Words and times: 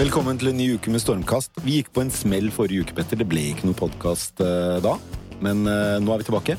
Velkommen 0.00 0.38
til 0.40 0.48
en 0.48 0.56
ny 0.56 0.66
uke 0.78 0.88
med 0.88 1.02
Stormkast. 1.02 1.58
Vi 1.60 1.74
gikk 1.76 1.90
på 1.92 2.00
en 2.00 2.10
smell 2.14 2.46
forrige 2.54 2.86
uke, 2.86 2.94
Petter. 2.96 3.18
Det 3.20 3.26
ble 3.28 3.42
ikke 3.50 3.66
noe 3.68 3.76
podkast 3.76 4.38
da. 4.40 4.94
Men 5.44 5.60
uh, 5.68 5.98
nå 6.00 6.14
er 6.14 6.22
vi 6.22 6.24
tilbake. 6.24 6.54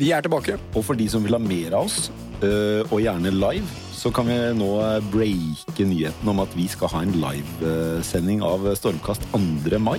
Vi 0.00 0.08
er 0.16 0.24
tilbake. 0.24 0.54
Og 0.72 0.86
for 0.86 0.96
de 0.96 1.04
som 1.12 1.20
vil 1.20 1.36
ha 1.36 1.40
mer 1.44 1.76
av 1.76 1.90
oss, 1.90 2.08
uh, 2.40 2.80
og 2.86 3.02
gjerne 3.04 3.34
live, 3.34 3.68
så 3.92 4.08
kan 4.16 4.30
vi 4.32 4.38
nå 4.56 4.70
breake 5.12 5.84
nyheten 5.90 6.32
om 6.32 6.40
at 6.40 6.56
vi 6.56 6.64
skal 6.72 6.88
ha 6.94 7.02
en 7.04 7.12
livesending 7.20 8.40
av 8.48 8.64
Stormkast 8.80 9.28
2. 9.34 9.76
mai. 9.76 9.98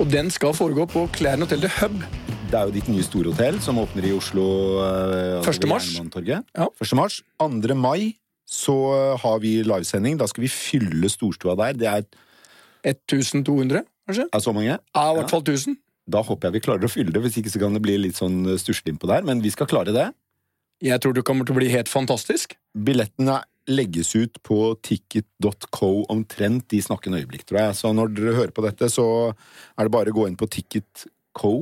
Og 0.00 0.08
den 0.08 0.32
skal 0.32 0.56
foregå 0.56 0.88
på 0.88 1.04
Klæren 1.18 1.44
hotell 1.44 1.66
The 1.66 1.74
Hub. 1.82 2.00
Det 2.48 2.56
er 2.56 2.64
jo 2.64 2.76
ditt 2.78 2.88
nye 2.88 3.04
store 3.04 3.34
hotell 3.34 3.60
som 3.60 3.76
åpner 3.82 4.08
i 4.08 4.16
Oslo. 4.16 4.48
Uh, 4.80 5.44
1. 5.44 5.68
mars. 5.68 5.92
Ja. 6.24 6.40
1. 6.80 6.96
mars. 6.96 7.20
2. 7.44 7.76
mai 7.76 8.14
så 8.50 8.76
har 9.22 9.38
vi 9.42 9.60
livesending. 9.62 10.18
Da 10.18 10.26
skal 10.30 10.44
vi 10.44 10.50
fylle 10.50 11.10
storstua 11.12 11.54
der. 11.60 11.76
Det 11.78 11.90
er 11.90 12.02
1200, 12.90 13.84
kanskje? 14.08 14.26
Er 14.26 14.42
så 14.42 14.54
mange? 14.56 14.74
Ja, 14.74 15.04
i 15.12 15.20
hvert 15.20 15.30
fall 15.30 15.44
1000. 15.44 15.78
Da 16.10 16.24
håper 16.26 16.48
jeg 16.48 16.58
vi 16.58 16.64
klarer 16.64 16.88
å 16.88 16.90
fylle 16.90 17.14
det, 17.14 17.22
hvis 17.22 17.38
ikke 17.38 17.52
så 17.52 17.60
kan 17.62 17.76
det 17.76 17.84
bli 17.84 17.94
litt 18.00 18.18
sånn 18.18 18.42
stusslig 18.58 18.96
innpå 18.96 19.10
der. 19.10 19.22
Men 19.26 19.42
vi 19.44 19.52
skal 19.54 19.70
klare 19.70 19.94
det. 19.94 20.08
Jeg 20.82 21.02
tror 21.02 21.14
det 21.14 21.26
kommer 21.28 21.46
til 21.46 21.54
å 21.54 21.60
bli 21.60 21.70
helt 21.70 21.90
fantastisk. 21.92 22.56
Billettene 22.74 23.42
legges 23.70 24.14
ut 24.16 24.40
på 24.42 24.72
ticket.co 24.82 25.90
omtrent 26.10 26.72
i 26.74 26.80
snakkende 26.82 27.20
øyeblikk, 27.20 27.44
tror 27.46 27.60
jeg. 27.60 27.76
Så 27.78 27.92
når 27.94 28.14
dere 28.16 28.38
hører 28.38 28.54
på 28.56 28.64
dette, 28.64 28.88
så 28.90 29.06
er 29.30 29.86
det 29.86 29.94
bare 29.94 30.10
å 30.10 30.16
gå 30.16 30.26
inn 30.26 30.38
på 30.40 30.48
ticket.co 30.50 31.54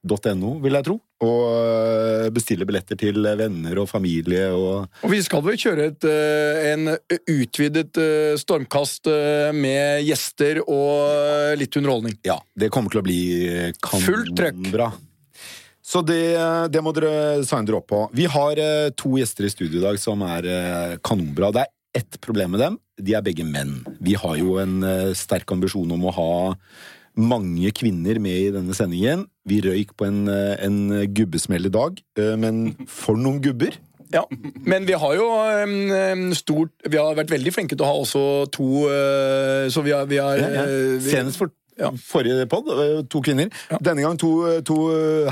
.no, 0.00 0.54
vil 0.62 0.76
jeg 0.78 0.86
tro. 0.86 0.96
Og 1.20 1.40
eh, 1.52 2.28
bestille 2.32 2.64
billetter 2.68 2.96
til 2.96 3.20
venner 3.20 3.82
og 3.82 3.88
familie. 3.90 4.48
Og, 4.56 4.86
og 5.04 5.12
vi 5.12 5.20
skal 5.24 5.42
vel 5.44 5.58
kjøre 5.60 5.90
et, 5.90 6.06
en 6.72 6.94
utvidet 7.28 8.00
stormkast 8.40 9.10
med 9.56 10.06
gjester 10.06 10.62
og 10.64 11.58
litt 11.60 11.76
underholdning. 11.76 12.16
Ja, 12.26 12.38
det 12.56 12.70
kommer 12.72 12.92
til 12.92 13.02
å 13.02 13.06
bli 13.06 13.20
kanonbra. 13.82 14.06
Fullt 14.06 14.36
trøkk. 14.40 15.00
Så 15.90 16.04
det, 16.06 16.22
det, 16.70 16.80
må 16.86 16.92
dere 16.94 17.42
signe 17.42 17.66
dere 17.66 17.80
opp 17.80 17.88
på. 17.90 18.04
Vi 18.14 18.28
har 18.30 18.60
to 18.96 19.16
gjester 19.18 19.48
i 19.48 19.52
studio 19.52 19.80
i 19.80 19.84
dag 19.88 19.98
som 20.00 20.22
er 20.22 20.46
kanonbra. 21.04 21.50
Det 21.52 21.66
er 21.66 22.00
ett 22.00 22.20
problem 22.22 22.54
med 22.54 22.62
dem. 22.62 22.78
De 23.00 23.16
er 23.18 23.26
begge 23.26 23.44
menn. 23.44 23.80
Vi 23.98 24.14
har 24.16 24.38
jo 24.38 24.56
en 24.62 24.80
sterk 25.18 25.50
ambisjon 25.52 25.90
om 25.96 26.06
å 26.06 26.14
ha 26.14 26.30
mange 27.18 27.72
kvinner 27.76 28.20
med 28.22 28.38
i 28.38 28.50
denne 28.54 28.76
sendingen. 28.76 29.26
Vi 29.48 29.60
røyk 29.64 29.96
på 29.98 30.06
en, 30.06 30.26
en 30.30 30.80
gubbesmell 31.14 31.66
i 31.66 31.72
dag, 31.74 31.98
men 32.38 32.74
for 32.88 33.18
noen 33.18 33.40
gubber! 33.44 33.78
Ja, 34.10 34.24
men 34.66 34.86
vi 34.88 34.96
har 34.98 35.14
jo 35.14 35.26
um, 35.30 36.32
stort 36.34 36.72
Vi 36.82 36.98
har 36.98 37.14
vært 37.14 37.30
veldig 37.30 37.52
flinke 37.54 37.76
til 37.76 37.86
å 37.86 37.90
ha 37.92 37.98
også 38.00 38.22
to 38.50 38.88
uh, 38.90 39.68
Så 39.70 39.84
vi 39.86 39.92
har, 39.94 40.08
vi 40.10 40.18
har 40.18 40.34
ja, 40.40 40.48
ja. 40.50 40.64
Vi, 40.98 41.12
Senest 41.12 41.38
for 41.38 41.52
ja. 41.78 41.92
forrige 41.94 42.44
pod, 42.50 42.66
to 43.08 43.22
kvinner. 43.24 43.48
Ja. 43.70 43.78
Denne 43.80 44.02
gang 44.04 44.18
to, 44.20 44.60
to, 44.68 44.74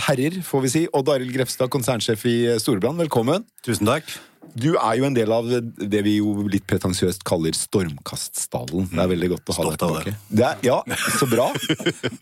herrer, 0.06 0.38
får 0.46 0.62
vi 0.64 0.70
si. 0.72 0.82
Odd 0.96 1.10
Arild 1.12 1.34
Grefstad, 1.34 1.68
konsernsjef 1.74 2.22
i 2.24 2.36
Storebrand, 2.62 2.96
velkommen. 3.02 3.44
Tusen 3.66 3.90
takk. 3.90 4.08
Du 4.54 4.70
er 4.76 4.98
jo 4.98 5.06
en 5.08 5.16
del 5.16 5.32
av 5.32 5.48
det 5.48 6.00
vi 6.06 6.16
jo 6.18 6.46
litt 6.50 6.66
pretensiøst 6.68 7.24
kaller 7.26 7.56
stormkaststallen. 7.56 8.88
Det 8.92 9.02
er 9.02 9.10
veldig 9.10 9.30
godt 9.34 9.52
å 9.52 9.56
ha 9.58 9.66
deg 9.68 9.80
tilbake. 9.82 10.14
Det 10.28 10.46
er, 10.46 10.62
ja, 10.66 10.78
så 11.18 11.28
bra. 11.30 11.48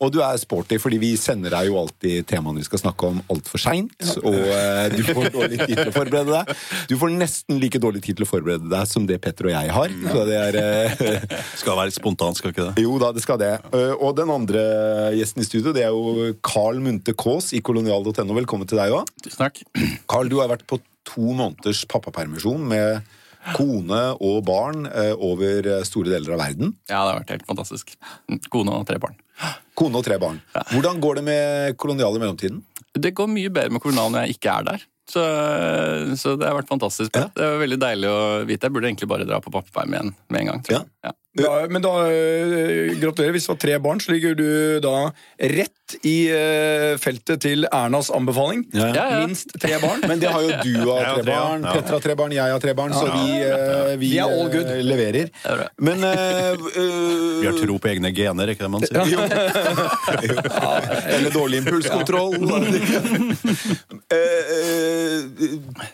Og 0.02 0.12
du 0.14 0.20
er 0.24 0.38
sporty, 0.40 0.78
fordi 0.82 0.98
vi 1.02 1.12
sender 1.20 1.54
deg 1.54 1.70
jo 1.70 1.78
alltid 1.80 2.26
temaene 2.28 2.62
vi 2.62 2.66
skal 2.66 2.82
snakke 2.82 3.10
om, 3.12 3.20
altfor 3.32 3.62
seint. 3.62 3.94
Og 4.22 4.36
uh, 4.36 4.86
du 4.92 5.02
får 5.06 5.30
dårlig 5.34 5.60
tid 5.62 5.74
til 5.74 5.92
å 5.92 5.94
forberede 5.94 6.32
deg. 6.32 6.64
Du 6.90 6.96
får 7.00 7.14
nesten 7.16 7.60
like 7.62 7.80
dårlig 7.82 8.02
tid 8.06 8.18
til 8.18 8.26
å 8.26 8.30
forberede 8.30 8.70
deg 8.72 8.90
som 8.90 9.06
det 9.08 9.20
Petter 9.24 9.50
og 9.50 9.54
jeg 9.56 9.76
har. 9.78 9.96
Så 10.10 10.26
det 10.28 10.40
er 10.40 10.60
uh, 10.60 11.38
Skal 11.62 11.78
være 11.78 11.90
litt 11.90 11.98
spontant, 12.00 12.40
skal 12.40 12.54
ikke 12.54 12.70
det? 12.70 12.84
Jo 12.84 12.98
da, 13.02 13.12
det 13.16 13.24
skal 13.24 13.40
det. 13.42 13.54
Uh, 13.72 13.94
og 13.96 14.16
den 14.18 14.32
andre 14.32 14.66
gjesten 15.16 15.44
i 15.44 15.48
studio, 15.48 15.74
det 15.76 15.86
er 15.86 15.94
jo 15.94 16.32
Carl 16.44 16.82
Munte 16.84 17.16
Kaas 17.16 17.52
i 17.56 17.62
kolonial.no. 17.64 18.28
Velkommen 18.42 18.68
til 18.68 18.80
deg 18.82 18.94
òg. 18.96 19.08
Takk. 19.36 19.62
Carl, 20.10 20.30
du 20.32 20.40
har 20.42 20.52
vært 20.52 20.66
på 20.68 20.80
to 21.06 21.30
måneders 21.36 21.84
pappapermisjon 21.90 22.66
med 22.70 23.06
kone 23.54 24.00
og 24.26 24.40
barn 24.46 24.88
eh, 24.90 25.12
over 25.14 25.70
store 25.86 26.16
deler 26.16 26.34
av 26.34 26.42
verden. 26.42 26.74
Ja, 26.90 27.04
det 27.04 27.12
har 27.12 27.20
vært 27.20 27.34
helt 27.36 27.46
fantastisk. 27.50 27.94
Kone 28.50 28.74
og 28.74 28.88
tre 28.88 28.98
barn. 29.02 29.14
Kone 29.78 30.00
og 30.00 30.06
tre 30.06 30.18
barn. 30.18 30.40
Hvordan 30.72 31.00
går 31.02 31.20
det 31.20 31.26
med 31.28 31.78
kolonial 31.78 32.16
i 32.16 32.22
mellomtiden? 32.24 32.62
Det 32.96 33.12
går 33.14 33.28
mye 33.28 33.52
bedre 33.52 33.76
med 33.76 33.84
kolonial 33.84 34.12
når 34.12 34.26
jeg 34.26 34.38
ikke 34.38 34.54
er 34.58 34.68
der. 34.72 34.86
Så, 35.06 35.22
så, 36.18 36.34
det 36.34 36.48
har 36.48 36.56
vært 36.56 36.70
fantastisk. 36.70 37.14
Ja. 37.14 37.28
Det 37.30 37.50
var 37.52 37.60
veldig 37.62 37.78
deilig 37.78 38.08
å 38.10 38.20
vite. 38.48 38.66
Jeg 38.66 38.74
burde 38.74 38.88
egentlig 38.90 39.10
bare 39.10 39.28
dra 39.28 39.38
på 39.42 39.52
pappaperm 39.54 39.94
igjen 39.94 40.14
med 40.32 40.40
en 40.40 40.50
gang. 40.50 40.64
Ja. 40.72 40.80
Ja. 41.06 41.12
Da, 41.36 41.66
men 41.68 41.84
da, 41.84 41.92
gratulerer. 43.00 43.34
Hvis 43.36 43.48
du 43.48 43.52
har 43.52 43.60
tre 43.60 43.76
barn, 43.82 44.00
så 44.00 44.14
ligger 44.14 44.36
du 44.38 44.48
da 44.84 45.10
rett 45.36 45.72
i 46.06 46.28
uh, 46.32 46.96
feltet 46.98 47.40
til 47.44 47.66
Ernas 47.70 48.10
anbefaling. 48.14 48.64
Minst 48.72 49.52
tre 49.60 49.78
barn. 49.82 50.00
Men 50.08 50.18
det 50.22 50.28
har 50.32 50.42
jo 50.42 50.48
du 50.64 50.90
av 50.90 51.20
tre 51.20 51.24
barn, 51.28 51.62
Petter 51.66 51.92
har 51.94 52.00
tre 52.02 52.14
barn, 52.18 52.32
jeg 52.34 52.50
har 52.54 52.60
tre 52.62 52.74
barn, 52.78 52.92
så 52.96 53.06
vi, 53.12 53.26
uh, 53.46 53.52
vi, 54.00 54.10
vi 54.16 54.18
uh, 54.18 54.24
leverer. 54.86 55.26
Men 55.78 56.00
Vi 56.02 57.46
har 57.46 57.52
tro 57.60 57.78
på 57.78 57.88
egne 57.92 58.10
gener, 58.16 58.46
ikke 58.52 58.64
det 58.66 58.72
man 58.72 58.82
sier? 58.86 58.96
Eller 61.16 61.30
dårlig 61.34 61.56
impulskontroll. 61.62 62.32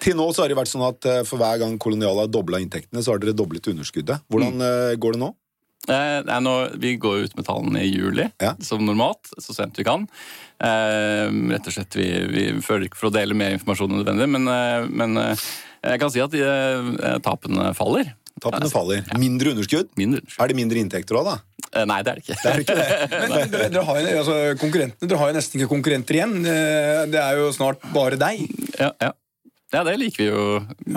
til 0.03 0.17
nå 0.19 0.27
så 0.33 0.43
har 0.45 0.49
det 0.53 0.59
vært 0.59 0.73
sånn 0.73 0.89
at 0.89 1.01
for 1.29 1.37
hver 1.41 1.57
gang 1.63 1.73
Kolonial 1.83 2.17
har 2.23 2.29
dobla 2.33 2.57
inntektene, 2.63 3.01
så 3.05 3.09
har 3.15 3.19
dere 3.23 3.37
doblet 3.37 3.71
underskuddet. 3.73 4.17
Hvordan 4.33 4.55
går 5.03 5.11
det 5.19 5.23
nå? 5.25 5.32
Eh, 5.91 6.21
nei, 6.29 6.39
nå, 6.45 6.55
vi 6.79 6.95
går 7.01 7.25
ut 7.27 7.33
med 7.35 7.47
tallene 7.49 7.83
i 7.83 7.91
juli, 7.91 8.29
ja. 8.39 8.53
som 8.63 8.85
normalt, 8.87 9.33
så 9.43 9.55
sent 9.57 9.79
vi 9.81 9.87
kan. 9.87 10.05
Eh, 10.63 11.27
rett 11.51 11.67
og 11.67 11.75
slett, 11.75 11.97
Vi, 11.99 12.09
vi 12.31 12.45
føler 12.63 12.87
ikke 12.87 13.01
for 13.01 13.11
å 13.11 13.15
dele 13.17 13.35
mer 13.35 13.57
informasjon 13.57 13.91
enn 13.91 14.03
nødvendig, 14.05 14.29
men, 14.31 14.47
eh, 14.53 14.87
men 14.87 15.19
eh, 15.19 15.47
jeg 15.91 16.03
kan 16.05 16.13
si 16.15 16.23
at 16.23 16.37
eh, 16.39 17.19
tapene 17.27 17.73
faller. 17.75 18.13
Tapene 18.43 18.71
faller. 18.71 19.03
Mindre 19.19 19.57
underskudd? 19.57 19.91
Mindre 19.99 20.23
underskudd. 20.23 20.45
Er 20.45 20.53
det 20.55 20.59
mindre 20.61 20.85
inntekter 20.85 21.19
òg, 21.19 21.33
da? 21.33 21.67
Eh, 21.73 21.89
nei, 21.91 21.99
det 22.07 22.15
er 22.15 22.21
det 22.21 22.25
ikke. 22.29 22.39
Det 22.39 22.53
er 22.53 22.63
ikke 22.63 22.79
det. 22.79 22.89
Men 23.19 23.35
dere, 23.35 23.67
dere, 23.67 23.85
har 23.91 24.01
jo, 24.05 24.17
altså, 24.23 24.39
konkurrentene, 24.63 25.11
dere 25.11 25.23
har 25.25 25.33
jo 25.33 25.39
nesten 25.41 25.59
ikke 25.59 25.73
konkurrenter 25.75 26.21
igjen. 26.21 26.39
Det 27.11 27.23
er 27.27 27.43
jo 27.43 27.51
snart 27.59 27.83
bare 27.91 28.23
deg. 28.23 28.47
Ja, 28.79 28.95
ja. 29.03 29.13
ja 29.75 29.87
det 29.91 29.99
liker 29.99 30.23
vi 30.23 30.31
jo 30.31 30.49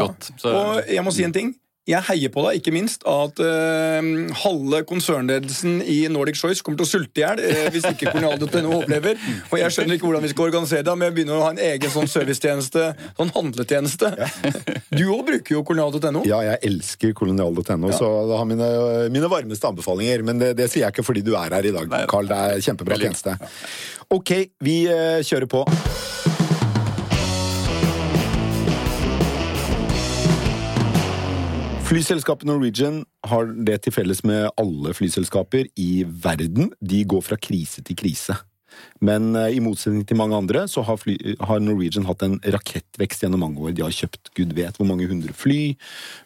godt. 0.06 0.29
Så. 0.38 0.53
Og 0.53 0.94
jeg 0.94 1.06
må 1.06 1.16
si 1.16 1.25
en 1.25 1.34
ting. 1.34 1.56
Jeg 1.85 2.01
heier 2.07 2.31
på 2.34 2.41
deg, 2.47 2.57
ikke 2.57 2.72
minst 2.73 3.03
at 3.06 3.38
uh, 3.46 4.07
halve 4.41 4.79
konsernledelsen 4.90 5.84
i 5.85 6.00
Nordic 6.09 6.40
Choice 6.40 6.66
kommer 6.66 6.79
til 6.79 6.88
å 6.88 6.90
sulte 6.90 7.22
i 7.22 7.23
hjel 7.23 7.41
uh, 7.46 7.68
hvis 7.75 7.85
ikke 7.91 8.09
Kolonial.no 8.09 8.79
overlever. 8.79 9.22
Og 9.51 9.59
jeg 9.62 9.75
skjønner 9.75 10.00
ikke 10.00 10.07
hvordan 10.07 10.25
vi 10.25 10.31
skal 10.34 10.47
organisere 10.47 10.88
det, 10.88 10.96
men 10.97 11.12
jeg 11.12 11.16
begynner 11.19 11.38
å 11.38 11.46
ha 11.46 11.53
en 11.53 11.62
egen 11.62 11.94
sånn 11.94 12.09
servicetjeneste, 12.09 12.88
sånn 13.19 13.34
handletjeneste. 13.38 14.13
Du 14.96 15.03
òg 15.12 15.25
bruker 15.28 15.57
jo 15.57 15.62
kolonial.no. 15.68 16.22
Ja, 16.25 16.40
jeg 16.46 16.62
elsker 16.69 17.12
kolonial.no, 17.18 17.90
ja. 17.91 17.97
så 17.97 18.09
det 18.29 18.38
har 18.40 18.47
mine, 18.47 18.69
mine, 19.13 19.29
varmeste 19.29 19.67
anbefalinger. 19.69 20.23
Men 20.25 20.40
det, 20.41 20.53
det, 20.57 20.69
sier 20.72 20.85
jeg 20.85 20.96
ikke 20.96 21.06
fordi 21.06 21.25
du 21.25 21.34
er 21.38 21.53
her 21.57 21.67
i 21.67 21.73
dag, 21.75 21.91
Carl. 22.09 22.29
Det 22.29 22.40
er 22.46 22.63
kjempebra 22.66 22.97
tjeneste. 23.02 23.35
Ok, 24.16 24.38
vi 24.63 24.79
uh, 24.90 25.19
kjører 25.25 25.52
på. 25.52 25.66
Flyselskapet 31.85 32.47
Norwegian 32.50 33.03
har 33.29 33.51
det 33.68 33.75
til 33.85 33.94
felles 33.94 34.23
med 34.25 34.47
alle 34.57 34.94
flyselskaper 34.97 35.68
i 35.78 36.01
verden. 36.01 36.72
De 36.81 37.03
går 37.06 37.22
fra 37.22 37.38
krise 37.38 37.84
til 37.85 37.97
krise. 38.00 38.34
Men 39.05 39.35
uh, 39.37 39.46
i 39.53 39.61
motsetning 39.64 40.02
til 40.08 40.17
mange 40.17 40.34
andre 40.35 40.64
så 40.72 40.82
har, 40.87 40.97
fly, 40.97 41.14
har, 41.46 41.61
Norwegian 41.61 42.08
hatt 42.09 42.26
en 42.26 42.40
rakettvekst 42.41 43.22
gjennom 43.22 43.46
mange 43.46 43.61
år. 43.61 43.76
De 43.78 43.85
har 43.85 43.93
kjøpt 43.93 44.34
gud 44.34 44.58
vet 44.58 44.82
hvor 44.82 44.90
mange 44.90 45.05
hundre 45.11 45.35
fly. 45.37 45.76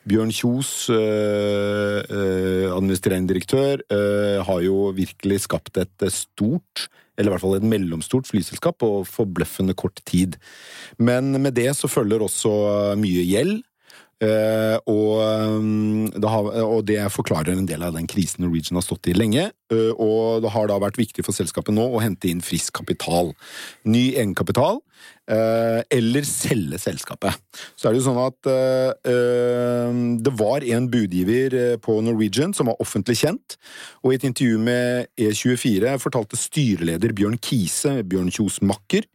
Bjørn 0.07 0.31
Kjos, 0.31 0.71
øh, 0.95 2.00
øh, 2.07 2.65
administrerende 2.71 3.33
direktør, 3.33 3.83
har 4.47 4.63
jo 4.63 4.89
virkelig 4.95 5.44
skapt 5.44 5.77
et 5.83 6.07
stort 6.13 6.88
eller 7.19 7.33
i 7.33 7.33
hvert 7.33 7.44
fall 7.44 7.57
et 7.57 7.67
mellomstort 7.67 8.29
flyselskap 8.31 8.77
på 8.79 9.03
forbløffende 9.03 9.75
kort 9.75 10.00
tid. 10.07 10.38
Men 10.95 11.33
med 11.35 11.51
det 11.59 11.73
så 11.75 11.91
følger 11.91 12.23
også 12.23 12.95
mye 12.95 13.25
gjeld. 13.27 13.57
Og, 14.19 15.13
det 16.12 16.31
har, 16.33 16.48
og, 16.66 16.81
det 16.88 16.98
forklarer 17.13 17.54
en 17.54 17.69
del 17.69 17.86
av 17.88 17.94
den 17.95 18.07
krisen 18.10 18.44
Norwegian 18.44 18.75
har 18.75 18.83
stått 18.83 19.07
i 19.07 19.16
lenge. 19.16 19.45
Uh, 19.71 19.94
og 19.95 20.44
det 20.44 20.51
har 20.51 20.68
da 20.68 20.80
vært 20.81 21.00
viktig 21.00 21.24
for 21.24 21.36
selskapet 21.36 21.75
nå 21.75 21.86
å 21.88 22.01
hente 22.04 22.27
inn 22.27 22.44
frisk 22.44 22.75
kapital. 22.81 23.31
Ny 23.88 24.10
egenkapital. 24.16 24.81
Eh, 25.30 25.80
eller 25.96 26.25
selge 26.28 26.80
selskapet. 26.81 27.38
Så 27.75 27.88
er 27.88 27.96
det 27.96 28.01
jo 28.01 28.07
sånn 28.07 28.22
at 28.24 28.50
eh, 28.51 30.01
det 30.25 30.34
var 30.40 30.66
en 30.66 30.90
budgiver 30.92 31.56
på 31.84 32.00
Norwegian 32.06 32.54
som 32.56 32.72
var 32.72 32.80
offentlig 32.84 33.19
kjent, 33.22 33.57
og 34.04 34.13
i 34.13 34.19
et 34.19 34.28
intervju 34.28 34.60
med 34.63 35.10
E24 35.19 35.96
fortalte 36.01 36.40
styreleder 36.40 37.16
Bjørn 37.18 37.40
Kise, 37.44 38.00
Bjørn 38.07 38.31
Kjos 38.34 38.62
makker, 38.66 39.07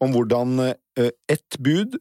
om 0.00 0.14
hvordan 0.14 0.72
ett 1.00 1.56
bud 1.62 1.94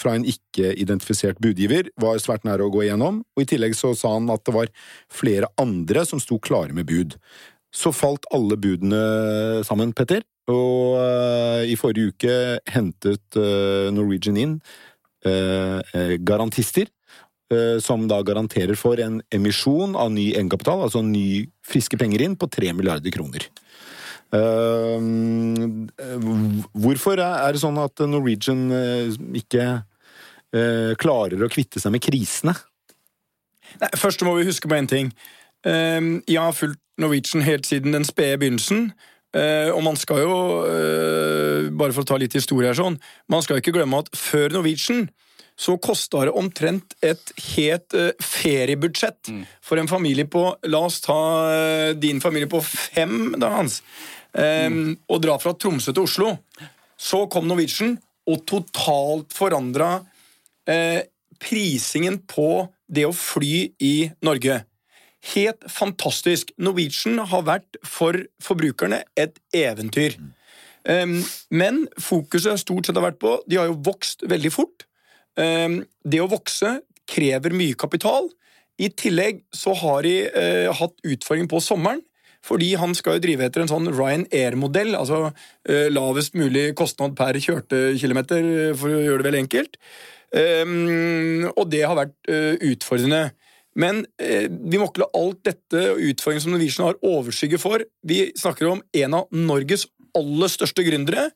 fra 0.00 0.12
en 0.16 0.24
ikke-identifisert 0.28 1.40
budgiver 1.42 1.90
var 2.00 2.20
svært 2.22 2.46
nære 2.48 2.64
å 2.64 2.72
gå 2.72 2.84
igjennom, 2.86 3.18
og 3.24 3.42
i 3.42 3.48
tillegg 3.48 3.74
så 3.76 3.92
sa 3.98 4.14
han 4.14 4.30
at 4.32 4.44
det 4.48 4.54
var 4.56 4.72
flere 5.12 5.50
andre 5.60 6.04
som 6.08 6.20
sto 6.22 6.38
klare 6.40 6.76
med 6.76 6.88
bud. 6.88 7.18
Så 7.72 7.92
falt 7.96 8.28
alle 8.36 8.58
budene 8.60 9.00
sammen, 9.64 9.94
Petter, 9.96 10.24
og 10.50 10.96
uh, 10.98 11.62
i 11.62 11.76
forrige 11.78 12.10
uke 12.10 12.34
hentet 12.72 13.38
uh, 13.38 13.90
Norwegian 13.94 14.38
inn 14.40 14.56
uh, 15.26 15.80
garantister, 16.18 16.90
som 17.84 18.06
da 18.08 18.22
garanterer 18.24 18.72
for 18.80 18.96
en 19.04 19.18
emisjon 19.28 19.92
av 20.00 20.08
ny 20.08 20.30
egenkapital, 20.30 20.86
altså 20.86 21.02
ny 21.04 21.50
friske 21.68 21.98
penger 22.00 22.22
inn, 22.24 22.32
på 22.40 22.48
3 22.48 22.70
milliarder 22.72 23.12
kroner. 23.12 23.44
hvorfor 26.72 27.20
er 27.20 27.52
det 27.52 27.60
sånn 27.60 27.76
at 27.76 28.00
Norwegian 28.08 28.72
ikke 29.36 29.66
klarer 30.96 31.44
å 31.44 31.50
kvitte 31.52 31.76
seg 31.76 31.92
med 31.92 32.00
krisene? 32.08 32.56
Nei, 33.84 33.92
først 34.00 34.24
må 34.24 34.32
vi 34.38 34.48
huske 34.48 34.72
på 34.72 34.80
én 34.80 34.88
ting. 34.88 35.12
jeg 35.60 36.40
har 36.40 36.56
fulgt 36.56 36.80
Norwegian 36.96 37.44
helt 37.44 37.68
siden 37.68 37.92
den 37.92 38.08
spede 38.08 38.40
begynnelsen. 38.40 38.94
Uh, 39.32 39.72
og 39.72 39.80
man 39.80 39.96
skal 39.96 40.20
jo, 40.20 40.32
uh, 40.68 41.68
bare 41.72 41.94
for 41.94 42.04
å 42.04 42.08
ta 42.10 42.18
litt 42.20 42.34
historie 42.36 42.68
her 42.68 42.76
sånn, 42.76 42.98
man 43.32 43.40
skal 43.40 43.56
jo 43.56 43.62
ikke 43.62 43.72
glemme 43.78 44.02
at 44.02 44.10
før 44.12 44.52
Norwegian 44.58 45.06
så 45.56 45.78
kosta 45.80 46.26
det 46.26 46.34
omtrent 46.36 46.92
et 47.04 47.32
helt 47.54 47.96
uh, 47.96 48.10
feriebudsjett 48.20 49.32
mm. 49.32 49.42
for 49.64 49.80
en 49.80 49.88
familie 49.88 50.28
på 50.28 50.44
La 50.68 50.82
oss 50.84 51.00
ta 51.04 51.16
din 51.96 52.20
familie 52.24 52.50
på 52.50 52.60
fem, 52.64 53.32
da, 53.40 53.54
Hans. 53.56 53.80
Um, 54.32 54.42
mm. 54.76 54.92
Og 55.12 55.24
dra 55.24 55.38
fra 55.40 55.54
Tromsø 55.56 55.92
til 55.92 56.04
Oslo. 56.04 56.34
Så 57.00 57.24
kom 57.32 57.48
Norwegian 57.48 57.96
og 58.28 58.44
totalt 58.46 59.32
forandra 59.34 59.96
prisingen 61.42 62.20
på 62.30 62.68
det 62.86 63.08
å 63.08 63.16
fly 63.16 63.56
i 63.82 63.96
Norge. 64.22 64.60
Helt 65.30 65.62
fantastisk. 65.70 66.50
Norwegian 66.58 67.20
har 67.30 67.44
vært 67.46 67.78
for 67.86 68.16
forbrukerne 68.42 69.02
et 69.18 69.38
eventyr. 69.54 70.16
Um, 70.82 71.20
men 71.54 71.84
fokuset 72.02 72.58
stort 72.58 72.88
sett 72.88 72.98
har 72.98 73.04
vært 73.04 73.20
på 73.22 73.36
De 73.46 73.54
har 73.60 73.68
jo 73.68 73.78
vokst 73.86 74.24
veldig 74.26 74.50
fort. 74.50 74.86
Um, 75.38 75.84
det 76.02 76.18
å 76.24 76.30
vokse 76.30 76.80
krever 77.08 77.54
mye 77.54 77.78
kapital. 77.78 78.26
I 78.82 78.88
tillegg 78.90 79.44
så 79.54 79.76
har 79.78 80.02
de 80.02 80.16
uh, 80.26 80.72
hatt 80.74 80.96
utfordringer 81.06 81.52
på 81.52 81.62
sommeren. 81.62 82.02
Fordi 82.42 82.72
han 82.74 82.90
skal 82.98 83.20
jo 83.20 83.22
drive 83.22 83.46
etter 83.46 83.62
en 83.62 83.70
sånn 83.70 83.92
Ryanair-modell, 83.94 84.96
altså 84.98 85.28
uh, 85.30 85.86
lavest 85.94 86.34
mulig 86.34 86.72
kostnad 86.74 87.14
per 87.14 87.38
kjørte 87.38 87.92
kilometer, 88.02 88.74
for 88.74 88.90
å 88.90 89.04
gjøre 89.04 89.22
det 89.22 89.28
veldig 89.28 89.42
enkelt. 89.44 89.78
Um, 90.32 91.46
og 91.52 91.68
det 91.70 91.84
har 91.86 91.94
vært 92.00 92.16
uh, 92.26 92.58
utfordrende. 92.72 93.28
Men 93.78 94.02
eh, 94.20 94.48
vi 94.50 94.78
må 94.80 94.88
ikke 94.88 95.04
la 95.04 95.10
alt 95.16 95.40
dette 95.48 95.84
og 95.94 96.02
utfordringen 96.10 96.44
som 96.44 96.52
Norwegian 96.54 96.90
har, 96.90 96.98
overskygge 97.06 97.60
for. 97.60 97.84
Vi 98.04 98.26
snakker 98.38 98.68
om 98.68 98.82
en 99.02 99.16
av 99.16 99.32
Norges 99.32 99.86
aller 100.18 100.52
største 100.52 100.84
gründere. 100.84 101.30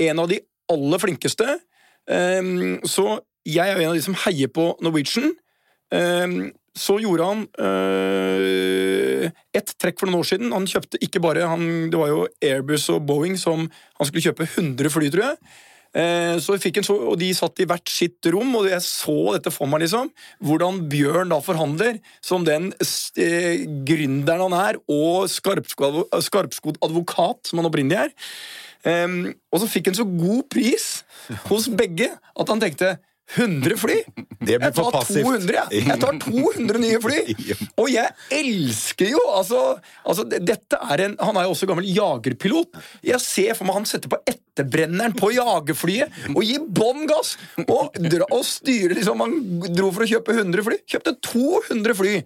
En 0.00 0.22
av 0.22 0.30
de 0.30 0.40
aller 0.72 1.02
flinkeste. 1.02 1.58
Um, 2.08 2.80
så 2.88 3.20
jeg 3.46 3.68
er 3.68 3.78
en 3.78 3.92
av 3.92 3.98
de 3.98 4.04
som 4.04 4.16
heier 4.24 4.50
på 4.52 4.72
Norwegian. 4.82 5.34
Um, 5.92 6.52
så 6.72 6.96
gjorde 7.02 7.26
han 7.28 7.42
uh, 7.60 9.26
ett 9.52 9.74
trekk 9.76 10.00
for 10.00 10.08
noen 10.08 10.22
år 10.22 10.30
siden. 10.30 10.54
Han 10.56 10.68
kjøpte 10.70 11.00
ikke 11.04 11.20
bare 11.20 11.50
han, 11.50 11.90
Det 11.92 12.00
var 12.00 12.08
jo 12.08 12.22
Airbus 12.40 12.88
og 12.94 13.04
Boeing 13.04 13.36
som 13.40 13.66
han 13.68 14.08
skulle 14.08 14.24
kjøpe 14.24 14.48
100 14.48 14.94
fly, 14.94 15.12
tror 15.12 15.26
jeg. 15.26 15.52
Eh, 15.92 16.38
så 16.40 16.56
fikk 16.56 16.80
en 16.80 16.86
og 16.94 17.18
De 17.20 17.28
satt 17.36 17.60
i 17.60 17.66
hvert 17.68 17.90
sitt 17.92 18.24
rom, 18.32 18.54
og 18.56 18.68
jeg 18.70 18.80
så 18.84 19.16
dette 19.36 19.52
for 19.52 19.68
meg. 19.68 19.84
liksom, 19.84 20.10
Hvordan 20.40 20.82
Bjørn 20.92 21.32
da 21.34 21.40
forhandler, 21.44 22.00
som 22.24 22.46
den 22.48 22.72
eh, 23.20 23.66
gründeren 23.88 24.46
han 24.48 24.58
er, 24.58 24.80
og 24.88 25.28
skarpskodd 25.28 26.80
advokat 26.82 27.48
som 27.48 27.60
han 27.60 27.68
opprinnelig 27.68 28.06
er. 28.06 28.14
Eh, 28.88 29.32
og 29.52 29.62
så 29.62 29.70
fikk 29.70 29.92
han 29.92 30.00
så 30.00 30.08
god 30.08 30.48
pris 30.52 30.90
hos 31.50 31.68
begge 31.68 32.08
at 32.10 32.48
han 32.48 32.62
tenkte 32.62 32.96
100 33.32 33.76
fly! 33.80 33.96
Det 34.42 34.58
blir 34.58 34.72
for 34.76 34.92
passivt. 34.92 35.24
200, 35.24 35.54
jeg. 35.56 35.84
jeg 35.86 35.98
tar 36.02 36.18
200 36.20 36.80
nye 36.82 36.98
fly! 37.00 37.20
Og 37.80 37.88
jeg 37.92 38.10
elsker 38.34 39.12
jo 39.14 39.22
altså, 39.30 39.62
altså, 40.04 40.26
dette 40.28 40.80
er 40.92 41.04
en, 41.06 41.16
Han 41.22 41.38
er 41.38 41.46
jo 41.46 41.54
også 41.54 41.68
gammel 41.70 41.88
jagerpilot. 41.88 42.76
Jeg 43.06 43.22
ser 43.24 43.56
for 43.56 43.68
meg 43.68 43.80
han 43.80 43.88
setter 43.88 44.12
på 44.12 44.20
etterbrenneren 44.28 45.16
på 45.16 45.32
jagerflyet 45.32 46.32
og 46.34 46.42
gir 46.44 46.66
bånn 46.66 47.06
gass! 47.10 47.36
Og, 47.64 47.96
og 48.28 48.42
styrer 48.46 48.98
liksom 48.98 49.24
Han 49.24 49.38
dro 49.70 49.92
for 49.94 50.04
å 50.04 50.10
kjøpe 50.12 50.36
100 50.36 50.66
fly. 50.68 50.80
Kjøpte 50.92 51.16
200 51.32 51.98
fly! 52.02 52.16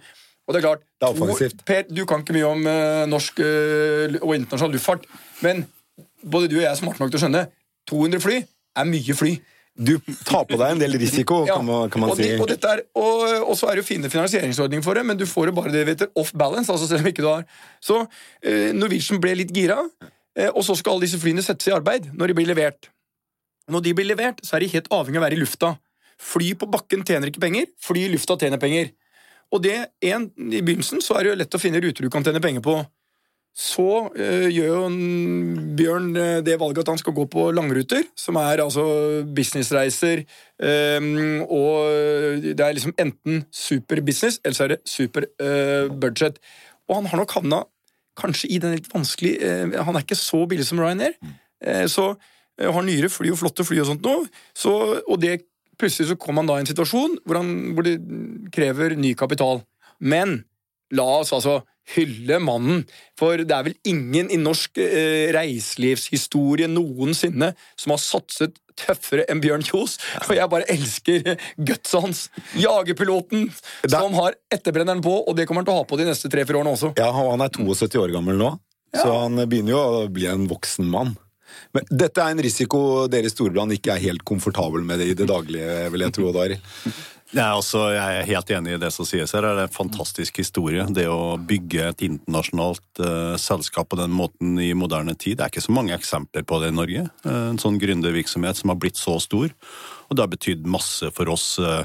Og 0.46 0.54
det 0.54 0.60
er 0.60 0.66
klart, 0.66 0.82
det 1.02 1.08
er 1.08 1.16
to, 1.19 1.62
per, 1.66 1.87
Du 1.90 2.04
kan 2.06 2.22
ikke 2.22 2.37
mye 2.37 2.50
om 2.50 2.66
uh, 2.70 3.04
norsk 3.10 3.40
uh, 3.43 4.19
og 4.22 4.37
internasjonal 4.37 4.76
luftfart, 4.76 5.08
men 5.43 5.64
både 6.22 6.50
du 6.50 6.60
og 6.60 6.62
jeg 6.62 6.70
er 6.70 6.78
smarte 6.78 7.02
nok 7.02 7.10
til 7.10 7.19
å 7.19 7.22
skjønne 7.25 7.43
200 7.90 8.22
fly 8.22 8.37
er 8.76 8.88
mye 8.88 9.16
fly. 9.16 9.32
Du 9.76 9.99
tar 10.25 10.46
på 10.49 10.56
deg 10.56 10.73
en 10.73 10.81
del 10.81 10.96
risiko, 10.96 11.43
ja. 11.44 11.58
kan 11.58 11.67
man, 11.67 11.90
kan 11.93 12.00
man 12.00 12.12
og 12.14 12.17
si. 12.19 12.31
Og, 12.40 12.49
er, 12.49 12.82
og, 12.96 13.25
og, 13.43 13.55
så 13.61 13.69
er 13.69 13.76
det 13.76 13.84
jo 13.84 13.88
fine 13.90 14.11
finansieringsordninger 14.12 14.84
for 14.84 14.96
det, 14.96 15.05
men 15.05 15.19
du 15.20 15.26
får 15.28 15.50
jo 15.50 15.56
bare 15.58 15.73
det 15.75 15.84
heter 15.90 16.12
off 16.17 16.32
balance. 16.32 16.73
altså 16.73 16.88
selv 16.88 17.05
om 17.05 17.11
ikke 17.11 17.25
du 17.25 17.28
har. 17.28 17.44
Så 17.84 17.99
eh, 18.40 18.73
Norwegian 18.76 19.20
ble 19.20 19.34
litt 19.43 19.52
gira, 19.52 19.76
eh, 20.38 20.49
og 20.49 20.64
så 20.64 20.78
skal 20.81 20.96
alle 20.96 21.05
disse 21.05 21.20
flyene 21.20 21.44
settes 21.44 21.69
i 21.69 21.76
arbeid 21.76 22.08
når 22.17 22.32
de 22.32 22.38
blir 22.40 22.49
levert. 22.49 22.88
Når 23.69 23.84
de 23.84 23.94
blir 23.99 24.08
levert, 24.08 24.40
så 24.46 24.56
er 24.56 24.64
de 24.64 24.73
helt 24.73 24.88
avhengig 24.94 25.20
av 25.20 25.25
å 25.25 25.26
være 25.26 25.37
i 25.37 25.43
lufta. 25.43 25.75
Fly 26.22 26.55
på 26.56 26.70
bakken 26.72 27.05
tjener 27.05 27.29
ikke 27.29 27.44
penger, 27.44 27.69
fly 27.82 28.06
i 28.06 28.12
lufta 28.14 28.38
tjener 28.40 28.62
penger. 28.62 28.94
Og 29.52 29.61
det, 29.62 29.76
en, 30.08 30.31
I 30.40 30.62
begynnelsen 30.64 31.05
så 31.05 31.19
er 31.19 31.26
det 31.26 31.32
jo 31.34 31.40
lett 31.43 31.58
å 31.58 31.61
finne 31.61 31.82
ruter 31.84 32.06
du 32.06 32.11
kan 32.11 32.25
tjene 32.25 32.40
penger 32.43 32.64
på 32.64 32.81
så 33.56 34.11
øh, 34.12 34.49
gjør 34.53 34.91
Bjørn 35.76 36.11
eh, 36.17 36.43
det 36.44 36.58
valget 36.61 36.82
at 36.82 36.91
han 36.93 36.99
skal 37.00 37.14
gå 37.17 37.25
på 37.32 37.47
langruter, 37.56 38.03
som 38.17 38.37
er 38.37 38.61
altså 38.61 38.85
businessreiser. 39.37 40.26
Øh, 40.61 41.41
og 41.49 41.88
det 42.44 42.61
er 42.61 42.73
liksom 42.73 42.93
enten 43.00 43.44
super 43.53 44.03
business, 44.05 44.41
eller 44.44 44.55
så 44.55 44.64
er 44.64 44.69
det 44.69 44.79
super 44.85 45.25
øh, 45.41 45.91
budget. 46.00 46.38
Og 46.88 46.97
han 46.97 47.06
har 47.06 47.17
nok 47.17 47.32
havna 47.32 47.62
kanskje 48.17 48.50
i 48.50 48.58
den 48.58 48.76
litt 48.76 48.93
vanskelig 48.93 49.35
Han 49.85 49.97
er 49.97 50.05
ikke 50.05 50.17
så 50.17 50.47
billig 50.47 50.67
som 50.67 50.81
Ryanair. 50.81 51.12
så 51.86 52.15
har 52.60 52.82
nyere 52.82 53.08
fly 53.08 53.31
og 53.31 53.39
flotte 53.39 53.65
fly 53.65 53.81
og 53.81 53.86
sånt 53.86 54.05
noe. 54.05 54.29
Så, 54.55 55.03
og 55.08 55.20
det, 55.20 55.41
plutselig 55.79 56.08
så 56.08 56.17
kommer 56.17 56.43
han 56.43 56.48
da 56.48 56.56
i 56.56 56.65
en 56.65 56.69
situasjon 56.70 57.19
hvor, 57.25 57.41
han, 57.41 57.72
hvor 57.75 57.84
det 57.84 57.96
krever 58.53 58.96
ny 58.96 59.15
kapital. 59.15 59.60
Men 60.01 60.44
la 60.93 61.08
oss 61.20 61.32
altså 61.32 61.60
hylle 61.94 62.40
mannen. 62.43 62.84
For 63.19 63.40
det 63.43 63.55
er 63.55 63.66
vel 63.69 63.76
ingen 63.88 64.31
i 64.32 64.38
norsk 64.40 64.81
eh, 64.82 65.32
reiselivshistorie 65.36 66.69
noensinne 66.70 67.52
som 67.78 67.94
har 67.94 68.02
satset 68.02 68.58
tøffere 68.76 69.24
enn 69.31 69.40
Bjørn 69.40 69.64
Kjos. 69.66 69.96
Og 70.26 70.34
jeg 70.36 70.52
bare 70.52 70.69
elsker 70.72 71.34
gutset 71.56 72.00
hans. 72.02 72.22
Jagerpiloten 72.60 73.48
som 73.88 74.16
har 74.19 74.36
etterbrenneren 74.52 75.05
på, 75.05 75.14
og 75.24 75.36
det 75.38 75.48
kommer 75.48 75.64
han 75.64 75.70
til 75.70 75.76
å 75.76 75.82
ha 75.82 75.88
på 75.88 76.00
de 76.00 76.08
neste 76.08 76.31
tre-fire 76.32 76.60
årene 76.60 76.74
også. 76.76 76.93
Ja, 77.00 77.12
Han 77.16 77.44
er 77.44 77.52
72 77.55 78.02
år 78.02 78.12
gammel 78.14 78.40
nå, 78.40 78.50
ja. 78.93 79.00
så 79.00 79.14
han 79.22 79.40
begynner 79.46 79.76
jo 79.76 79.81
å 79.81 80.02
bli 80.12 80.28
en 80.31 80.48
voksen 80.50 80.90
mann. 80.93 81.16
Men 81.72 81.86
dette 81.88 82.22
er 82.22 82.34
en 82.34 82.43
risiko 82.43 82.81
dere 83.10 83.28
i 83.28 83.32
Storebrand 83.32 83.74
ikke 83.74 83.94
er 83.94 84.02
helt 84.02 84.24
komfortabel 84.28 84.84
med 84.86 85.00
det 85.00 85.10
i 85.12 85.19
det 85.19 85.28
daglige, 85.31 85.86
vil 85.93 86.05
jeg 86.05 86.14
tro, 86.16 86.32
Dari. 86.34 86.58
Ja, 87.35 87.49
altså, 87.56 87.89
jeg 87.91 88.21
er 88.21 88.29
helt 88.29 88.51
enig 88.55 88.77
i 88.77 88.79
det 88.79 88.93
som 88.95 89.06
sies 89.09 89.33
her. 89.35 89.43
Det 89.43 89.65
er 89.65 89.67
en 89.67 89.75
fantastisk 89.75 90.39
historie. 90.39 90.85
Det 90.95 91.09
å 91.11 91.35
bygge 91.43 91.89
et 91.89 92.05
internasjonalt 92.06 93.01
uh, 93.03 93.35
selskap 93.41 93.91
på 93.91 93.99
den 93.99 94.15
måten 94.15 94.55
i 94.63 94.71
moderne 94.79 95.17
tid. 95.19 95.41
Det 95.41 95.47
er 95.47 95.51
ikke 95.51 95.65
så 95.65 95.75
mange 95.75 95.97
eksempler 95.97 96.47
på 96.47 96.61
det 96.63 96.71
i 96.71 96.77
Norge. 96.77 97.09
Uh, 97.27 97.49
en 97.51 97.59
sånn 97.63 97.81
gründervirksomhet 97.83 98.61
som 98.61 98.71
har 98.71 98.79
blitt 98.79 99.01
så 99.01 99.19
stor. 99.23 99.51
Og 100.06 100.15
det 100.15 100.23
har 100.23 100.33
betydd 100.37 100.71
masse 100.71 101.11
for 101.17 101.35
oss. 101.35 101.56
Uh, 101.59 101.83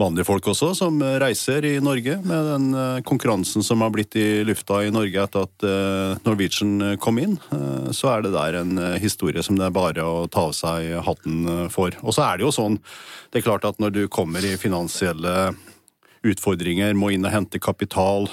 vanlige 0.00 0.26
folk 0.28 0.46
også, 0.52 0.70
som 0.76 0.98
reiser 1.20 1.64
i 1.64 1.74
Norge, 1.80 2.18
med 2.24 2.48
den 2.50 2.66
eh, 2.76 3.02
konkurransen 3.06 3.64
som 3.64 3.80
har 3.84 3.92
blitt 3.94 4.16
i 4.20 4.44
lufta 4.44 4.82
i 4.84 4.92
Norge 4.92 5.22
etter 5.22 5.46
at 5.46 5.66
eh, 5.66 6.20
Norwegian 6.26 6.74
eh, 6.84 6.96
kom 7.00 7.20
inn, 7.22 7.38
så 7.96 8.12
er 8.12 8.26
det 8.26 8.34
der 8.34 8.60
en 8.60 8.76
historie 9.00 9.42
som 9.44 9.56
det 9.58 9.68
er 9.68 9.74
bare 9.74 10.04
å 10.04 10.26
ta 10.32 10.46
av 10.50 10.54
seg 10.56 10.90
hatten 11.06 11.68
for. 11.72 11.94
Og 12.02 12.14
så 12.16 12.26
er 12.26 12.38
det 12.38 12.46
jo 12.46 12.54
sånn, 12.54 12.78
det 13.32 13.40
er 13.40 13.46
klart 13.46 13.66
at 13.68 13.80
når 13.82 13.94
du 13.94 14.02
kommer 14.12 14.44
i 14.44 14.56
finansielle 14.60 15.54
utfordringer, 16.26 16.96
må 16.98 17.12
inn 17.14 17.26
og 17.26 17.32
hente 17.32 17.62
kapital, 17.62 18.28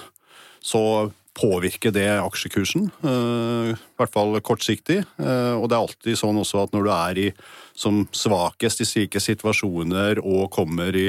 så 0.64 1.12
påvirker 1.38 1.94
det 1.94 2.08
aksjekursen. 2.22 2.90
I 3.04 3.76
hvert 3.98 4.14
fall 4.14 4.38
kortsiktig. 4.46 5.00
Og 5.18 5.66
det 5.70 5.78
er 5.78 5.80
alltid 5.80 6.20
sånn 6.20 6.38
også 6.42 6.66
at 6.66 6.76
når 6.76 6.86
du 6.86 6.92
er 6.94 7.22
i 7.24 7.30
som 7.78 8.04
svakest 8.14 8.84
i 8.84 8.90
slike 8.90 9.22
situasjoner 9.24 10.22
og 10.22 10.52
kommer 10.54 10.94
i 10.98 11.08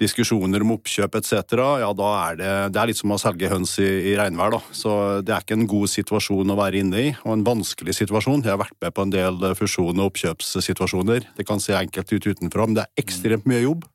diskusjoner 0.00 0.64
om 0.64 0.74
oppkjøp 0.76 1.18
etc., 1.20 1.56
ja, 1.82 1.90
da 1.96 2.10
er 2.26 2.38
det, 2.40 2.52
det 2.74 2.80
er 2.80 2.90
litt 2.90 3.00
som 3.00 3.14
å 3.14 3.20
selge 3.20 3.50
høns 3.50 3.76
i, 3.82 3.88
i 4.12 4.14
regnvær. 4.18 4.56
da. 4.56 4.60
Så 4.76 4.92
det 5.26 5.34
er 5.34 5.44
ikke 5.44 5.58
en 5.58 5.68
god 5.70 5.92
situasjon 5.92 6.52
å 6.52 6.58
være 6.58 6.82
inne 6.84 7.02
i, 7.08 7.10
og 7.24 7.34
en 7.36 7.46
vanskelig 7.46 7.96
situasjon. 8.00 8.44
Jeg 8.44 8.54
har 8.54 8.62
vært 8.62 8.78
med 8.82 8.96
på 8.96 9.06
en 9.06 9.14
del 9.14 9.50
fusjon- 9.58 10.00
og 10.00 10.12
oppkjøpssituasjoner. 10.12 11.30
Det 11.38 11.48
kan 11.48 11.62
se 11.62 11.76
enkelt 11.78 12.12
ut 12.12 12.30
utenfra, 12.32 12.68
men 12.68 12.78
det 12.78 12.86
er 12.86 13.04
ekstremt 13.04 13.48
mye 13.48 13.64
jobb. 13.64 13.86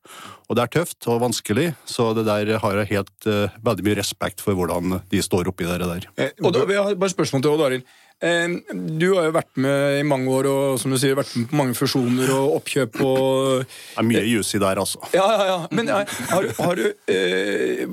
Og 0.52 0.58
det 0.58 0.66
er 0.66 0.72
tøft 0.74 1.08
og 1.08 1.22
vanskelig, 1.24 1.70
så 1.88 2.10
det 2.18 2.26
der 2.28 2.58
har 2.60 2.80
jeg 2.82 2.90
helt 2.90 3.28
uh, 3.30 3.54
veldig 3.64 3.86
mye 3.88 4.00
respekt 4.02 4.44
for 4.44 4.58
hvordan 4.58 4.98
de 5.08 5.22
står 5.24 5.48
oppi 5.48 5.64
det 5.70 5.80
der. 5.80 6.08
Eh, 6.20 6.34
og 6.44 6.52
da, 6.52 6.66
jeg 6.68 6.84
har 6.90 6.98
bare 7.00 7.14
spørsmål 7.14 7.46
til 7.46 7.54
Odd 7.54 7.64
Arild. 7.70 7.86
Du 8.22 9.08
har 9.16 9.26
jo 9.26 9.34
vært 9.34 9.56
med 9.64 9.98
i 9.98 10.06
mange 10.06 10.30
år 10.30 10.48
og 10.52 10.80
som 10.82 10.94
du 10.94 10.98
sier, 11.02 11.16
vært 11.18 11.34
med 11.40 11.48
på 11.50 11.58
mange 11.58 11.78
fusjoner 11.78 12.30
og 12.36 12.58
oppkjøp. 12.60 13.00
og... 13.02 13.64
Det 13.66 14.04
er 14.04 14.08
mye 14.08 14.24
juicy 14.30 14.62
der, 14.62 14.82
altså. 14.84 15.02
Ja, 15.16 15.26
ja, 15.26 15.48
ja. 15.50 15.60
Men 15.74 15.90
har, 15.90 16.52
har, 16.60 16.78
du, 16.78 16.86
eh, 17.10 17.88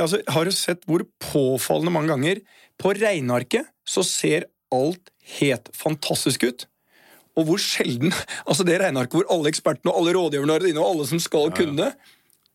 altså, 0.00 0.22
har, 0.32 0.48
du, 0.48 0.56
sett 0.56 0.86
hvor 0.88 1.04
påfallende 1.20 1.92
mange 1.92 2.14
ganger 2.14 2.40
på 2.80 2.94
regnearket 2.96 3.68
så 3.86 4.04
ser 4.06 4.48
alt 4.74 5.12
helt 5.36 5.68
fantastisk 5.76 6.48
ut? 6.48 6.66
Og 7.36 7.50
hvor 7.50 7.60
sjelden 7.60 8.14
altså 8.48 8.64
det 8.64 8.78
regnearket 8.80 9.18
hvor 9.18 9.28
alle 9.32 9.52
ekspertene 9.52 9.92
og 9.92 10.00
alle 10.00 10.16
rådgiverne 10.16 10.56
er 10.56 10.70
inne, 10.70 10.80
og 10.80 10.94
alle 10.94 11.10
som 11.10 11.20
skal 11.20 11.52
kunne 11.56 11.92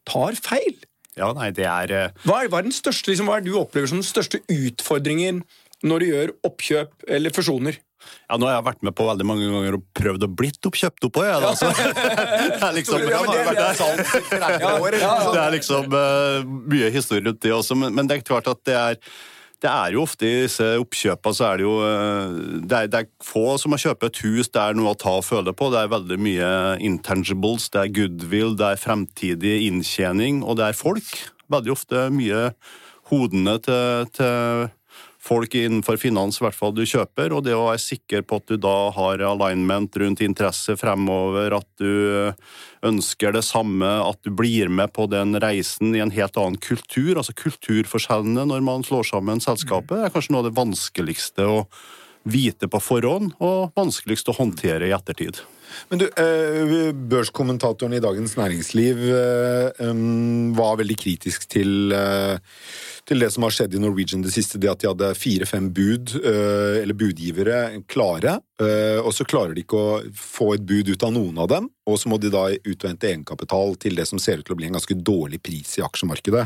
tar 0.10 0.38
feil. 0.42 0.80
Ja, 1.20 1.30
nei, 1.36 1.52
det 1.54 1.68
er... 1.68 1.92
Uh... 1.92 2.22
Hva, 2.26 2.42
er 2.42 2.50
hva 2.50 2.62
er 2.62 2.70
den 2.70 2.76
største, 2.76 3.12
liksom, 3.12 3.28
hva 3.30 3.38
er 3.38 3.46
du 3.46 3.54
opplever 3.60 3.92
som 3.92 4.00
den 4.00 4.08
største 4.08 4.42
utfordringen 4.50 5.44
når 5.88 6.04
du 6.04 6.12
gjør 6.12 6.36
oppkjøp 6.48 7.10
eller 7.18 7.34
fusjoner? 7.36 7.80
Ja, 8.30 8.38
Nå 8.40 8.48
har 8.48 8.56
jeg 8.56 8.66
vært 8.66 8.86
med 8.88 8.96
på 8.98 9.06
veldig 9.06 9.28
mange 9.28 9.50
ganger 9.50 9.78
og 9.78 9.84
prøvd 9.98 10.26
å 10.26 10.32
blitt 10.42 10.70
oppkjøpt 10.70 11.06
oppå. 11.10 11.26
jeg. 11.28 11.44
altså. 11.52 11.70
det 11.76 12.64
er 12.66 12.78
liksom 12.78 13.04
ja, 13.06 13.20
det, 13.28 13.42
er, 13.42 15.28
det 15.36 15.44
er 15.44 15.54
liksom 15.58 15.94
uh, 15.94 16.56
mye 16.72 16.90
historie 16.94 17.26
rundt 17.28 17.44
det 17.44 17.54
også, 17.56 17.78
men, 17.78 17.94
men, 17.98 18.10
det 18.10 18.18
er 18.18 18.26
klart 18.26 18.50
at 18.52 18.64
det 18.68 18.80
er 18.80 19.00
det 19.62 19.70
er 19.70 19.94
jo 19.94 20.02
ofte 20.08 20.26
i 20.26 20.38
disse 20.48 20.66
oppkjøpene 20.82 21.38
så 21.38 21.44
er 21.52 21.60
det 21.60 21.66
jo 21.68 21.74
eh, 21.86 22.32
det 22.66 22.78
er, 22.80 22.88
det 22.90 23.02
er, 23.04 23.10
få 23.22 23.60
som 23.62 23.76
har 23.76 23.84
kjøpt 23.84 24.08
et 24.08 24.22
hus 24.26 24.50
det 24.50 24.58
er 24.58 24.74
noe 24.74 24.96
å 24.96 24.98
ta 24.98 25.14
og 25.20 25.28
føle 25.28 25.54
på. 25.54 25.68
Det 25.70 25.84
er 25.84 25.92
veldig 25.92 26.18
mye 26.18 26.48
intangibles, 26.82 27.68
det 27.70 27.84
er 27.84 27.92
goodwill, 27.94 28.56
det 28.58 28.72
er 28.72 28.82
fremtidig 28.82 29.60
inntjening, 29.68 30.42
og 30.42 30.58
det 30.58 30.72
er 30.72 30.80
folk. 30.80 31.12
Veldig 31.54 31.76
ofte 31.76 32.08
mye 32.16 32.48
hodene 33.12 33.54
til, 33.62 34.10
til 34.18 34.66
folk 35.22 35.54
innenfor 35.56 36.00
finans 36.02 36.40
i 36.40 36.46
hvert 36.46 36.58
fall 36.58 36.74
du 36.76 36.82
kjøper, 36.88 37.34
og 37.36 37.46
det 37.46 37.54
å 37.56 37.68
være 37.68 37.84
sikker 37.84 38.26
på 38.26 38.40
at 38.42 38.50
du 38.50 38.58
da 38.62 38.76
har 38.96 39.22
alignment 39.26 39.96
rundt 40.02 40.24
interesse 40.26 40.76
fremover, 40.80 41.54
at 41.60 41.68
du 41.82 42.34
ønsker 42.88 43.36
det 43.36 43.46
samme, 43.46 43.90
at 44.02 44.20
du 44.26 44.32
blir 44.34 44.72
med 44.74 44.94
på 44.96 45.06
den 45.12 45.38
reisen 45.42 45.96
i 45.96 46.02
en 46.02 46.14
helt 46.16 46.38
annen 46.42 46.60
kultur. 46.62 47.14
Altså 47.16 47.38
kulturforskjellene 47.38 48.48
når 48.50 48.66
man 48.66 48.86
slår 48.88 49.12
sammen 49.14 49.44
selskapet, 49.44 50.00
er 50.02 50.14
kanskje 50.14 50.34
noe 50.34 50.46
av 50.46 50.50
det 50.50 50.58
vanskeligste 50.58 51.48
å 51.48 51.66
vite 52.24 52.70
på 52.70 52.82
forhånd, 52.82 53.34
og 53.42 53.74
vanskeligst 53.78 54.30
å 54.30 54.38
håndtere 54.38 54.90
i 54.90 54.96
ettertid. 54.96 55.42
Men 55.90 56.02
du, 56.02 56.06
eh, 56.06 56.92
Børskommentatoren 56.92 57.96
i 57.96 58.02
Dagens 58.04 58.36
Næringsliv 58.38 59.04
eh, 59.16 59.94
var 60.58 60.80
veldig 60.82 60.98
kritisk 61.00 61.48
til 61.52 61.94
eh, 61.96 62.38
til 63.10 63.24
det 63.24 63.32
som 63.34 63.46
har 63.46 63.54
skjedd 63.56 63.76
i 63.76 63.82
Norwegian 63.82 64.24
det 64.24 64.34
siste, 64.34 64.60
det 64.62 64.72
at 64.72 64.82
de 64.82 64.90
hadde 64.90 65.12
fire-fem 65.18 65.70
bud, 65.74 66.16
eh, 66.22 66.82
eller 66.82 66.98
budgivere, 66.98 67.60
klare. 67.92 68.40
Eh, 68.62 69.00
og 69.02 69.14
så 69.16 69.28
klarer 69.28 69.56
de 69.56 69.66
ikke 69.66 69.80
å 69.80 70.00
få 70.16 70.54
et 70.56 70.66
bud 70.68 70.92
ut 70.92 71.08
av 71.08 71.14
noen 71.16 71.42
av 71.42 71.50
dem, 71.52 71.70
og 71.90 71.98
så 72.00 72.12
må 72.12 72.20
de 72.22 72.32
da 72.32 72.46
ut 72.54 72.84
og 72.84 72.88
hente 72.88 73.10
egenkapital 73.10 73.76
til 73.82 73.98
det 73.98 74.08
som 74.08 74.22
ser 74.22 74.40
ut 74.40 74.48
til 74.48 74.56
å 74.56 74.60
bli 74.60 74.70
en 74.70 74.78
ganske 74.78 74.96
dårlig 74.96 75.42
pris 75.44 75.74
i 75.80 75.84
aksjemarkedet. 75.86 76.46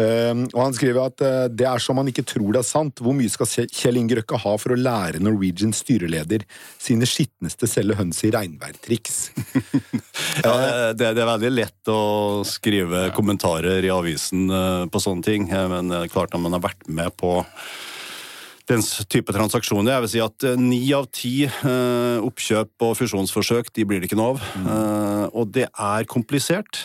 Eh, 0.00 0.32
og 0.54 0.60
han 0.62 0.76
skriver 0.76 1.10
at 1.10 1.24
det 1.52 1.66
er 1.68 1.82
som 1.82 2.00
han 2.00 2.08
ikke 2.08 2.24
tror 2.24 2.54
det 2.54 2.62
er 2.62 2.68
sant. 2.68 3.02
Hvor 3.02 3.16
mye 3.16 3.32
skal 3.32 3.68
Kjell 3.68 4.00
Inge 4.00 4.20
Røkke 4.20 4.40
ha 4.40 4.54
for 4.60 4.72
å 4.72 4.78
lære 4.78 5.20
Norwegians 5.20 5.82
styreleder 5.84 6.46
sine 6.80 7.08
skitneste 7.08 7.68
selge 7.68 7.98
høns 7.98 8.22
i 8.24 8.32
regnværtriks? 8.32 9.20
ja, 10.46 10.54
det, 10.96 11.12
det, 11.12 11.12
er 11.12 11.28
veldig 11.34 11.52
lett 11.52 11.92
å 11.92 12.00
skrive 12.48 13.08
kommentarer 13.16 13.84
i 13.84 13.92
avisen 13.92 14.48
på 14.88 15.02
sånne 15.02 15.26
ting. 15.26 15.50
Men 15.52 15.82
men 15.82 16.08
klart 16.08 16.32
når 16.34 16.44
man 16.46 16.56
har 16.56 16.64
vært 16.68 16.86
med 16.88 17.14
på 17.18 17.40
den 18.70 18.82
type 19.10 19.34
transaksjoner. 19.34 19.96
Jeg 19.96 20.04
vil 20.04 20.12
si 20.12 20.22
at 20.22 20.46
eh, 20.46 20.58
ni 20.60 20.80
av 20.94 21.08
ti 21.14 21.34
eh, 21.46 22.18
oppkjøp 22.22 22.86
og 22.86 22.94
fusjonsforsøk 22.98 23.72
de 23.74 23.86
blir 23.88 24.02
det 24.02 24.10
ikke 24.10 24.18
noe 24.20 24.34
av. 24.34 24.44
Mm. 24.54 24.68
Eh, 24.74 25.24
og 25.32 25.52
det 25.54 25.66
er 25.70 26.08
komplisert. 26.10 26.84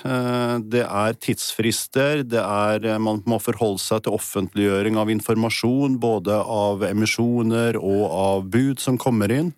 Det 0.72 0.84
er 0.86 1.18
tidsfrister, 1.22 2.24
det 2.24 2.42
er 2.42 3.00
Man 3.04 3.20
må 3.28 3.40
forholde 3.44 3.82
seg 3.82 4.06
til 4.06 4.16
offentliggjøring 4.16 4.98
av 5.00 5.12
informasjon, 5.12 6.00
både 6.02 6.38
av 6.38 6.86
emisjoner 6.88 7.78
og 7.80 8.04
av 8.08 8.48
bud 8.54 8.82
som 8.84 9.00
kommer 9.02 9.34
inn. 9.34 9.52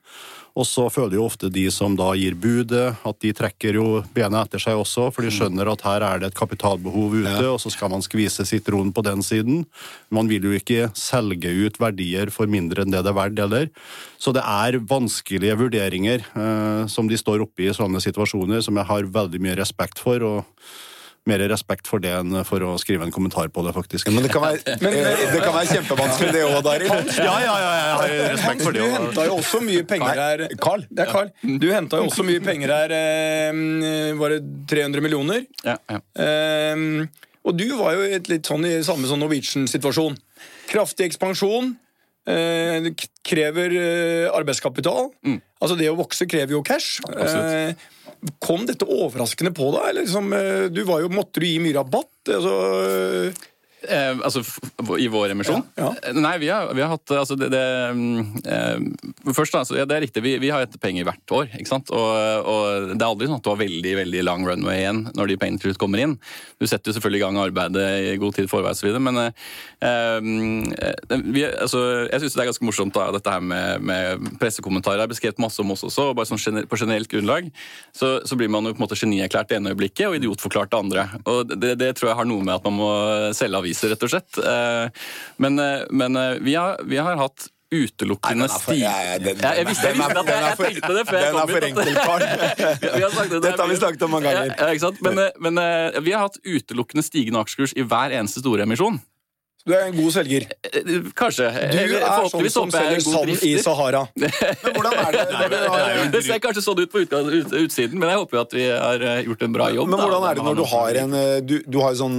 Og 0.59 0.67
så 0.67 0.89
føler 0.91 1.15
jo 1.15 1.25
ofte 1.29 1.47
de 1.53 1.65
som 1.71 1.95
da 1.95 2.09
gir 2.19 2.35
budet, 2.35 2.97
at 3.07 3.19
de 3.23 3.31
trekker 3.35 3.77
jo 3.79 3.85
bena 4.15 4.41
etter 4.43 4.59
seg 4.59 4.79
også, 4.79 5.07
for 5.15 5.23
de 5.23 5.31
skjønner 5.31 5.69
at 5.71 5.85
her 5.87 6.03
er 6.03 6.19
det 6.19 6.31
et 6.31 6.39
kapitalbehov 6.39 7.15
ute, 7.15 7.31
ja. 7.31 7.53
og 7.53 7.61
så 7.63 7.71
skal 7.71 7.93
man 7.93 8.03
skvise 8.03 8.43
sitronen 8.47 8.91
på 8.95 9.03
den 9.07 9.23
siden. 9.23 9.63
Man 10.11 10.27
vil 10.31 10.49
jo 10.49 10.55
ikke 10.57 10.89
selge 10.99 11.53
ut 11.63 11.79
verdier 11.79 12.33
for 12.35 12.51
mindre 12.51 12.83
enn 12.83 12.91
det 12.91 13.05
det 13.05 13.13
er 13.13 13.19
verdt 13.21 13.39
heller. 13.39 13.71
Så 14.19 14.35
det 14.35 14.43
er 14.43 14.81
vanskelige 14.89 15.55
vurderinger 15.61 16.25
eh, 16.27 16.83
som 16.91 17.07
de 17.07 17.17
står 17.19 17.45
oppe 17.45 17.69
i 17.69 17.73
sånne 17.75 18.03
situasjoner, 18.03 18.59
som 18.65 18.75
jeg 18.75 18.89
har 18.91 19.11
veldig 19.15 19.43
mye 19.45 19.59
respekt 19.61 20.03
for. 20.03 20.25
og 20.27 20.88
mer 21.29 21.43
respekt 21.51 21.89
for 21.89 22.03
det 22.03 22.11
enn 22.17 22.41
for 22.47 22.63
å 22.65 22.73
skrive 22.81 23.05
en 23.07 23.13
kommentar 23.13 23.51
på 23.53 23.63
det, 23.65 23.73
faktisk. 23.75 24.09
Men 24.13 24.25
det 24.25 24.33
kan 24.33 24.43
være, 24.43 24.75
men, 24.83 24.97
det 24.97 25.41
kan 25.43 25.55
være 25.55 25.69
kjempevanskelig, 25.75 26.33
det 26.35 26.43
òg, 26.47 26.59
Daril. 26.65 26.91
Ja, 27.19 27.35
ja, 27.45 27.55
ja, 27.63 27.71
jeg 27.77 27.95
har 28.01 28.15
respekt 28.35 28.65
for 28.65 28.75
det. 28.75 28.83
Du 28.83 28.97
henta 28.97 29.27
jo 29.29 29.39
også 29.39 29.63
mye 29.65 29.87
penger 29.89 30.23
her. 30.23 30.45
Carl. 30.61 30.85
Det 30.89 31.05
er 31.05 31.13
Carl. 31.13 31.33
Du 31.63 31.67
henta 31.73 32.01
jo 32.01 32.09
også 32.09 32.25
mye 32.27 32.43
penger 32.45 32.75
her. 32.75 32.95
Eh, 32.99 34.13
var 34.19 34.35
det 34.35 34.41
300 34.71 35.05
millioner? 35.05 35.43
Ja. 35.65 35.77
ja. 35.89 36.01
Um, 36.75 37.07
og 37.47 37.55
du 37.57 37.67
var 37.79 37.95
jo 37.95 38.07
et 38.17 38.27
litt 38.31 38.49
sånn 38.49 38.65
i 38.67 38.79
samme 38.85 39.09
sånn 39.09 39.21
Norwegian-situasjon. 39.23 40.17
Kraftig 40.69 41.07
ekspansjon. 41.09 41.73
Eh, 42.27 42.89
krever 43.25 43.75
eh, 43.79 44.27
arbeidskapital. 44.35 45.09
Mm. 45.25 45.39
Altså 45.63 45.77
Det 45.79 45.87
å 45.91 45.97
vokse 45.99 46.27
krever 46.29 46.57
jo 46.57 46.65
cash. 46.65 46.99
Absolutt. 47.07 47.87
Kom 48.43 48.65
dette 48.67 48.83
overraskende 48.83 49.53
på 49.55 49.69
deg? 49.77 50.01
Liksom, 50.01 50.33
eh, 50.35 50.65
du 50.73 50.83
var 50.87 51.05
jo, 51.05 51.11
måtte 51.13 51.39
du 51.39 51.47
gi 51.47 51.59
mye 51.63 51.77
rabatt? 51.77 52.11
Altså, 52.27 53.31
Eh, 53.79 54.17
altså 54.19 54.41
I 54.99 55.07
vår 55.11 55.31
emisjon? 55.31 55.61
Ja, 55.79 55.93
ja. 55.95 56.11
Nei, 56.17 56.33
vi 56.41 56.49
har, 56.51 56.73
vi 56.75 56.83
har 56.83 56.91
hatt 56.91 57.13
altså 57.15 57.37
det, 57.39 57.47
det 57.53 57.61
eh, 58.51 59.31
Først, 59.31 59.55
altså, 59.55 59.77
ja, 59.79 59.85
det 59.87 59.95
er 59.95 60.03
riktig. 60.03 60.23
Vi, 60.25 60.35
vi 60.41 60.49
har 60.51 60.65
hatt 60.65 60.75
penger 60.83 61.07
hvert 61.07 61.33
år. 61.35 61.51
ikke 61.55 61.69
sant? 61.69 61.91
Og, 61.95 62.09
og, 62.43 62.89
Det 62.91 62.99
er 62.99 63.07
aldri 63.07 63.29
sånn 63.29 63.39
at 63.39 63.45
du 63.45 63.51
har 63.53 63.61
veldig 63.61 63.93
veldig 64.01 64.23
lang 64.27 64.43
runway 64.47 64.81
igjen 64.81 65.05
når 65.15 65.31
de 65.31 65.37
pengene 65.39 65.61
til 65.61 65.71
slutt 65.71 65.81
kommer 65.81 66.03
inn. 66.03 66.17
Du 66.59 66.67
setter 66.67 66.91
jo 66.91 66.97
selvfølgelig 66.97 67.21
i 67.21 67.23
gang 67.23 67.39
arbeidet 67.39 67.87
i 68.09 68.17
god 68.19 68.35
tid 68.35 68.49
forvei 68.51 68.73
osv., 68.75 68.99
men 68.99 69.21
eh, 69.23 69.31
eh, 69.87 70.19
vi, 71.29 71.45
altså, 71.47 71.83
jeg 72.09 72.23
syns 72.23 72.35
det 72.35 72.43
er 72.43 72.49
ganske 72.51 72.67
morsomt 72.67 72.95
da, 72.95 73.07
dette 73.15 73.31
her 73.31 73.43
med, 73.43 73.85
med 73.85 74.27
pressekommentarer. 74.41 75.05
har 75.05 75.11
beskrevet 75.11 75.39
masse 75.39 75.61
om 75.63 75.71
oss 75.75 75.85
også, 75.87 76.09
og 76.11 76.19
bare 76.19 76.29
sånn 76.29 76.67
på 76.67 76.79
generelt 76.79 77.09
grunnlag 77.11 77.47
så, 77.95 78.19
så, 78.27 78.35
blir 78.39 78.51
man 78.51 78.67
jo 78.67 78.75
på 78.75 78.81
en 78.81 78.85
måte 78.85 78.99
genierklært 78.99 79.51
det 79.51 79.59
ene 79.59 79.73
øyeblikket 79.73 80.07
og 80.09 80.17
idiotforklart 80.19 80.71
det 80.73 80.79
andre. 80.79 81.07
Og 81.29 81.55
det, 81.55 81.75
det 81.79 81.93
tror 81.97 82.11
jeg 82.11 82.19
har 82.19 82.29
noe 82.29 82.43
med 82.43 82.55
at 82.57 82.67
man 82.67 82.77
må 82.79 82.91
selge 83.37 83.59
aviser 83.59 83.68
aviser, 83.69 83.93
rett 83.93 84.03
og 84.03 84.11
slett. 84.11 84.41
Eh, 84.41 84.89
men, 85.37 85.59
eh, 85.59 85.85
men 85.91 86.15
eh, 86.15 86.37
vi, 86.41 86.55
har, 86.55 86.79
vi 86.85 86.97
har 86.97 87.17
hatt 87.19 87.49
utelukkende 87.69 88.47
stig... 88.49 88.81
Jeg, 88.81 89.21
visste, 89.21 89.51
jeg 89.53 89.67
visste 89.67 89.91
at 89.91 90.31
jeg, 90.31 90.39
jeg 90.41 90.57
tenkte 90.57 90.95
det 90.95 91.03
før 91.05 91.19
jeg 91.19 91.33
kom 91.35 91.51
hit. 91.51 91.53
Den 91.53 91.53
er 91.53 91.53
for 91.53 91.67
enkel, 91.67 91.91
Carl. 91.99 93.41
Dette 93.45 93.61
har 93.61 93.69
vi 93.69 93.77
snakket 93.77 94.05
om 94.07 94.15
mange 94.15 94.31
ganger. 94.33 94.55
Ja, 94.57 94.91
men, 95.05 95.21
men, 95.37 95.61
vi 96.01 96.15
har 96.15 96.25
hatt 96.25 96.39
utelukkende 96.41 97.05
stigende 97.05 97.43
aksjekurs 97.45 97.77
i 97.77 97.85
hver 97.85 98.15
eneste 98.17 98.41
store 98.41 98.65
emisjon. 98.65 98.97
Du 99.69 99.75
er 99.77 99.85
en 99.85 99.93
god 99.93 100.13
selger. 100.15 100.47
Kanskje. 101.17 101.45
Du 101.69 101.93
er 101.99 102.29
sånn 102.33 102.47
som 102.49 102.71
selger 102.73 103.03
sand 103.05 103.43
i 103.45 103.51
Sahara. 103.61 104.01
Men 104.17 104.73
hvordan 104.73 104.95
er 104.97 105.17
det? 105.17 105.25
det, 105.53 105.59
det 106.15 106.23
ser 106.25 106.41
kanskje 106.41 106.63
sånn 106.65 106.81
ut 106.81 106.89
på 106.89 107.03
ut, 107.03 107.13
ut, 107.13 107.53
utsiden, 107.65 107.99
men 108.01 108.09
jeg 108.11 108.21
håper 108.23 108.39
jo 108.39 108.41
at 108.41 108.55
vi 108.55 108.65
har 108.69 109.05
eh, 109.11 109.21
gjort 109.27 109.45
en 109.45 109.53
bra 109.53 109.69
jobb. 109.75 109.91
Men 109.91 110.01
hvordan 110.01 110.25
er 110.29 110.39
det 110.39 110.45
når 110.47 110.57
du 110.57 110.63
har 110.71 110.99
en 111.03 111.15
eh, 111.19 111.35
du, 111.45 111.55
du 111.69 111.77
har 111.83 111.93
sånn, 111.99 112.17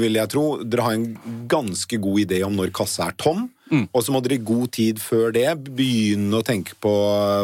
vil 0.00 0.18
jeg 0.18 0.32
tro, 0.32 0.44
Dere 0.66 0.86
har 0.88 0.98
en 0.98 1.06
ganske 1.50 2.00
god 2.02 2.24
idé 2.24 2.42
om 2.46 2.58
når 2.58 2.74
kassa 2.74 3.10
er 3.10 3.16
tom. 3.20 3.46
Mm. 3.70 3.86
Og 3.94 4.02
så 4.02 4.14
må 4.14 4.20
dere 4.24 4.36
i 4.36 4.42
god 4.42 4.72
tid 4.74 5.00
før 5.02 5.30
det 5.34 5.46
begynne 5.70 6.40
å 6.40 6.46
tenke 6.46 6.74
på 6.82 6.92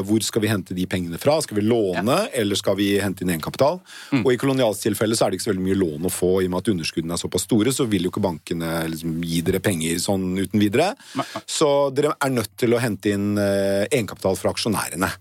hvor 0.06 0.24
skal 0.26 0.42
vi 0.42 0.50
hente 0.50 0.74
de 0.76 0.86
pengene 0.90 1.20
fra. 1.22 1.38
Skal 1.44 1.60
vi 1.60 1.66
låne, 1.66 2.18
ja. 2.26 2.30
eller 2.42 2.58
skal 2.58 2.78
vi 2.80 2.92
hente 3.02 3.24
inn 3.24 3.32
egenkapital? 3.34 3.80
Mm. 4.10 4.24
Og 4.24 4.32
i 4.32 4.40
kolonialstilfellet 4.40 5.18
så 5.18 5.26
er 5.26 5.32
det 5.32 5.40
ikke 5.40 5.48
så 5.48 5.52
veldig 5.52 5.66
mye 5.68 5.80
lån 5.80 6.08
å 6.08 6.12
få, 6.12 6.32
i 6.42 6.50
og 6.50 6.54
med 6.54 6.64
at 6.64 6.72
underskuddene 6.74 7.16
er 7.16 7.22
såpass 7.22 7.46
store, 7.46 7.74
så 7.74 7.86
vil 7.90 8.08
jo 8.08 8.12
ikke 8.14 8.24
bankene 8.26 8.72
liksom 8.90 9.18
gi 9.26 9.42
dere 9.46 9.62
penger 9.64 10.00
sånn 10.02 10.28
uten 10.40 10.62
videre. 10.62 10.92
Så 11.46 11.90
dere 11.94 12.16
er 12.18 12.34
nødt 12.34 12.54
til 12.58 12.74
å 12.74 12.82
hente 12.82 13.14
inn 13.14 13.34
eh, 13.40 13.84
egenkapital 13.86 14.38
fra 14.40 14.54
aksjonærene. 14.54 15.12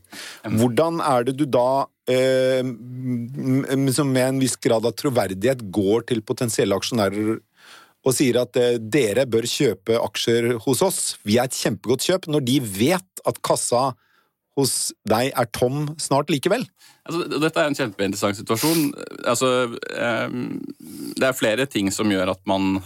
Hvordan 0.55 1.01
er 1.05 1.27
det 1.27 1.35
du 1.37 1.45
da 1.49 1.85
eh, 2.09 2.63
med 2.65 4.23
en 4.25 4.41
viss 4.41 4.57
grad 4.61 4.87
av 4.87 4.95
troverdighet 4.97 5.65
går 5.75 6.07
til 6.09 6.25
potensielle 6.25 6.77
aksjonærer 6.77 7.37
og 8.05 8.13
sier 8.13 8.37
at 8.43 8.57
eh, 8.61 8.77
dere 8.79 9.25
bør 9.29 9.47
kjøpe 9.49 9.99
aksjer 9.99 10.55
hos 10.65 10.83
oss. 10.85 10.99
Vi 11.25 11.39
er 11.39 11.49
et 11.49 11.57
kjempegodt 11.57 12.05
kjøp, 12.05 12.27
når 12.31 12.45
de 12.45 12.59
vet 12.61 13.25
at 13.25 13.41
kassa 13.45 13.93
hos 14.55 14.75
deg 15.09 15.33
er 15.35 15.49
tom 15.55 15.89
snart 16.01 16.31
likevel. 16.31 16.67
Altså, 17.05 17.25
dette 17.29 17.61
er 17.61 17.69
en 17.69 17.77
kjempeinteressant 17.77 18.37
situasjon. 18.39 18.87
Altså, 19.29 19.49
eh, 19.93 20.37
det 21.15 21.27
er 21.27 21.37
flere 21.37 21.67
ting 21.69 21.91
som 21.93 22.09
gjør 22.09 22.31
at 22.33 22.41
man 22.49 22.79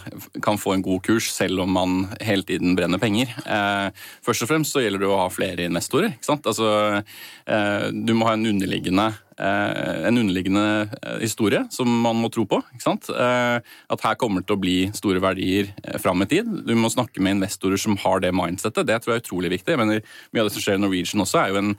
kan 0.44 0.60
få 0.60 0.74
en 0.76 0.84
god 0.84 1.00
kurs 1.06 1.30
selv 1.32 1.64
om 1.64 1.72
man 1.72 2.02
hele 2.20 2.44
tiden 2.44 2.76
brenner 2.76 3.00
penger. 3.00 3.32
Eh, 3.46 3.88
først 4.26 4.44
og 4.44 4.52
fremst 4.52 4.76
så 4.76 4.84
gjelder 4.84 5.00
det 5.00 5.08
å 5.08 5.22
ha 5.22 5.30
flere 5.32 5.64
investorer. 5.64 6.18
Altså, 6.36 7.02
eh, 7.46 7.88
du 7.90 8.12
må 8.12 8.28
ha 8.28 8.36
en 8.36 8.46
underliggende 8.52 9.08
Eh, 9.40 10.06
en 10.06 10.18
underliggende 10.18 10.88
historie 11.20 11.62
som 11.70 11.88
man 12.02 12.18
må 12.20 12.28
tro 12.32 12.44
på. 12.44 12.58
At 12.60 14.02
her 14.04 14.16
kommer 14.20 14.42
det 14.42 14.50
til 14.50 14.58
å 14.58 14.60
bli 14.60 14.74
store 14.96 15.22
verdier 15.22 15.70
fram 16.02 16.20
i 16.24 16.28
tid. 16.28 16.50
Du 16.66 16.74
må 16.76 16.90
snakke 16.92 17.22
med 17.24 17.38
investorer 17.38 17.80
som 17.80 17.96
har 18.02 18.20
det 18.20 18.34
mindsettet. 18.36 18.84
Det 18.88 18.98
tror 19.00 19.14
jeg 19.14 19.22
er 19.22 19.24
utrolig 19.24 19.52
viktig. 19.54 19.76
Jeg 19.76 20.02
Mye 20.34 20.42
av 20.42 20.48
det 20.48 20.54
som 20.54 20.64
skjer 20.64 20.76
i 20.76 20.82
Norwegian 20.82 21.24
også, 21.24 21.40
er 21.40 21.54
jo 21.54 21.60
en, 21.60 21.72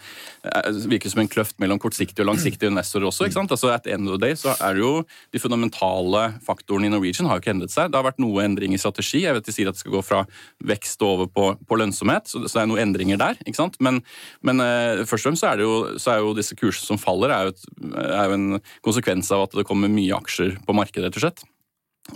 virker 0.89 1.13
som 1.13 1.21
en 1.21 1.29
kløft 1.29 1.60
mellom 1.62 1.79
kortsiktig 1.81 2.24
og 2.24 2.31
langsiktige 2.32 2.72
investorer 2.72 3.10
også. 3.10 3.28
ikke 3.28 3.38
sant? 3.40 3.54
Altså 3.54 3.72
At 3.74 3.88
end 3.88 4.10
of 4.10 4.18
the 4.18 4.28
day 4.28 4.38
så 4.40 4.56
er 4.58 4.78
det 4.78 4.84
jo 4.84 4.94
de 5.34 5.42
fundamentale 5.42 6.24
faktorene 6.46 6.90
i 6.90 6.94
Norwegian 6.94 7.30
har 7.30 7.38
jo 7.38 7.46
ikke 7.46 7.54
endret 7.56 7.74
seg. 7.74 7.92
Det 7.92 8.00
har 8.00 8.08
vært 8.08 8.22
noe 8.24 8.44
endring 8.44 8.76
i 8.76 8.82
strategi. 8.82 9.24
Jeg 9.26 9.38
vet 9.38 9.48
De 9.52 9.56
sier 9.56 9.70
at 9.70 9.78
det 9.78 9.84
skal 9.84 9.98
gå 9.98 10.04
fra 10.06 10.24
vekst 10.64 11.02
over 11.06 11.28
på, 11.28 11.52
på 11.68 11.80
lønnsomhet, 11.80 12.30
så 12.30 12.42
det, 12.42 12.52
så 12.52 12.60
det, 12.60 12.64
er 12.64 12.72
noen 12.72 12.84
endringer 12.88 13.22
der. 13.22 13.40
ikke 13.46 13.60
sant? 13.60 13.78
Men, 13.84 14.02
men 14.46 14.64
først 15.06 15.26
og 15.26 15.32
fremst 15.32 15.46
så 15.46 15.54
er, 15.54 15.66
jo, 15.66 16.00
så 16.02 16.16
er 16.16 16.22
jo 16.24 16.36
disse 16.38 16.58
kursene 16.58 16.94
som 16.94 17.02
faller, 17.02 17.34
er 17.34 17.50
jo 17.50 17.56
et, 17.56 17.66
er 18.02 18.30
jo 18.30 18.38
en 18.38 18.50
konsekvens 18.86 19.32
av 19.36 19.48
at 19.48 19.58
det 19.60 19.68
kommer 19.68 19.92
mye 19.92 20.18
aksjer 20.18 20.58
på 20.66 20.78
markedet, 20.78 21.10
rett 21.10 21.20
og 21.20 21.26
slett. 21.26 21.50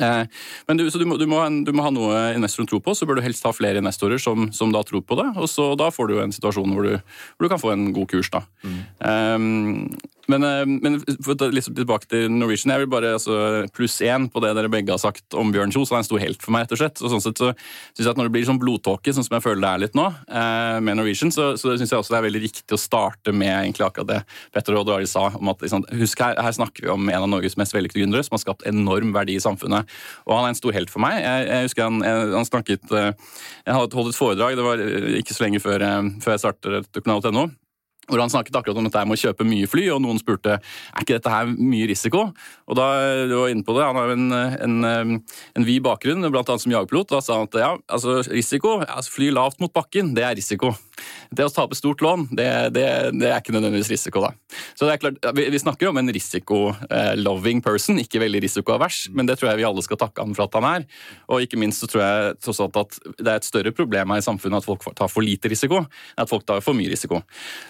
Eh, 0.02 0.24
men 0.68 0.80
du, 0.80 0.88
så 0.92 1.00
du 1.02 1.06
må, 1.08 1.18
du, 1.22 1.28
må 1.30 1.42
du, 1.66 1.72
må, 1.76 1.86
ha 1.86 1.94
noe 1.94 2.22
investoren 2.36 2.70
tror 2.70 2.84
på, 2.86 2.96
så 2.98 3.08
bør 3.08 3.20
du 3.20 3.26
helst 3.26 3.46
ha 3.48 3.54
flere 3.56 3.82
investorer 3.82 4.22
som, 4.22 4.50
som 4.56 4.74
da 4.76 4.84
tror 4.88 5.06
på 5.06 5.20
det. 5.20 5.30
og 5.36 5.50
så 5.52 5.72
Da 5.80 5.92
får 5.94 6.12
du 6.12 6.18
en 6.22 6.36
situasjon 6.36 6.76
hvor 6.76 6.88
du, 6.88 6.98
hvor 7.36 7.48
du 7.48 7.52
kan 7.52 7.62
få 7.62 7.74
en 7.76 7.88
god 7.96 8.10
kurs. 8.12 8.32
Mm. 8.66 8.80
Um, 9.00 10.15
men, 10.32 10.44
eh, 10.44 10.64
men 10.66 10.98
litt 11.54 11.68
tilbake 11.68 12.10
til 12.10 12.30
Norwegian, 12.34 12.74
jeg 12.74 12.84
vil 12.84 12.92
bare 12.92 13.14
altså, 13.18 13.66
pluss 13.76 13.98
én 14.06 14.28
på 14.32 14.42
det 14.44 14.54
dere 14.58 14.72
begge 14.72 14.94
har 14.94 15.02
sagt 15.02 15.36
om 15.38 15.52
Bjørn 15.54 15.74
Kjos. 15.74 15.92
Han 15.94 16.00
er 16.00 16.06
en 16.06 16.08
stor 16.10 16.24
helt 16.24 16.44
for 16.44 16.56
meg, 16.56 16.72
rett 16.76 17.02
og 17.02 17.14
sånn 17.14 17.24
sett 17.24 17.42
så 17.42 17.52
synes 17.56 18.04
jeg 18.04 18.12
at 18.12 18.20
Når 18.20 18.30
det 18.30 18.36
blir 18.36 18.48
sånn 18.48 18.62
blodtåke, 18.62 19.14
sånn 19.14 19.26
som 19.26 19.38
jeg 19.38 19.46
føler 19.46 19.64
det 19.64 19.72
er 19.72 19.84
litt 19.86 19.98
nå, 19.98 20.08
eh, 20.10 20.80
med 20.86 21.00
Norwegian, 21.00 21.34
så, 21.34 21.54
så 21.60 21.76
syns 21.76 21.94
jeg 21.94 22.00
også 22.00 22.16
det 22.16 22.20
er 22.20 22.28
veldig 22.28 22.44
riktig 22.46 22.78
å 22.78 22.82
starte 22.82 23.34
med 23.36 23.52
egentlig 23.52 23.86
akkurat 23.88 24.12
det 24.12 24.22
Petter 24.56 24.76
og 24.76 24.86
Oddvar 24.86 25.06
sa. 25.10 25.28
om 25.36 25.52
at 25.54 25.66
liksom, 25.66 25.86
Husk, 26.00 26.22
her, 26.22 26.38
her, 26.42 26.56
snakker 26.56 26.88
vi 26.88 26.94
om 26.94 27.10
en 27.10 27.26
av 27.26 27.30
Norges 27.32 27.58
mest 27.60 27.76
vellykkede 27.76 28.04
gründere 28.04 28.26
som 28.26 28.38
har 28.38 28.44
skapt 28.46 28.66
enorm 28.70 29.14
verdi 29.16 29.38
i 29.38 29.44
samfunnet. 29.44 29.92
Og 30.26 30.38
han 30.38 30.48
er 30.48 30.56
en 30.56 30.62
stor 30.62 30.76
helt 30.76 30.94
for 30.94 31.04
meg. 31.04 31.20
Jeg, 31.22 31.50
jeg 31.52 31.70
husker 31.70 31.88
han, 31.90 32.02
jeg, 32.06 32.32
han 32.36 32.50
snakket 32.50 32.96
eh, 32.96 33.12
Jeg 33.66 33.78
hadde 33.78 34.00
holdt 34.00 34.14
et 34.14 34.20
foredrag, 34.20 34.58
det 34.58 34.66
var 34.66 34.82
ikke 35.22 35.36
så 35.36 35.46
lenge 35.46 35.62
før, 35.64 35.86
før 36.24 36.36
jeg 36.36 36.44
startet 36.46 37.02
økonomisk.no 37.02 37.50
hvor 38.10 38.22
han 38.22 38.32
snakket 38.32 38.56
akkurat 38.60 38.80
om 38.80 38.88
dette 38.88 39.04
med 39.08 39.18
å 39.18 39.22
kjøpe 39.22 39.48
mye 39.48 39.70
fly, 39.70 39.88
og 39.96 40.02
noen 40.04 40.20
spurte 40.22 40.58
er 40.58 41.04
ikke 41.04 41.18
dette 41.18 41.34
her 41.34 41.50
mye 41.50 41.90
risiko. 41.90 42.28
Og 42.70 42.80
da 42.80 42.88
du 43.30 43.36
var 43.38 43.54
inne 43.54 43.66
på 43.66 43.76
det, 43.78 43.86
Han 43.86 44.00
har 44.00 44.10
jo 44.10 44.18
en, 44.18 44.32
en, 44.34 45.20
en 45.56 45.68
vid 45.68 45.84
bakgrunn, 45.86 46.26
annet 46.26 46.62
som 46.62 46.74
jagerpilot. 46.74 47.12
Da 47.12 47.22
sa 47.22 47.40
han 47.40 47.50
at 47.50 47.60
ja, 47.62 47.72
altså 47.88 48.20
risiko, 48.30 48.80
altså 48.82 49.18
fly 49.18 49.32
lavt 49.34 49.62
mot 49.64 49.74
bakken, 49.74 50.14
det 50.18 50.26
er 50.26 50.38
risiko. 50.38 50.74
Det 51.32 51.48
å 51.48 51.54
tape 51.54 51.78
stort 51.78 52.04
lån, 52.06 52.28
det, 52.38 52.48
det, 52.76 52.86
det 53.20 53.30
er 53.32 53.40
ikke 53.40 53.56
nødvendigvis 53.56 53.92
risiko. 53.94 54.26
da. 54.26 54.34
Så 54.76 54.88
det 54.88 54.96
er 54.96 55.04
klart, 55.04 55.20
Vi, 55.38 55.48
vi 55.54 55.62
snakker 55.62 55.90
om 55.90 56.00
en 56.02 56.12
risiko-loving 56.14 57.64
person, 57.66 58.00
ikke 58.02 58.22
veldig 58.24 58.44
risikoavers, 58.46 59.06
men 59.16 59.30
det 59.30 59.40
tror 59.40 59.52
jeg 59.52 59.62
vi 59.62 59.68
alle 59.68 59.84
skal 59.86 60.00
takke 60.02 60.24
ham 60.24 60.36
for 60.38 60.48
at 60.48 60.60
han 60.60 60.70
er. 60.70 60.88
Og 61.30 61.46
ikke 61.46 61.60
minst 61.62 61.84
så 61.84 61.90
tror 61.92 62.04
jeg 62.06 62.38
tross 62.44 62.62
alt 62.64 62.80
at 62.82 63.00
det 63.18 63.30
er 63.32 63.40
et 63.40 63.48
større 63.48 63.74
problem 63.76 64.14
her 64.14 64.22
i 64.22 64.26
samfunnet 64.26 64.62
at 64.62 64.68
folk 64.68 64.86
tar 64.96 65.12
for 65.12 65.26
lite 65.26 65.52
risiko, 65.52 65.84
enn 65.86 66.26
at 66.26 66.32
folk 66.32 66.46
tar 66.48 66.64
for 66.66 66.78
mye 66.78 66.92
risiko. 66.92 67.22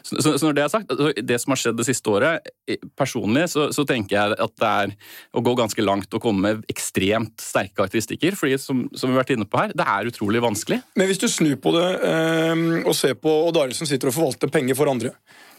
Så, 0.02 0.20
så, 0.20 0.36
så 0.38 0.48
når 0.48 0.56
Det 0.56 0.64
er 0.64 0.74
sagt, 0.74 0.92
altså, 0.92 1.26
det 1.32 1.40
som 1.42 1.54
har 1.54 1.62
skjedd 1.62 1.80
det 1.80 1.88
siste 1.88 2.12
året, 2.12 2.52
personlig 2.98 3.48
så, 3.52 3.68
så, 3.76 3.86
tenker 3.86 4.18
jeg 4.18 4.38
at 4.42 4.54
det 4.62 4.70
er 4.70 4.94
å 5.36 5.44
gå 5.46 5.54
ganske 5.58 5.84
langt 5.84 6.14
og 6.16 6.24
komme 6.24 6.46
med 6.46 6.64
ekstremt 6.72 7.42
sterke 7.42 7.76
karakteristikker. 7.78 8.38
fordi 8.40 8.58
som, 8.62 8.86
som, 8.96 9.10
vi 9.10 9.16
har 9.16 9.24
vært 9.24 9.36
inne 9.36 9.48
på 9.50 9.60
her, 9.62 9.74
det 9.78 9.86
er 9.86 10.10
utrolig 10.10 10.42
vanskelig. 10.44 10.80
Men 10.98 11.10
hvis 11.10 11.22
du 11.22 11.28
snur 11.32 11.58
på 11.62 11.76
det 11.76 11.86
øh, 12.10 12.64
og 12.86 12.96
ser 12.98 13.18
på 13.20 13.34
Odd 13.46 13.60
Arild 13.62 13.78
sitter 13.78 14.12
og 14.12 14.16
forvalter 14.16 14.52
penger 14.54 14.78
for 14.78 14.92
andre 14.92 15.14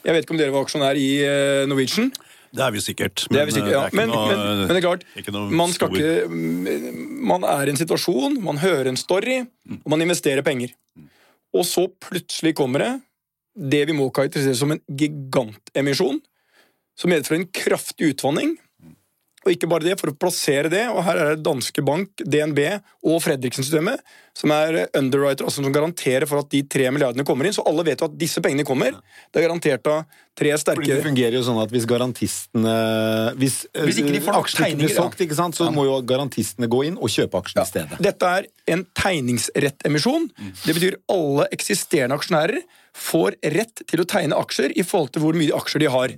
Jeg 0.05 0.15
vet 0.15 0.27
ikke 0.27 0.37
om 0.37 0.41
dere 0.41 0.55
var 0.55 0.67
aksjonær 0.67 0.99
i 1.01 1.11
øh, 1.27 1.65
Norwegian? 1.71 2.11
Det 2.57 2.63
er 2.63 2.73
vi 2.73 2.81
sikkert. 2.81 3.25
Men 3.29 3.37
det 3.37 3.41
er, 3.43 3.51
sikkert, 3.53 3.73
ja. 3.75 3.81
det, 3.83 3.91
er 3.91 3.99
men, 3.99 4.13
noe, 4.13 4.27
men, 4.31 4.61
men, 4.63 4.71
det 4.71 4.79
er 4.79 4.85
klart, 4.85 5.03
man, 5.51 5.73
ikke, 5.75 6.85
man, 7.33 7.45
er 7.51 7.69
i 7.69 7.73
en 7.75 7.81
situasjon, 7.81 8.39
man 8.45 8.61
hører 8.63 8.89
en 8.89 8.97
story, 8.97 9.41
og 9.83 9.91
man 9.93 10.05
investerer 10.05 10.47
penger. 10.47 10.73
Og 11.53 11.67
så 11.69 11.85
plutselig 12.07 12.55
kommer 12.57 12.85
det 12.85 12.93
det 13.57 13.87
vi 13.89 13.97
må 13.97 14.11
karakterisere 14.13 14.57
som 14.59 14.75
en 14.75 14.83
gigantemisjon, 15.01 16.21
som 16.97 17.13
medfører 17.13 17.41
en 17.41 17.51
kraftig 17.57 18.13
utvanning. 18.13 18.55
Og 19.47 19.55
ikke 19.55 19.69
bare 19.71 19.87
det, 19.87 19.95
for 20.01 20.11
å 20.11 20.17
plassere 20.19 20.71
det, 20.73 20.83
og 20.91 21.05
her 21.07 21.21
er 21.23 21.35
det 21.37 21.45
Danske 21.47 21.85
Bank, 21.87 22.11
DNB 22.19 22.61
og 23.07 23.21
Fredriksen-systemet 23.23 24.03
som 24.37 24.53
er 24.53 24.83
underwriter, 24.99 25.47
altså 25.47 25.63
som 25.63 25.73
garanterer 25.73 26.27
for 26.29 26.43
at 26.43 26.51
de 26.53 26.61
tre 26.69 26.91
milliardene 26.93 27.25
kommer 27.27 27.49
inn. 27.49 27.55
Så 27.57 27.65
alle 27.69 27.87
vet 27.87 28.03
jo 28.03 28.09
at 28.11 28.17
disse 28.21 28.43
pengene 28.45 28.67
kommer. 28.69 28.99
Det 29.31 29.41
er 29.41 29.47
garantert 29.47 29.89
av 29.89 30.19
tre 30.37 30.51
sterke 30.61 30.83
Fordi 30.83 30.93
Det 30.93 31.07
fungerer 31.07 31.39
jo 31.39 31.45
sånn 31.47 31.61
at 31.63 31.71
hvis 31.73 31.87
garantistene 31.89 32.75
Hvis, 33.41 33.63
hvis 33.73 34.01
ikke 34.03 34.13
de 34.13 34.21
får 34.27 34.41
aksjene 34.43 34.69
ikke 34.75 34.81
blir 34.83 34.93
solgt, 34.93 35.23
ikke 35.25 35.39
sant, 35.39 35.57
så 35.57 35.71
ja. 35.71 35.73
må 35.73 35.87
jo 35.89 35.95
garantistene 36.05 36.69
gå 36.69 36.83
inn 36.91 36.99
og 37.01 37.13
kjøpe 37.13 37.41
aksjene 37.41 37.63
ja. 37.63 37.65
i 37.65 37.73
stedet. 37.73 38.01
Dette 38.11 38.33
er 38.41 38.51
en 38.75 38.83
tegningsrettemisjon. 38.99 40.29
Det 40.67 40.77
betyr 40.77 40.99
alle 41.15 41.49
eksisterende 41.57 42.19
aksjonærer 42.19 42.61
får 42.97 43.37
rett 43.53 43.83
til 43.89 44.03
å 44.03 44.07
tegne 44.09 44.37
aksjer 44.41 44.73
i 44.77 44.85
forhold 44.87 45.13
til 45.15 45.25
hvor 45.25 45.37
mye 45.37 45.57
aksjer 45.57 45.85
de 45.85 45.91
har. 45.93 46.15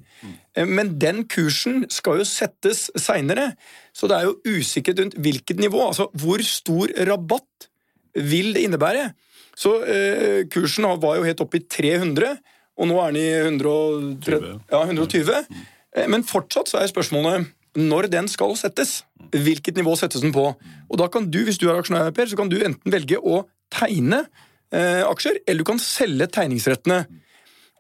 Mm. 0.59 0.75
Men 0.75 0.93
den 1.01 1.23
kursen 1.31 1.85
skal 1.93 2.23
jo 2.23 2.27
settes 2.29 2.89
seinere, 2.99 3.53
så 3.95 4.11
det 4.11 4.19
er 4.19 4.29
jo 4.29 4.59
usikkert 4.59 5.03
rundt 5.03 5.19
hvilket 5.23 5.61
nivå. 5.63 5.81
Altså 5.87 6.09
hvor 6.19 6.43
stor 6.47 6.93
rabatt 7.09 7.69
vil 8.19 8.53
det 8.57 8.67
innebære? 8.67 9.11
Så 9.59 9.79
eh, 9.83 10.47
kursen 10.51 10.87
var 11.03 11.19
jo 11.19 11.27
helt 11.27 11.43
oppe 11.43 11.61
i 11.61 11.67
300, 11.67 12.39
og 12.79 12.91
nå 12.91 12.99
er 13.03 13.15
den 13.15 13.21
i 13.21 13.29
130, 13.51 14.59
ja, 14.71 14.83
120. 14.85 15.33
Eh, 15.97 16.11
men 16.11 16.27
fortsatt 16.27 16.71
så 16.71 16.83
er 16.83 16.91
spørsmålet 16.91 17.49
når 17.79 18.09
den 18.13 18.29
skal 18.31 18.55
settes. 18.59 19.03
Hvilket 19.35 19.77
nivå 19.79 19.95
settes 19.99 20.23
den 20.25 20.35
på? 20.35 20.51
Og 20.89 21.01
da 21.01 21.09
kan 21.13 21.27
du, 21.31 21.41
hvis 21.47 21.59
du 21.61 21.69
er 21.69 21.79
aksjonær, 21.79 22.13
Per, 22.17 22.31
så 22.31 22.39
kan 22.39 22.51
du 22.51 22.59
enten 22.63 22.95
velge 22.95 23.19
å 23.19 23.43
tegne 23.75 24.25
eh, 24.73 25.03
aksjer, 25.05 25.43
eller 25.47 25.63
du 25.63 25.69
kan 25.69 25.83
selge 25.83 26.31
tegningsrettene. 26.39 27.03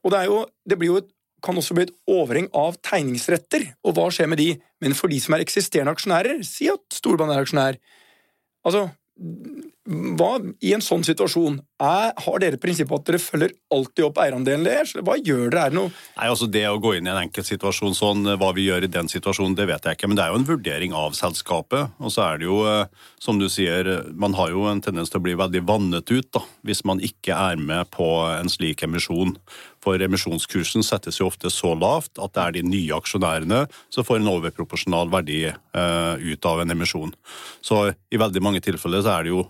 Og 0.04 0.12
det, 0.14 0.24
jo, 0.28 0.42
det 0.68 0.78
jo 0.84 0.98
et, 1.00 1.08
kan 1.44 1.58
også 1.58 1.76
bli 1.76 1.86
et 1.86 1.94
overheng 2.10 2.48
av 2.56 2.78
tegningsretter, 2.84 3.66
og 3.86 3.96
hva 3.96 4.08
skjer 4.14 4.30
med 4.30 4.40
de? 4.42 4.52
Men 4.82 4.96
for 4.98 5.12
de 5.12 5.20
som 5.22 5.36
er 5.36 5.44
eksisterende 5.44 5.94
aksjonærer, 5.94 6.42
si 6.46 6.70
at 6.72 6.82
Storebrand 6.94 7.34
er 7.34 7.42
aksjonær. 7.44 7.80
Altså, 8.66 8.88
hva, 9.88 10.34
I 10.60 10.74
en 10.76 10.82
sånn 10.84 11.02
situasjon, 11.06 11.56
er, 11.82 12.10
har 12.20 12.42
dere 12.42 12.58
prinsippet 12.60 13.00
at 13.00 13.06
dere 13.08 13.20
følger 13.22 13.54
alltid 13.72 14.04
opp 14.04 14.20
eierandelen 14.20 14.66
deres? 14.66 14.92
Hva 14.94 15.16
gjør 15.16 15.48
dere? 15.48 15.62
Er 15.64 15.72
det 15.72 15.78
noe 15.78 15.90
Nei, 15.90 16.26
altså 16.28 16.48
Det 16.50 16.64
å 16.68 16.80
gå 16.82 16.92
inn 16.98 17.08
i 17.08 17.12
en 17.12 17.20
enkelt 17.22 17.48
situasjon 17.48 17.96
sånn, 17.96 18.28
hva 18.38 18.50
vi 18.54 18.66
gjør 18.68 18.84
i 18.84 18.90
den 18.92 19.08
situasjonen, 19.10 19.56
det 19.58 19.68
vet 19.70 19.88
jeg 19.88 19.98
ikke. 19.98 20.10
Men 20.10 20.20
det 20.20 20.26
er 20.26 20.34
jo 20.34 20.40
en 20.42 20.48
vurdering 20.50 20.96
av 20.98 21.16
selskapet. 21.18 21.94
Og 22.02 22.14
så 22.14 22.26
er 22.26 22.42
det 22.42 22.48
jo, 22.50 22.60
eh, 22.68 23.08
som 23.22 23.40
du 23.40 23.48
sier, 23.50 23.90
man 24.12 24.36
har 24.38 24.52
jo 24.52 24.68
en 24.68 24.82
tendens 24.84 25.10
til 25.10 25.22
å 25.22 25.24
bli 25.24 25.38
veldig 25.40 25.64
vannet 25.66 26.12
ut 26.12 26.30
da, 26.36 26.44
hvis 26.68 26.84
man 26.88 27.02
ikke 27.02 27.34
er 27.34 27.58
med 27.58 27.90
på 27.94 28.10
en 28.28 28.52
slik 28.52 28.84
emisjon. 28.86 29.34
For 29.88 30.04
emisjonskursen 30.04 30.84
settes 30.84 31.16
jo 31.16 31.30
ofte 31.30 31.48
så 31.52 31.72
lavt 31.72 32.20
at 32.20 32.34
det 32.36 32.42
er 32.42 32.56
de 32.58 32.64
nye 32.68 32.96
aksjonærene 32.98 33.62
som 33.94 34.04
får 34.04 34.20
en 34.20 34.32
overproporsjonal 34.34 35.08
verdi 35.12 35.46
uh, 35.48 36.14
ut 36.20 36.48
av 36.50 36.60
en 36.60 36.74
emisjon. 36.74 37.14
Så 37.64 37.86
i 38.12 38.20
veldig 38.20 38.42
mange 38.44 38.60
tilfeller 38.64 39.00
så 39.04 39.14
er 39.16 39.24
det 39.24 39.32
jo 39.32 39.46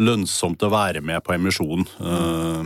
lønnsomt 0.00 0.64
å 0.64 0.72
være 0.72 1.02
med 1.04 1.20
på 1.26 1.34
emisjon. 1.36 1.84
Uh, 2.00 2.64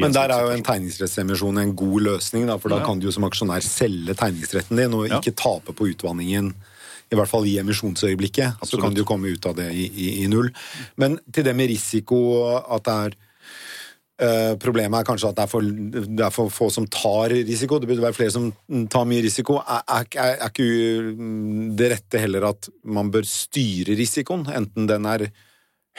men 0.00 0.14
der 0.16 0.32
er 0.32 0.46
jo 0.46 0.54
en 0.54 0.64
tegningsrettsemisjon 0.64 1.60
en 1.60 1.74
god 1.76 2.06
løsning, 2.08 2.48
da, 2.48 2.56
for 2.60 2.72
da 2.72 2.80
kan 2.84 3.00
du 3.00 3.10
jo 3.10 3.12
som 3.12 3.28
aksjonær 3.28 3.64
selge 3.64 4.16
tegningsretten 4.16 4.80
din 4.80 4.96
og 4.96 5.10
ikke 5.10 5.36
tape 5.36 5.76
på 5.76 5.90
utvanningen. 5.92 6.54
I 7.12 7.14
hvert 7.20 7.30
fall 7.30 7.44
i 7.46 7.54
emisjonsøyeblikket. 7.60 8.56
Absolutt. 8.56 8.72
Så 8.72 8.80
kan 8.82 8.96
du 8.96 9.04
komme 9.06 9.30
ut 9.30 9.44
av 9.46 9.54
det 9.60 9.68
i, 9.76 9.84
i, 9.92 10.08
i, 10.24 10.26
null. 10.32 10.48
Men 10.98 11.20
til 11.30 11.46
det 11.46 11.52
med 11.54 11.70
risiko, 11.70 12.18
at 12.64 12.88
det 12.88 12.96
er 13.04 13.16
Uh, 14.16 14.54
problemet 14.56 15.02
er 15.02 15.04
kanskje 15.04 15.28
at 15.28 15.36
det 15.36 15.42
er, 15.44 15.50
for, 15.50 15.66
det 15.66 16.22
er, 16.24 16.32
for, 16.32 16.52
få 16.52 16.70
som 16.72 16.86
tar 16.88 17.34
risiko. 17.34 17.76
Det 17.80 17.90
burde 17.90 18.04
være 18.04 18.16
flere 18.16 18.32
som 18.32 18.46
tar 18.92 19.04
mye 19.08 19.24
risiko. 19.26 19.58
Er, 19.60 19.82
er, 19.98 20.06
er, 20.22 20.46
ikke 20.48 21.74
det 21.76 21.90
rette 21.92 22.22
heller 22.22 22.48
at 22.48 22.70
man 22.88 23.12
bør 23.12 23.28
styre 23.28 23.98
risikoen, 23.98 24.46
enten 24.56 24.88
den 24.88 25.10
er 25.10 25.26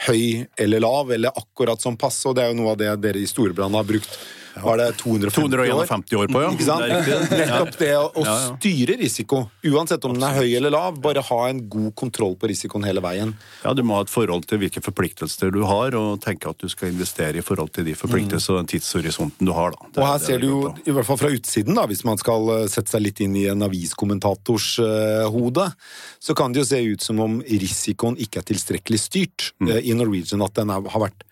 høy 0.08 0.48
eller 0.58 0.82
lav, 0.82 1.12
eller 1.14 1.38
akkurat 1.38 1.82
som 1.82 1.98
passe, 1.98 2.26
og 2.28 2.36
det 2.38 2.44
er 2.44 2.52
jo 2.52 2.58
noe 2.60 2.74
av 2.74 2.82
det 2.82 2.90
dere 3.02 3.22
i 3.22 3.30
Storebrand 3.30 3.78
har 3.78 3.86
brukt 3.86 4.18
var 4.62 4.80
det 4.80 4.88
250 5.00 6.16
år, 6.16 6.22
år 6.22 6.32
på, 6.32 6.42
ja. 6.42 6.50
Ikke 6.54 6.66
sant? 6.66 7.32
Nettopp 7.32 7.78
det 7.80 7.92
å, 7.98 8.24
styre 8.58 8.96
risiko, 9.00 9.42
uansett 9.68 10.04
om 10.08 10.16
den 10.16 10.26
er 10.26 10.36
høy 10.38 10.56
eller 10.58 10.72
lav, 10.74 10.98
bare 11.02 11.22
ha 11.24 11.40
en 11.48 11.62
god 11.70 11.94
kontroll 11.98 12.36
på 12.40 12.50
risikoen 12.50 12.86
hele 12.88 13.02
veien. 13.04 13.34
Ja, 13.64 13.74
du 13.76 13.84
må 13.86 13.98
ha 13.98 14.06
et 14.06 14.12
forhold 14.12 14.48
til 14.50 14.62
hvilke 14.62 14.82
forpliktelser 14.84 15.52
du 15.54 15.62
har, 15.68 15.96
og 15.98 16.22
tenke 16.24 16.50
at 16.50 16.60
du 16.60 16.68
skal 16.72 16.92
investere 16.92 17.40
i 17.40 17.44
forhold 17.44 17.72
til 17.76 17.88
de 17.88 17.96
forpliktelser 17.98 18.54
og 18.54 18.62
den 18.62 18.72
tidshorisonten 18.74 19.48
du 19.48 19.54
har. 19.56 19.76
Da. 19.76 19.90
Det, 19.92 20.02
og 20.02 20.10
her 20.10 20.24
ser 20.24 20.42
du 20.42 20.48
jo, 20.48 20.60
i 20.84 20.96
hvert 20.96 21.08
fall 21.08 21.20
fra 21.20 21.32
utsiden, 21.34 21.78
da, 21.78 21.86
hvis 21.90 22.04
man 22.08 22.20
skal 22.20 22.52
eh, 22.56 22.66
sette 22.70 22.94
seg 22.94 23.04
litt 23.04 23.22
inn 23.24 23.36
i 23.38 23.46
en 23.52 23.64
aviskommentators 23.66 24.70
uh, 24.82 25.28
hode, 25.32 25.68
så 26.22 26.36
kan 26.38 26.54
det 26.54 26.64
jo 26.64 26.68
se 26.72 26.82
ut 26.94 27.04
som 27.04 27.22
om 27.24 27.38
risikoen 27.46 28.18
ikke 28.20 28.42
er 28.42 28.50
tilstrekkelig 28.52 29.00
styrt 29.02 29.50
mm. 29.60 29.72
uh, 29.72 29.80
i 29.80 29.96
Norwegian, 29.98 30.44
at 30.44 30.56
den 30.58 30.72
er, 30.74 30.84
har 30.92 31.08
vært 31.08 31.27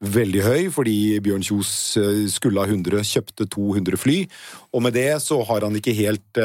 veldig 0.00 0.40
høy, 0.44 0.70
fordi 0.72 1.20
Bjørn 1.20 1.42
Kjos 1.44 1.96
eh, 2.00 2.24
skulle 2.32 2.60
ha 2.62 2.66
100, 2.68 3.02
kjøpte 3.04 3.44
200 3.52 3.96
fly. 4.00 4.26
Og 4.72 4.82
med 4.84 4.92
det 4.96 5.22
så 5.24 5.42
har 5.48 5.60
han 5.66 5.76
ikke 5.76 5.98
helt 5.98 6.38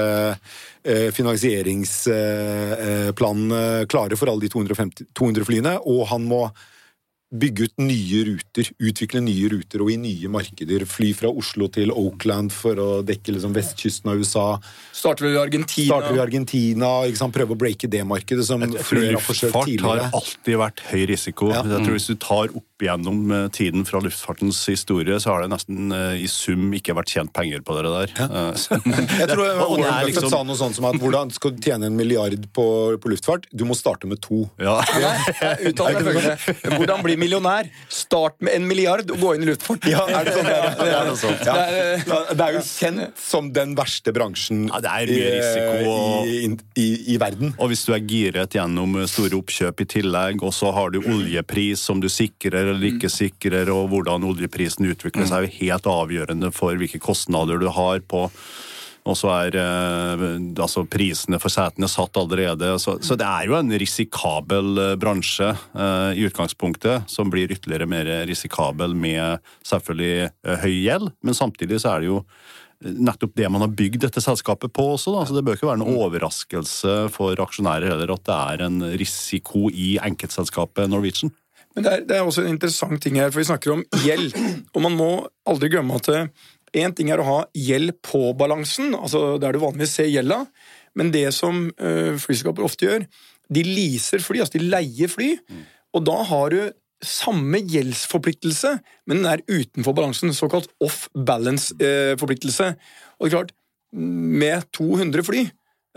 finansieringsplanen 1.15 3.51
eh 3.55 3.81
eh, 3.81 3.87
klare 3.87 4.15
for 4.19 4.27
alle 4.29 4.41
de 4.43 4.49
250, 4.51 5.05
200 5.15 5.45
flyene, 5.47 5.79
og 5.79 6.07
han 6.11 6.23
må 6.27 6.51
bygge 7.33 7.67
ut 7.67 7.81
nye 7.81 8.21
ruter, 8.27 8.69
utvikle 8.79 9.21
nye 9.23 9.49
ruter 9.51 9.81
og 9.83 9.91
i 9.91 9.97
nye 9.99 10.29
markeder. 10.31 10.85
Fly 10.89 11.11
fra 11.17 11.31
Oslo 11.31 11.67
til 11.73 11.93
Oakland 11.93 12.53
for 12.53 12.79
å 12.81 12.89
dekke 13.05 13.35
liksom 13.35 13.55
vestkysten 13.55 14.11
av 14.11 14.21
USA. 14.21 14.45
Starter 14.95 15.27
vi 15.27 15.33
i 15.33 15.41
Argentina. 15.41 15.87
Starter 15.89 16.13
vi 16.13 16.21
i 16.21 16.23
Argentina, 16.25 16.91
ikke 17.09 17.21
sant? 17.23 17.35
Prøve 17.35 17.57
å 17.57 17.59
breake 17.59 17.89
det 17.91 18.03
markedet, 18.07 18.45
som 18.47 18.63
flere 18.77 19.17
har 19.17 19.25
forsøkt 19.25 19.57
tidligere. 19.65 20.07
har 20.07 20.21
alltid 20.21 20.61
vært 20.61 20.85
høy 20.91 21.03
risiko. 21.11 21.51
Ja. 21.55 21.65
Jeg 21.75 21.83
tror 21.87 21.97
Hvis 21.97 22.09
du 22.11 22.15
tar 22.21 22.53
opp 22.53 22.75
gjennom 22.83 23.31
eh, 23.31 23.45
tiden 23.55 23.85
fra 23.87 24.01
luftfartens 24.03 24.59
historie, 24.67 25.17
så 25.23 25.31
har 25.31 25.45
det 25.45 25.51
nesten 25.53 25.93
uh, 25.95 26.11
i 26.19 26.27
sum 26.27 26.73
ikke 26.75 26.95
vært 26.97 27.13
tjent 27.13 27.31
penger 27.35 27.61
på 27.63 27.75
dere 27.77 27.91
der. 27.93 28.13
Ja. 28.19 28.25
Uh, 28.51 28.81
jeg 29.21 29.29
tror 29.31 29.43
Warren 29.61 29.85
Buffett 29.85 30.09
liksom... 30.09 30.29
sa 30.33 30.41
noe 30.43 30.59
sånt 30.59 30.75
som 30.75 30.89
at 30.89 30.99
hvordan 30.99 31.31
skal 31.35 31.55
du 31.55 31.61
tjene 31.63 31.87
en 31.87 31.95
milliard 31.95 32.49
på, 32.55 32.65
på 32.99 33.13
luftfart? 33.13 33.47
Du 33.55 33.63
må 33.67 33.77
starte 33.79 34.09
med 34.11 34.19
to. 34.25 34.43
Ja. 34.59 34.81
ja. 34.99 35.13
Hvordan 36.75 36.99
bli 37.15 37.25
millionær? 37.25 37.69
Start 37.89 38.37
med 38.43 38.55
en 38.55 38.67
milliard 38.67 39.09
og 39.11 39.21
gå 39.21 39.33
inn 39.35 39.45
i 39.45 39.49
luftfarten. 39.49 39.91
Ja, 39.91 40.03
er 40.09 40.27
det 40.27 40.35
sånn? 40.35 40.49
Det 40.49 40.55
er, 40.55 41.07
det, 41.07 41.15
sånn. 41.21 41.37
det, 41.39 41.55
er, 41.55 42.35
det 42.35 42.47
er 42.47 42.57
jo 42.57 42.63
kjent 42.67 43.23
som 43.25 43.49
den 43.55 43.75
verste 43.77 44.13
bransjen 44.15 44.65
ja, 44.67 44.81
det 44.83 44.91
er 44.91 45.13
mye 45.13 45.31
risiko, 45.35 45.95
i, 46.25 46.51
i, 46.81 46.87
i, 47.15 47.17
verden. 47.21 47.55
Og 47.59 47.71
hvis 47.71 47.85
du 47.87 47.93
er 47.95 48.03
giret 48.05 48.57
gjennom 48.57 48.99
store 49.09 49.39
oppkjøp 49.39 49.85
i 49.85 49.89
tillegg, 49.97 50.43
og 50.45 50.53
så 50.55 50.71
har 50.75 50.93
du 50.93 51.01
oljepris 51.01 51.83
som 51.87 52.03
du 52.03 52.09
sikrer 52.11 52.73
eller 52.73 52.91
ikke 52.91 53.11
sikrer, 53.11 53.71
og 53.73 53.89
hvordan 53.93 54.27
oljeprisen 54.27 54.89
utvikler 54.91 55.29
seg, 55.29 55.45
er 55.45 55.49
jo 55.49 55.57
helt 55.61 55.91
avgjørende 55.95 56.51
for 56.55 56.77
hvilke 56.79 57.01
kostnader 57.03 57.61
du 57.61 57.69
har 57.73 58.03
på 58.05 58.27
og 59.05 59.17
så 59.17 59.29
er 59.35 59.55
eh, 59.61 60.23
altså 60.61 60.81
prisene 60.89 61.37
for 61.41 61.53
setene 61.53 61.89
satt 61.91 62.17
allerede. 62.17 62.71
Så, 62.81 62.97
så, 63.05 63.17
det 63.19 63.27
er 63.27 63.49
jo 63.49 63.57
en 63.59 63.69
risikabel 63.77 64.81
eh, 64.81 64.93
bransje 65.01 65.51
eh, 65.53 66.17
i 66.17 66.25
utgangspunktet, 66.25 67.05
som 67.11 67.29
blir 67.33 67.53
ytterligere 67.53 67.89
mer 67.89 68.09
risikabel 68.25 68.97
med 68.97 69.43
selvfølgelig 69.65 70.13
eh, 70.25 70.57
høy 70.65 70.73
gjeld. 70.73 71.13
Men 71.25 71.37
samtidig 71.37 71.83
så 71.83 71.93
er 71.93 72.03
det 72.03 72.09
jo 72.09 72.21
nettopp 72.85 73.37
det 73.37 73.47
man 73.49 73.63
har 73.63 73.71
bygd 73.77 74.01
dette 74.07 74.21
selskapet 74.21 74.73
på 74.73 74.89
også. 74.95 75.13
Da. 75.13 75.29
Så 75.29 75.37
det 75.37 75.45
bør 75.45 75.57
ikke 75.59 75.69
være 75.69 75.83
noen 75.83 76.01
overraskelse 76.07 76.97
for 77.13 77.45
aksjonærer 77.45 77.93
heller 77.93 78.17
at 78.17 78.25
det 78.25 78.41
er 78.41 78.65
en 78.65 78.81
risiko 78.97 79.69
i 79.69 79.95
enkeltselskapet 80.01 80.89
Norwegian. 80.91 81.33
Men 81.75 81.83
det 81.83 81.91
er, 81.91 82.03
det 82.07 82.17
er, 82.17 82.23
også 82.23 82.45
en 82.45 82.53
interessant 82.53 83.01
ting 83.03 83.17
her, 83.19 83.31
for 83.33 83.41
vi 83.41 83.49
snakker 83.49 83.73
om 83.73 83.81
gjeld. 84.05 84.31
Og 84.71 84.83
man 84.85 84.95
må 84.95 85.09
aldri 85.49 85.69
glemme 85.73 85.97
at 85.99 86.07
én 86.75 86.95
ting 86.95 87.11
er 87.13 87.21
å 87.21 87.27
ha 87.27 87.37
gjeld 87.55 87.95
på 88.05 88.33
balansen, 88.37 88.93
altså 88.97 89.35
der 89.41 89.55
du 89.55 89.61
vanligvis 89.63 89.95
ser 89.99 90.11
gjelda, 90.11 90.43
men 90.95 91.11
det 91.13 91.27
som 91.35 91.67
uh, 91.75 92.15
flyselskaper 92.19 92.65
ofte 92.65 92.87
gjør, 92.87 93.05
de 93.53 93.63
leaser 93.67 94.23
fly, 94.23 94.41
altså 94.41 94.57
de 94.57 94.69
leier 94.71 95.11
fly, 95.11 95.35
og 95.95 96.05
da 96.07 96.17
har 96.27 96.53
du 96.53 96.61
samme 97.05 97.59
gjeldsforpliktelse, 97.59 98.71
men 99.09 99.21
den 99.21 99.27
er 99.29 99.43
utenfor 99.47 99.93
balansen, 99.97 100.33
såkalt 100.33 100.71
off 100.83 101.05
balance-forpliktelse. 101.13 102.71
Og 103.19 103.25
det 103.25 103.29
er 103.29 103.35
klart, 103.35 103.53
med 103.95 104.65
200 104.75 105.23
fly, 105.27 105.45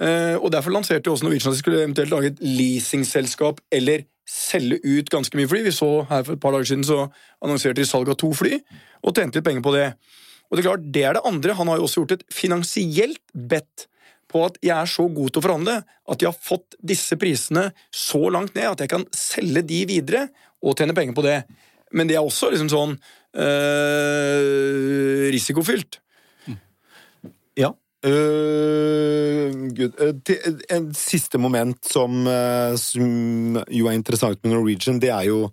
uh, 0.03 0.37
og 0.39 0.53
derfor 0.55 0.75
lanserte 0.75 1.11
også 1.11 1.27
Norwegian 1.27 1.53
at 1.53 1.59
de 1.59 1.63
skulle 1.63 1.83
eventuelt 1.83 2.13
lage 2.13 2.33
et 2.35 2.43
leasingselskap 2.45 3.63
eller 3.75 4.05
selge 4.29 4.79
ut 4.85 5.11
ganske 5.11 5.39
mye 5.39 5.49
fly. 5.49 5.65
Vi 5.65 5.73
så 5.73 6.05
her 6.11 6.23
For 6.27 6.37
et 6.37 6.41
par 6.41 6.53
dager 6.53 6.69
siden 6.69 6.85
så 6.85 7.07
annonserte 7.43 7.81
de 7.81 7.89
salg 7.89 8.11
av 8.13 8.19
to 8.21 8.33
fly, 8.37 8.59
og 9.03 9.15
tjente 9.15 9.39
litt 9.39 9.47
penger 9.47 9.65
på 9.65 9.75
det. 9.75 9.89
Og 10.49 10.57
Det 10.57 10.63
er 10.63 10.69
klart, 10.71 10.89
det 10.93 11.05
er 11.05 11.17
det 11.17 11.27
andre. 11.29 11.57
Han 11.59 11.69
har 11.69 11.77
jo 11.79 11.87
også 11.87 12.03
gjort 12.03 12.17
et 12.17 12.27
finansielt 12.33 13.23
bet 13.35 13.87
på 14.29 14.45
at 14.45 14.59
jeg 14.65 14.77
er 14.77 14.89
så 14.91 15.07
god 15.09 15.33
til 15.33 15.41
å 15.41 15.45
forhandle 15.47 15.77
at 16.13 16.23
jeg 16.23 16.29
har 16.29 16.49
fått 16.49 16.77
disse 16.85 17.17
prisene 17.21 17.71
så 17.95 18.29
langt 18.33 18.55
ned 18.57 18.69
at 18.69 18.83
jeg 18.85 18.93
kan 18.93 19.07
selge 19.17 19.63
de 19.69 19.81
videre 19.89 20.27
og 20.65 20.77
tjene 20.77 20.97
penger 20.97 21.17
på 21.17 21.25
det. 21.25 21.39
Men 21.97 22.11
det 22.11 22.19
er 22.19 22.25
også 22.25 22.51
liksom 22.53 22.69
sånn 22.73 22.97
øh, 23.41 25.29
risikofylt. 25.33 26.01
Ja. 27.59 27.73
Uh, 28.07 29.51
Gud. 29.75 29.97
en 30.71 30.93
siste 30.95 31.41
moment 31.41 31.81
som, 31.89 32.29
som, 32.79 33.09
jo 33.75 33.89
er 33.91 33.97
interessant 33.97 34.39
med 34.45 34.53
Norwegian, 34.55 35.01
det 35.03 35.11
er 35.11 35.25
jo 35.27 35.49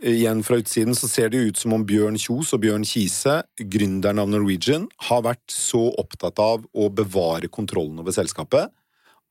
Igjen 0.00 0.40
fra 0.46 0.56
utsiden 0.62 0.94
så 0.96 1.08
ser 1.10 1.28
det 1.28 1.42
ut 1.44 1.58
som 1.60 1.74
om 1.76 1.82
Bjørn 1.84 2.16
Kjos 2.20 2.54
og 2.56 2.62
Bjørn 2.62 2.86
Kise, 2.88 3.42
gründeren 3.60 4.22
av 4.22 4.30
Norwegian, 4.32 4.86
har 5.08 5.26
vært 5.26 5.52
så 5.52 5.90
opptatt 6.00 6.40
av 6.40 6.64
å 6.72 6.88
bevare 6.88 7.50
kontrollen 7.52 8.00
over 8.00 8.14
selskapet 8.16 8.72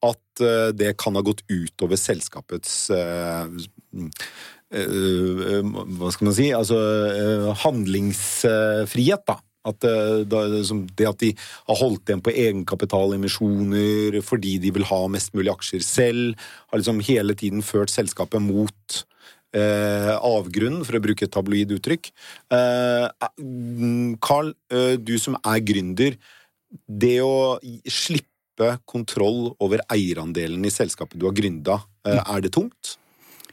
at 0.06 0.44
det 0.80 0.94
kan 1.02 1.18
ha 1.18 1.22
gått 1.26 1.42
utover 1.52 2.00
selskapets 2.00 2.88
Hva 2.88 3.50
skal 6.14 6.30
man 6.30 6.38
si 6.38 6.46
Altså 6.56 6.78
handlingsfrihet, 7.66 9.26
da. 9.28 9.36
At 9.68 9.84
eh, 9.84 10.22
det 10.24 11.08
at 11.10 11.20
de 11.20 11.34
har 11.68 11.80
holdt 11.82 12.08
igjen 12.08 12.24
på 12.24 12.32
egenkapitalemisjoner 12.32 14.20
fordi 14.26 14.56
de 14.64 14.72
vil 14.76 14.88
ha 14.88 15.02
mest 15.12 15.36
mulig 15.36 15.52
aksjer 15.52 15.84
selv, 15.84 16.40
har 16.72 16.80
liksom 16.80 17.04
hele 17.10 17.36
tiden 17.38 17.66
ført 17.66 17.92
selskapet 17.92 18.42
mot 18.44 19.02
eh, 19.56 20.14
avgrunnen, 20.16 20.86
for 20.86 20.98
å 20.98 21.04
bruke 21.04 21.26
et 21.26 21.34
tabloid 21.34 21.74
uttrykk. 21.78 22.12
Eh, 22.56 23.08
Carl, 24.24 24.54
eh, 24.72 24.96
du 24.98 25.18
som 25.22 25.38
er 25.44 25.60
gründer. 25.66 26.18
Det 26.86 27.18
å 27.26 27.58
slippe 27.90 28.76
kontroll 28.90 29.56
over 29.64 29.82
eierandelen 29.90 30.66
i 30.68 30.74
selskapet 30.74 31.18
du 31.18 31.26
har 31.30 31.38
gründa, 31.38 31.82
eh, 32.06 32.20
er 32.20 32.42
det 32.42 32.54
tungt? 32.54 32.98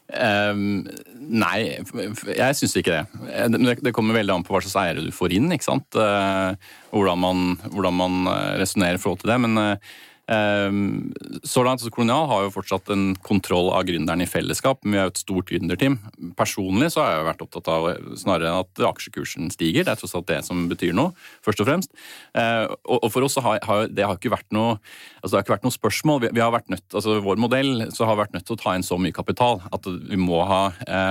Um, 0.07 0.87
nei, 1.19 1.83
jeg 1.83 2.55
syns 2.55 2.77
ikke 2.79 2.95
det. 2.95 3.79
Det 3.83 3.93
kommer 3.93 4.15
veldig 4.15 4.37
an 4.37 4.45
på 4.47 4.55
hva 4.55 4.61
slags 4.63 4.77
eiere 4.79 5.03
du 5.03 5.11
får 5.11 5.35
inn. 5.35 5.51
ikke 5.51 5.67
sant? 5.67 5.99
Uh, 5.99 6.55
hvordan 6.93 7.19
man, 7.19 7.41
hvordan 7.73 7.97
man 7.97 8.29
resonnerer 8.61 9.01
i 9.01 9.03
forhold 9.03 9.25
til 9.25 9.33
det. 9.33 9.41
Men 9.43 9.59
uh, 9.59 9.97
så 10.27 11.63
langt, 11.63 11.83
så 11.83 11.91
Kolonial 11.95 12.27
har 12.27 12.47
jo 12.47 12.55
fortsatt 12.57 12.91
en 12.91 13.13
kontroll 13.23 13.69
av 13.71 13.85
gründeren 13.87 14.25
i 14.25 14.27
fellesskap, 14.27 14.81
men 14.83 14.97
vi 14.97 14.99
er 14.99 15.07
jo 15.07 15.13
et 15.13 15.21
stort 15.23 15.51
gründerteam. 15.51 15.99
Personlig 16.39 16.91
så 16.95 17.05
har 17.05 17.13
jeg 17.13 17.21
jo 17.21 17.29
vært 17.29 17.45
opptatt 17.47 17.71
av 17.71 17.87
snarere 18.19 18.51
enn 18.51 18.65
at 18.65 18.83
aksjekursen 18.91 19.53
stiger. 19.55 19.87
Det 19.87 19.95
er 19.95 20.01
tross 20.01 20.17
alt 20.19 20.27
det 20.31 20.41
som 20.47 20.65
betyr 20.71 20.97
noe, 20.99 21.15
først 21.47 21.63
og 21.63 21.71
fremst. 21.71 21.95
Ehm, 22.35 22.75
og 22.91 23.07
for 23.15 23.27
oss 23.27 23.37
så 23.39 23.45
har, 23.45 23.87
det 23.87 24.07
har 24.07 24.19
ikke 24.19 24.35
vært 24.35 24.51
noe 24.57 24.81
altså 25.27 25.33
det 25.35 25.39
har 25.39 25.47
ikke 25.47 25.55
vært 25.57 25.67
noe 25.67 25.75
spørsmål. 25.75 26.21
Vi, 26.27 26.43
har 26.43 26.53
vært 26.55 26.71
nødt, 26.71 26.87
altså 26.95 27.17
Vår 27.25 27.41
modell 27.43 27.87
så 27.95 28.07
har 28.07 28.19
vært 28.21 28.35
nødt 28.37 28.47
til 28.47 28.55
å 28.55 28.61
ta 28.61 28.75
inn 28.77 28.87
så 28.87 28.99
mye 29.01 29.15
kapital 29.15 29.59
at 29.75 29.87
vi 29.87 30.19
må 30.21 30.43
ha 30.47 30.61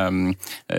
um, 0.07 0.29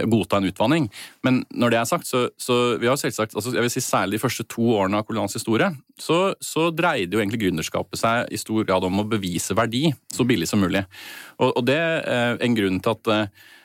godta 0.09 0.41
en 0.41 0.49
utvanning. 0.49 0.89
Men 1.27 1.43
når 1.53 1.75
det 1.75 1.81
er 1.81 1.91
sagt, 1.91 2.09
så, 2.09 2.27
så 2.41 2.79
vi 2.81 2.89
har 2.89 3.01
selvsagt 3.01 3.37
altså 3.37 3.55
jeg 3.55 3.65
vil 3.65 3.73
si 3.73 3.85
Særlig 3.87 4.17
de 4.17 4.23
første 4.25 4.43
to 4.51 4.65
årene 4.75 4.99
av 4.99 5.05
Kolonials 5.07 5.37
historie 5.37 5.69
så, 6.01 6.35
så 6.43 6.67
dreide 6.75 7.15
jo 7.15 7.21
egentlig 7.23 7.39
gründerskapet 7.45 8.01
seg 8.01 8.26
i 8.31 8.41
stor 8.41 8.67
grad 8.69 8.87
om 8.87 9.03
å 9.03 9.09
bevise 9.09 9.57
verdi 9.57 9.91
så 10.13 10.27
billig 10.29 10.49
som 10.51 10.63
mulig. 10.63 10.85
Og, 11.39 11.53
og 11.53 11.63
det 11.69 11.79
er 11.79 12.41
en 12.43 12.57
grunn 12.57 12.81
til 12.83 12.97
at 12.97 13.13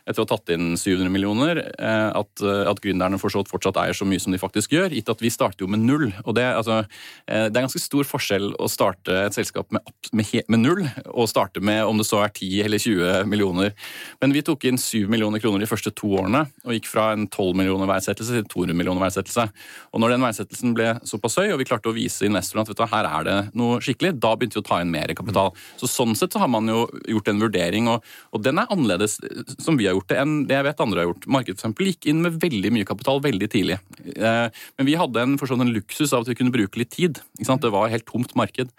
etter 0.07 0.21
å 0.21 0.25
ha 0.25 0.31
tatt 0.33 0.51
inn 0.55 0.73
700 0.79 1.11
millioner, 1.13 1.61
eh, 1.77 2.09
at, 2.17 2.41
eh, 2.41 2.63
at 2.69 2.81
gründerne 2.81 3.19
fortsatt 3.21 3.77
eier 3.81 3.95
så 3.97 4.07
mye 4.07 4.21
som 4.21 4.33
de 4.33 4.39
faktisk 4.41 4.73
gjør, 4.73 4.95
gitt 4.95 5.09
at 5.11 5.21
vi 5.21 5.29
starter 5.33 5.65
jo 5.65 5.69
med 5.71 5.83
null. 5.85 6.07
Og 6.25 6.35
det, 6.35 6.45
altså, 6.45 6.81
eh, 7.27 7.47
det 7.49 7.57
er 7.57 7.67
ganske 7.67 7.81
stor 7.81 8.07
forskjell 8.07 8.55
å 8.57 8.69
starte 8.69 9.13
et 9.27 9.37
selskap 9.37 9.71
med, 9.71 9.81
med, 10.11 10.43
med, 10.47 10.59
null, 10.59 10.83
og 11.13 11.29
starte 11.29 11.61
med 11.61 11.83
om 11.85 11.97
det 12.01 12.07
så 12.07 12.23
er 12.25 12.33
10 12.33 12.65
eller 12.65 12.81
20 12.81 13.29
millioner. 13.29 13.73
Men 14.21 14.33
vi 14.33 14.43
tok 14.45 14.65
inn 14.65 14.79
7 14.81 15.07
millioner 15.11 15.39
kroner 15.43 15.61
de 15.61 15.69
første 15.69 15.93
to 15.93 16.09
årene, 16.21 16.47
og 16.65 16.75
gikk 16.75 16.89
fra 16.89 17.11
en 17.13 17.27
12 17.27 17.53
millioner 17.61 17.89
verdsettelse 17.89 18.41
til 18.41 18.49
200 18.49 18.77
millioner 18.77 19.05
verdsettelse. 19.05 19.47
Og 19.93 20.01
når 20.01 20.15
den 20.15 20.25
verdsettelsen 20.25 20.75
ble 20.77 20.95
såpass 21.07 21.37
høy, 21.41 21.51
og 21.53 21.61
vi 21.61 21.69
klarte 21.69 21.91
å 21.91 21.95
vise 21.95 22.27
investorene 22.27 22.65
at 22.65 22.73
du, 22.73 22.85
her 22.91 23.07
er 23.07 23.27
det 23.27 23.37
noe 23.57 23.79
skikkelig, 23.83 24.15
da 24.21 24.33
begynte 24.35 24.57
vi 24.57 24.63
å 24.63 24.67
ta 24.67 24.81
inn 24.81 24.91
mer 24.93 25.13
kapital. 25.17 25.53
Så 25.79 25.89
Sånn 25.91 26.15
sett 26.17 26.33
så 26.33 26.39
har 26.41 26.49
man 26.49 26.69
jo 26.71 26.85
gjort 27.11 27.27
en 27.29 27.41
vurdering, 27.43 27.89
og, 27.91 28.05
og 28.31 28.41
den 28.41 28.57
er 28.61 28.69
annerledes 28.73 29.19
som 29.61 29.77
vi 29.77 29.85
har 29.85 29.90
gjort 29.97 30.09
det, 30.11 30.19
enn 30.21 30.35
det 30.49 30.57
jeg 30.57 30.67
vet 30.67 30.83
andre 30.85 31.03
har 31.03 31.09
gjort. 31.09 31.27
Markedet 31.37 31.57
for 31.57 31.61
eksempel, 31.61 31.89
gikk 31.91 32.09
inn 32.11 32.21
med 32.25 32.37
veldig 32.41 32.73
mye 32.75 32.87
kapital 32.87 33.21
veldig 33.23 33.49
tidlig. 33.53 33.79
Eh, 34.15 34.61
men 34.77 34.89
vi 34.89 34.97
hadde 34.99 35.23
en, 35.23 35.37
sånn 35.39 35.65
en 35.65 35.73
luksus 35.75 36.11
av 36.11 36.25
at 36.25 36.31
vi 36.31 36.37
kunne 36.39 36.53
bruke 36.53 36.81
litt 36.81 36.93
tid. 36.95 37.21
Det 37.41 37.73
var 37.73 37.87
et 37.87 37.97
helt 37.97 38.07
tomt 38.09 38.35
marked. 38.39 38.71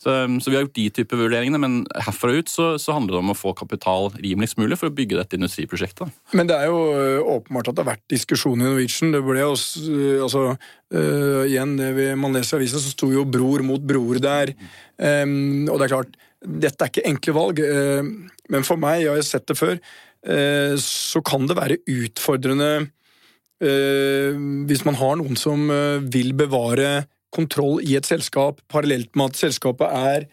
Så, 0.00 0.12
så, 0.40 0.48
vi 0.48 0.56
har 0.56 0.62
gjort 0.64 0.78
de 0.78 0.86
type 0.96 1.16
vurderingene, 1.20 1.58
men 1.60 1.74
herfra 2.06 2.32
ut 2.32 2.48
så, 2.48 2.70
så, 2.80 2.94
handler 2.96 3.18
det 3.18 3.20
om 3.20 3.32
å 3.34 3.36
få 3.36 3.52
kapital 3.56 4.08
rimeligst 4.16 4.56
mulig 4.56 4.78
for 4.80 4.88
å 4.88 4.94
bygge 4.96 5.18
dette 5.18 5.36
industriprosjektet. 5.36 6.14
Men 6.32 6.48
det 6.48 6.56
er 6.56 6.70
jo 6.70 6.78
øh, 6.94 7.32
åpenbart 7.34 7.68
at 7.68 7.76
det 7.76 7.84
har 7.84 7.90
vært 7.90 8.06
diskusjon 8.08 8.62
i 8.62 8.64
Norwegian. 8.64 9.12
Det 9.12 9.20
ble 9.26 9.44
også, 9.44 9.84
øh, 9.92 10.22
altså, 10.24 10.46
uh, 10.96 11.44
igjen, 11.44 11.76
det 11.76 11.90
vi, 11.98 12.08
man 12.16 12.36
leser 12.36 12.56
i 12.56 12.62
avisa, 12.62 12.80
så 12.80 12.94
sto 12.94 13.10
jo 13.12 13.26
bror 13.28 13.64
mot 13.66 13.84
bror 13.84 14.22
der. 14.24 14.54
Um, 14.96 15.68
og 15.68 15.76
det 15.76 15.90
er 15.90 15.94
klart, 15.98 16.16
dette 16.40 16.86
er 16.86 16.92
ikke 16.94 17.08
enkle 17.10 17.36
valg, 17.36 17.60
uh, 17.60 18.40
men 18.50 18.64
for 18.66 18.80
meg, 18.80 19.04
jeg 19.04 19.12
har 19.12 19.26
sett 19.26 19.48
det 19.52 19.58
før, 19.60 19.76
så 20.20 21.22
kan 21.24 21.46
det 21.48 21.54
være 21.56 21.78
utfordrende 21.88 22.90
hvis 23.60 24.82
man 24.84 24.98
har 25.00 25.14
noen 25.16 25.36
som 25.36 25.62
vil 26.12 26.34
bevare 26.36 27.06
kontroll 27.32 27.80
i 27.84 27.94
et 27.96 28.08
selskap 28.08 28.60
parallelt 28.68 29.16
med 29.16 29.32
at 29.32 29.40
selskapet 29.40 29.96
er 29.96 30.26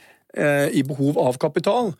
i 0.75 0.83
behov 0.87 1.19
av 1.23 1.39
kapital. 1.39 1.93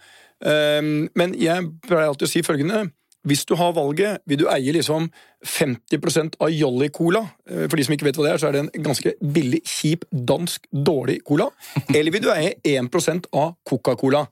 men 0.43 1.35
jeg 1.39 1.67
pleier 1.87 2.11
alltid 2.11 2.27
å 2.27 2.31
si 2.31 2.43
følgende 2.43 2.81
hvis 3.27 3.45
du 3.45 3.55
har 3.59 3.73
valget, 3.75 4.21
vil 4.25 4.39
du 4.43 4.45
eie 4.51 4.73
liksom 4.75 5.09
50% 5.45 6.37
av 6.43 6.53
Jolly 6.53 6.89
Cola 6.93 7.23
eh, 7.49 7.65
For 7.67 7.77
de 7.77 7.85
som 7.85 7.95
ikke 7.95 8.07
vet 8.07 8.19
hva 8.19 8.27
det 8.27 8.33
er, 8.33 8.41
så 8.41 8.49
er 8.49 8.55
det 8.55 8.63
en 8.63 8.87
ganske 8.87 9.13
billig, 9.21 9.61
kjip, 9.67 10.07
dansk, 10.11 10.67
dårlig 10.71 11.19
cola. 11.27 11.49
Eller 11.97 12.13
vil 12.13 12.25
du 12.25 12.31
eie 12.33 12.55
1% 12.77 13.29
av 13.35 13.55
Coca-Cola? 13.67 14.25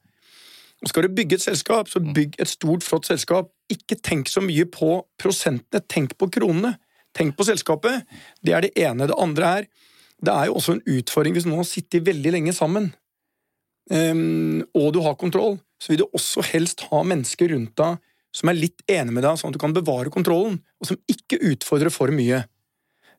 Skal 0.85 1.07
du 1.07 1.15
bygge 1.17 1.39
et 1.39 1.45
selskap, 1.45 1.89
så 1.89 1.99
bygg 1.99 2.35
et 2.39 2.49
stort, 2.49 2.83
flott 2.85 3.07
selskap. 3.07 3.49
Ikke 3.73 3.97
tenk 3.97 4.29
så 4.29 4.43
mye 4.43 4.67
på 4.69 4.99
prosentene, 5.21 5.81
tenk 5.89 6.13
på 6.19 6.29
kronene. 6.29 6.75
Tenk 7.15 7.37
på 7.37 7.47
selskapet. 7.47 8.05
Det 8.43 8.53
er 8.53 8.65
det 8.65 8.75
ene. 8.77 9.07
Det 9.09 9.17
andre 9.17 9.51
er 9.59 9.67
det 10.23 10.33
er 10.33 10.49
jo 10.49 10.57
også 10.59 10.77
en 10.77 10.83
utfordring 10.97 11.35
hvis 11.35 11.47
noen 11.47 11.61
har 11.61 11.69
sittet 11.69 12.05
veldig 12.07 12.33
lenge 12.37 12.55
sammen, 12.55 12.89
um, 13.91 14.63
og 14.77 14.91
du 14.95 15.01
har 15.05 15.17
kontroll, 15.19 15.57
så 15.81 15.91
vil 15.91 16.03
du 16.03 16.07
også 16.07 16.43
helst 16.53 16.85
ha 16.89 17.01
mennesker 17.05 17.51
rundt 17.51 17.75
deg 17.81 17.99
som 18.35 18.51
er 18.51 18.57
litt 18.59 18.83
enig 18.91 19.15
med 19.15 19.23
deg, 19.23 19.37
sånn 19.39 19.53
at 19.53 19.55
du 19.55 19.61
kan 19.61 19.75
bevare 19.75 20.11
kontrollen, 20.11 20.57
og 20.81 20.89
som 20.89 20.99
ikke 21.11 21.39
utfordrer 21.53 21.93
for 21.93 22.11
mye. 22.11 22.41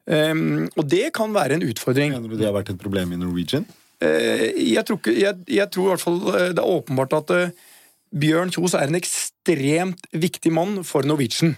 Um, 0.06 0.66
og 0.76 0.84
det 0.92 1.08
kan 1.16 1.32
være 1.34 1.56
en 1.56 1.64
utfordring. 1.64 2.12
Mener 2.12 2.32
du 2.32 2.36
det 2.36 2.48
har 2.48 2.56
vært 2.56 2.74
et 2.74 2.80
problem 2.80 3.14
i 3.16 3.20
Norwegian? 3.20 3.64
Uh, 4.02 4.52
jeg, 4.60 4.84
tror 4.84 4.98
ikke, 5.00 5.14
jeg, 5.16 5.34
jeg, 5.48 5.70
tror 5.72 5.86
i 5.86 5.92
hvert 5.94 6.02
fall 6.04 6.18
eh, 6.34 6.50
det 6.52 6.60
er 6.60 6.68
åpenbart 6.68 7.14
at 7.16 7.30
uh, 7.32 7.70
Bjørn 8.12 8.50
Kjos 8.52 8.74
er 8.76 8.90
en 8.90 8.98
ekstremt 8.98 10.04
viktig 10.12 10.52
mann 10.52 10.82
for 10.84 11.06
Norwegian. 11.08 11.54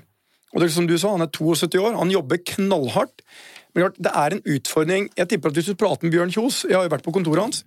Og 0.55 0.62
det 0.62 0.68
er 0.68 0.74
som 0.77 0.87
du 0.88 0.94
sa, 0.96 1.11
Han 1.16 1.27
er 1.27 1.33
72 1.35 1.74
år, 1.83 1.98
han 1.98 2.12
jobber 2.14 2.38
knallhardt. 2.55 3.24
Men 3.74 3.90
det 3.98 4.12
er 4.16 4.33
en 4.33 4.40
utfordring 4.48 5.11
Jeg 5.12 5.29
tipper 5.29 5.51
at 5.51 5.59
Hvis 5.59 5.66
du 5.68 5.77
prater 5.77 6.07
med 6.07 6.14
Bjørn 6.14 6.31
Kjos 6.33 6.62
Jeg 6.64 6.72
har 6.72 6.87
jo 6.87 6.92
vært 6.94 7.05
på 7.05 7.12
kontoret 7.12 7.44
hans. 7.44 7.59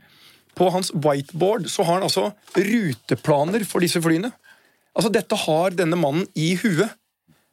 På 0.57 0.71
hans 0.73 0.89
whiteboard 0.95 1.69
så 1.71 1.85
har 1.85 1.99
han 1.99 2.07
altså 2.07 2.31
ruteplaner 2.57 3.63
for 3.69 3.83
disse 3.83 4.01
flyene. 4.03 4.31
Altså, 4.95 5.11
dette 5.13 5.37
har 5.45 5.77
denne 5.77 5.95
mannen 5.95 6.25
i 6.35 6.55
huet. 6.59 6.89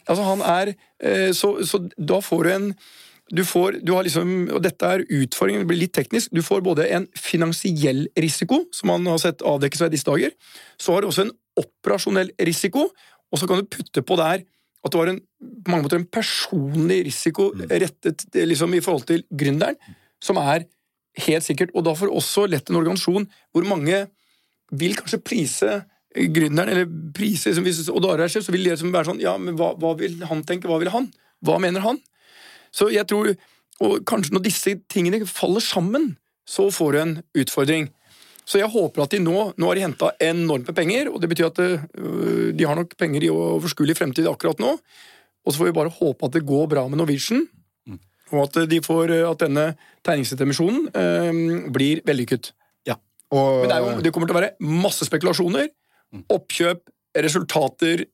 Altså, 0.09 0.24
han 0.26 0.42
er 0.42 0.72
eh, 0.72 1.31
så, 1.37 1.52
så, 1.62 1.85
da 1.94 2.18
får 2.24 2.42
du 2.42 2.50
en 2.50 2.66
du 3.29 3.43
får, 3.45 3.81
du 3.85 3.93
har 3.93 4.07
liksom, 4.07 4.31
og 4.57 4.62
Dette 4.64 4.88
er 4.88 5.05
utfordringen, 5.05 5.64
det 5.64 5.71
blir 5.71 5.83
litt 5.83 5.95
teknisk. 5.97 6.33
Du 6.33 6.41
får 6.45 6.62
både 6.64 6.87
en 6.97 7.07
finansiell 7.19 8.07
risiko, 8.17 8.62
som 8.73 8.88
man 8.93 9.05
har 9.11 9.21
sett 9.21 9.45
avdekkes 9.45 9.85
i 9.85 9.91
disse 9.93 10.09
dager. 10.09 10.33
Så 10.81 10.95
har 10.95 11.05
du 11.05 11.11
også 11.11 11.27
en 11.27 11.35
operasjonell 11.61 12.33
risiko, 12.49 12.87
og 13.29 13.41
så 13.41 13.49
kan 13.51 13.61
du 13.61 13.69
putte 13.69 14.05
på 14.07 14.17
der 14.21 14.47
at 14.87 14.95
du 14.95 14.99
har 15.01 15.11
en, 15.11 15.21
på 15.21 15.73
mange 15.73 15.85
måter 15.85 15.99
en 15.99 16.09
personlig 16.09 17.03
risiko 17.09 17.51
mm. 17.53 17.67
rettet 17.83 18.25
liksom, 18.33 18.77
i 18.79 18.83
forhold 18.85 19.09
til 19.11 19.25
gründeren, 19.29 19.77
som 20.23 20.38
er 20.41 20.64
helt 21.27 21.45
sikkert. 21.45 21.75
Og 21.75 21.85
da 21.87 21.97
får 21.99 22.14
også 22.14 22.47
lett 22.49 22.71
en 22.71 22.81
organisasjon 22.81 23.27
hvor 23.53 23.67
mange 23.69 24.07
vil 24.79 24.97
kanskje 24.97 25.21
prise 25.25 25.81
gründeren, 26.14 26.71
eller 26.73 26.88
priser 27.14 27.55
som 27.57 27.67
hvis 27.67 27.83
Odd 27.91 28.07
Arild 28.09 28.27
er 28.27 28.33
sjef, 28.33 28.47
så 28.47 28.55
vil 28.55 28.64
det 28.64 28.77
liksom 28.77 28.95
være 28.95 29.11
sånn 29.11 29.23
Ja, 29.23 29.35
men 29.41 29.59
hva, 29.59 29.75
hva, 29.81 29.93
vil 29.99 30.17
han 30.29 30.45
tenke? 30.49 30.71
Hva 30.71 30.79
vil 30.81 30.93
han? 30.95 31.11
Hva 31.45 31.59
mener 31.62 31.85
han? 31.85 32.01
Så 32.72 32.90
jeg 32.94 33.07
tror 33.09 33.35
Og 33.78 34.00
kanskje 34.02 34.35
når 34.35 34.42
disse 34.42 34.72
tingene 34.90 35.22
faller 35.26 35.62
sammen, 35.62 36.16
så 36.42 36.64
får 36.74 36.92
du 36.92 36.98
en 36.98 37.12
utfordring. 37.38 37.85
Så 38.48 38.59
jeg 38.59 38.70
håper 38.72 39.04
at 39.04 39.12
de 39.12 39.20
nå 39.22 39.52
Nå 39.54 39.68
har 39.68 39.78
de 39.78 39.85
henta 39.85 40.09
enormt 40.24 40.66
med 40.66 40.76
penger, 40.76 41.12
og 41.12 41.20
det 41.22 41.31
betyr 41.31 41.50
at 41.50 41.61
øh, 41.62 42.50
de 42.57 42.66
har 42.66 42.74
nok 42.78 42.96
penger 42.98 43.22
i 43.22 43.31
overskuelig 43.31 43.96
fremtid 43.98 44.26
akkurat 44.26 44.59
nå. 44.62 44.74
Og 45.44 45.52
så 45.52 45.61
får 45.61 45.70
vi 45.70 45.76
bare 45.78 45.94
håpe 45.94 46.26
at 46.26 46.35
det 46.35 46.46
går 46.48 46.66
bra 46.68 46.87
med 46.88 46.98
Norwegian, 47.00 47.46
mm. 47.87 47.98
og 48.33 48.42
at, 48.42 48.59
de 48.70 48.81
får, 48.85 49.14
at 49.31 49.44
denne 49.44 49.66
tegningsemisjonen 50.04 50.90
eh, 50.90 51.70
blir 51.72 52.02
vellykket. 52.09 52.50
Ja. 52.88 52.98
Og, 53.31 53.62
Men 53.62 53.70
det, 53.70 53.78
jo, 53.78 53.94
det, 54.04 54.12
kommer 54.12 54.28
til 54.28 54.37
å 54.37 54.40
være 54.40 54.54
masse 54.85 55.09
spekulasjoner. 55.09 55.70
Oppkjøp, 56.35 56.83
resultater, 57.24 58.04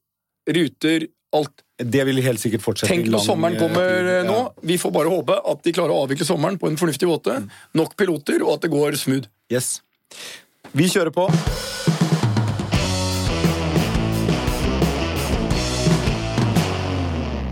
ruter, 0.59 1.09
alt. 1.35 1.64
Det 1.75 2.05
vil 2.07 2.21
helt 2.23 2.39
sikkert 2.39 2.63
fortsette. 2.63 2.93
Tenk 2.93 3.09
når 3.11 3.25
sommeren 3.25 3.57
kommer 3.59 4.07
ja. 4.07 4.23
nå. 4.27 4.39
Vi 4.63 4.77
får 4.79 4.93
bare 4.95 5.11
håpe 5.11 5.35
at 5.35 5.65
de 5.67 5.73
klarer 5.75 5.91
å 5.91 6.05
avvikle 6.05 6.27
sommeren 6.29 6.59
på 6.61 6.71
en 6.71 6.79
fornuftig 6.79 7.09
måte. 7.11 7.35
Mm. 7.43 7.49
Nok 7.81 7.97
piloter, 7.99 8.45
og 8.47 8.61
at 8.61 8.67
det 8.67 8.71
går 8.71 8.95
smooth. 9.01 9.27
Yes. 9.51 9.81
Vi 10.71 10.87
kjører 10.93 11.11
på. 11.15 11.27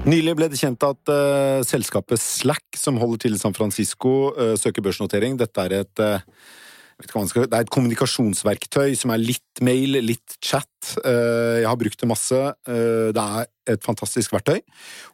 Nylig 0.06 0.36
ble 0.38 0.48
det 0.50 0.58
kjent 0.58 0.82
at 0.86 1.10
uh, 1.10 1.62
selskapet 1.66 2.22
Slack, 2.22 2.78
som 2.78 3.02
holder 3.02 3.26
til 3.26 3.34
i 3.34 3.42
San 3.42 3.54
Francisco, 3.58 4.32
uh, 4.38 4.54
søker 4.58 4.86
børsnotering. 4.86 5.34
Dette 5.38 5.66
er 5.66 5.80
et 5.80 6.02
uh, 6.02 6.22
det 7.10 7.56
er 7.56 7.64
et 7.64 7.72
kommunikasjonsverktøy 7.72 8.94
som 8.98 9.12
er 9.14 9.22
litt 9.22 9.62
mail, 9.64 9.98
litt 10.04 10.36
chat. 10.42 10.68
Eh, 11.04 11.62
jeg 11.62 11.68
har 11.68 11.78
brukt 11.80 12.00
det 12.00 12.08
masse. 12.10 12.38
Eh, 12.68 13.10
det 13.14 13.22
er 13.22 13.50
et 13.74 13.84
fantastisk 13.84 14.32
verktøy. 14.34 14.60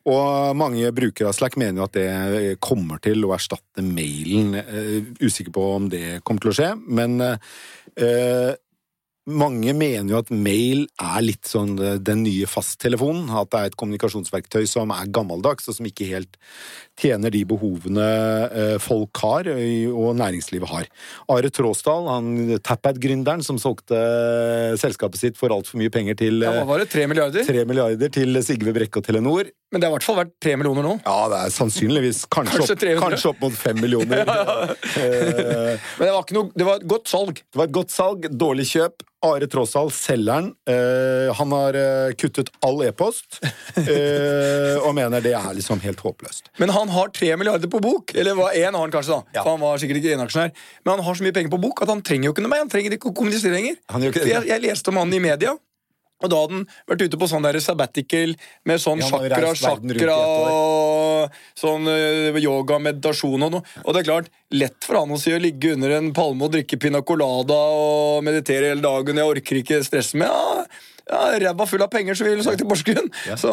Og 0.09 0.57
mange 0.57 0.93
brukere 0.97 1.31
av 1.31 1.37
Slack 1.37 1.59
mener 1.61 1.83
jo 1.83 1.89
at 1.89 1.97
det 1.97 2.57
kommer 2.65 3.01
til 3.05 3.25
å 3.27 3.35
erstatte 3.37 3.85
mailen. 3.85 4.55
Eh, 4.61 5.11
usikker 5.21 5.53
på 5.55 5.67
om 5.77 5.91
det 5.93 6.21
kommer 6.25 6.45
til 6.45 6.53
å 6.53 6.59
skje, 6.59 6.73
men 6.89 7.19
mange 9.29 9.75
mener 9.77 10.13
jo 10.13 10.21
at 10.23 10.33
mail 10.33 10.87
er 11.03 11.23
litt 11.25 11.49
sånn 11.49 11.77
den 11.77 12.25
nye 12.25 12.49
fasttelefonen. 12.49 13.29
At 13.37 13.53
det 13.53 13.61
er 13.61 13.71
et 13.71 13.79
kommunikasjonsverktøy 13.79 14.65
som 14.71 14.93
er 14.95 15.11
gammeldags, 15.15 15.69
og 15.69 15.79
som 15.79 15.89
ikke 15.89 16.09
helt 16.09 16.39
tjener 16.99 17.31
de 17.31 17.45
behovene 17.49 18.07
eh, 18.49 18.77
folk 18.83 19.21
har, 19.23 19.49
og 19.93 20.17
næringslivet 20.19 20.71
har. 20.73 20.89
Are 21.31 21.53
Tråsdal, 21.55 22.09
han 22.11 22.59
Tapad-gründeren 22.65 23.45
som 23.47 23.61
solgte 23.63 23.99
selskapet 24.81 25.21
sitt 25.21 25.39
for 25.39 25.55
altfor 25.55 25.79
mye 25.81 25.93
penger 25.95 26.19
til 26.19 26.43
Ja, 26.43 26.57
Hva 26.61 26.67
var 26.73 26.83
det? 26.83 26.91
Tre 26.93 27.07
milliarder? 27.11 27.47
Tre 27.47 27.65
milliarder 27.69 28.13
til 28.15 28.43
Sigve 28.45 28.75
Brekke 28.75 29.01
og 29.01 29.07
Telenor. 29.07 29.53
Men 29.69 29.83
det 29.83 29.89
har 29.89 29.93
i 29.93 29.99
hvert 29.99 30.07
fall 30.07 30.17
vært 30.23 30.31
tre 30.41 30.55
millioner 30.57 30.87
nå? 30.87 30.95
Ja, 31.05 31.17
det 31.29 31.43
er 31.45 31.53
sannsynligvis 31.53 32.23
kanskje, 32.33 32.63
kanskje, 32.63 32.95
opp, 32.95 33.03
kanskje 33.05 33.33
opp, 33.35 33.43
mot 33.45 33.59
fem 33.59 33.77
millioner. 33.83 34.23
ja, 34.25 34.37
ja. 34.39 35.75
Men 35.99 36.09
det 36.09 36.15
var, 36.15 36.23
ikke 36.25 36.39
noe, 36.39 36.49
det 36.55 36.69
var 36.69 36.81
et 36.81 36.89
godt 36.89 37.13
salg? 37.13 37.43
Det 37.45 37.61
var 37.61 37.69
et 37.69 37.77
godt 37.77 37.93
salg, 37.93 38.31
dårlig 38.33 38.65
kjøp. 38.73 39.05
Are 39.27 39.47
Tråsdal, 39.51 39.89
selgeren, 39.91 40.53
uh, 40.71 41.33
han 41.35 41.55
har 41.57 41.75
uh, 41.75 42.13
kuttet 42.15 42.53
all 42.63 42.79
e-post, 42.87 43.41
uh, 43.43 44.77
og 44.87 44.93
mener 44.95 45.25
det 45.25 45.33
er 45.35 45.57
liksom 45.59 45.83
helt 45.83 45.99
håpløst. 46.05 46.53
Men 46.63 46.71
han 46.75 46.93
har 46.95 47.11
tre 47.11 47.33
milliarder 47.41 47.71
på 47.73 47.81
bok, 47.83 48.15
eller 48.15 48.39
én 48.55 48.71
har 48.71 48.79
han 48.79 48.95
kanskje, 48.95 49.19
da. 49.19 49.39
Ja. 49.41 49.43
For 49.43 49.57
han 49.57 49.65
var 49.65 49.83
sikkert 49.83 49.99
ikke 50.03 50.15
enaksjonær. 50.15 50.55
Men 50.85 50.95
han 50.95 51.07
har 51.09 51.19
så 51.19 51.27
mye 51.27 51.35
penger 51.35 51.51
på 51.57 51.63
bok 51.67 51.83
at 51.83 51.91
han 51.91 52.05
trenger 52.07 52.31
jo 52.31 52.37
ikke 52.37 52.47
noe 52.47 52.55
mer. 52.55 52.63
Han 52.63 52.71
trenger 52.71 52.95
ikke 52.95 53.11
å 53.11 53.17
kommunisere 53.19 53.57
lenger. 53.57 53.81
Jeg, 54.07 54.45
jeg 54.53 54.65
leste 54.69 54.95
om 54.95 55.03
han 55.03 55.19
i 55.19 55.23
media. 55.23 55.57
Og 56.19 56.31
da 56.33 56.41
hadde 56.43 56.57
han 56.57 56.65
vært 56.91 57.05
ute 57.07 57.21
på 57.21 57.29
sånn 57.31 57.45
der 57.47 57.61
sabbatical 57.63 58.35
med 58.67 58.83
sånn 58.83 59.03
chakra, 59.07 59.53
chakra 59.55 60.17
og 60.51 61.37
sånn 61.59 61.87
uh, 61.87 62.41
yoga, 62.43 62.81
meditasjon 62.83 63.47
og 63.47 63.55
noe. 63.55 63.77
Og 63.85 63.95
det 63.95 64.03
er 64.03 64.09
klart, 64.09 64.33
lett 64.51 64.83
for 64.83 64.99
han 64.99 65.15
å 65.15 65.21
si 65.21 65.35
å 65.35 65.39
ligge 65.43 65.77
under 65.77 65.95
en 66.01 66.11
palme 66.17 66.49
og 66.49 66.57
drikke 66.57 66.81
pina 66.83 67.05
colada 67.07 67.55
og 67.55 68.27
meditere 68.27 68.73
hele 68.73 68.83
dagen. 68.83 69.21
Jeg 69.23 69.35
orker 69.37 69.63
ikke 69.63 69.83
stresse 69.87 70.19
med. 70.19 70.27
Ja, 70.27 70.67
ja, 71.09 71.21
ræva 71.45 71.67
full 71.69 71.85
av 71.85 71.91
penger, 71.93 72.19
så 72.19 72.27
ville 72.27 72.41
du 72.41 72.47
sagt 72.47 72.61
til 72.63 72.69
Porsgrunn. 72.69 73.11
Ja. 73.29 73.37
Så 73.41 73.53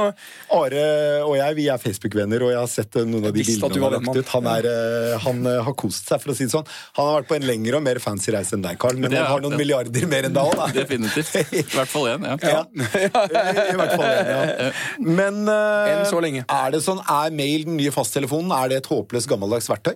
Are 0.56 0.86
og 1.26 1.36
jeg 1.40 1.58
vi 1.58 1.68
er 1.72 1.82
Facebook-venner, 1.82 2.44
og 2.46 2.54
jeg 2.54 2.60
har 2.60 2.72
sett 2.72 3.00
eh, 3.00 3.08
noen 3.08 3.30
av 3.30 3.36
de 3.36 3.44
bildene 3.44 3.72
han 3.72 3.86
har 3.86 3.96
lagt 3.98 4.20
ut. 4.20 4.32
Han, 4.36 4.50
er, 4.52 4.70
eh, 4.72 5.16
han, 5.26 5.42
har 5.68 5.78
kost 5.80 6.12
seg, 6.12 6.22
for 6.24 6.34
å 6.34 6.38
si 6.38 6.48
det 6.48 6.54
sånn. 6.54 6.68
Han 7.00 7.10
har 7.10 7.20
vært 7.20 7.32
på 7.32 7.38
en 7.40 7.48
lengre 7.50 7.80
og 7.80 7.86
mer 7.86 8.02
fancy 8.04 8.34
reise 8.36 8.58
enn 8.58 8.66
deg, 8.66 8.80
Carl, 8.82 9.00
men 9.02 9.16
han 9.16 9.30
har 9.30 9.44
noen 9.44 9.58
milliarder 9.60 10.10
mer 10.12 10.30
enn 10.30 10.36
deg 10.36 10.52
òg, 10.54 10.64
Definitivt. 10.76 11.36
I 11.56 11.64
hvert 11.72 11.92
fall 11.92 12.10
én, 12.14 12.28
ja. 12.28 12.38
ja. 12.44 12.64
I 12.76 13.78
hvert 13.80 13.96
fall 13.96 14.08
en, 14.10 14.34
ja. 14.34 14.72
Men 15.20 15.44
uh, 15.48 15.88
er 16.44 16.74
det 16.76 16.82
sånn, 16.84 17.02
er 17.02 17.36
mail 17.36 17.66
den 17.68 17.80
nye 17.80 17.94
fasttelefonen? 17.94 18.54
Er 18.56 18.72
det 18.72 18.84
et 18.84 18.92
håpløst 18.92 19.30
gammeldags 19.32 19.70
verktøy? 19.72 19.96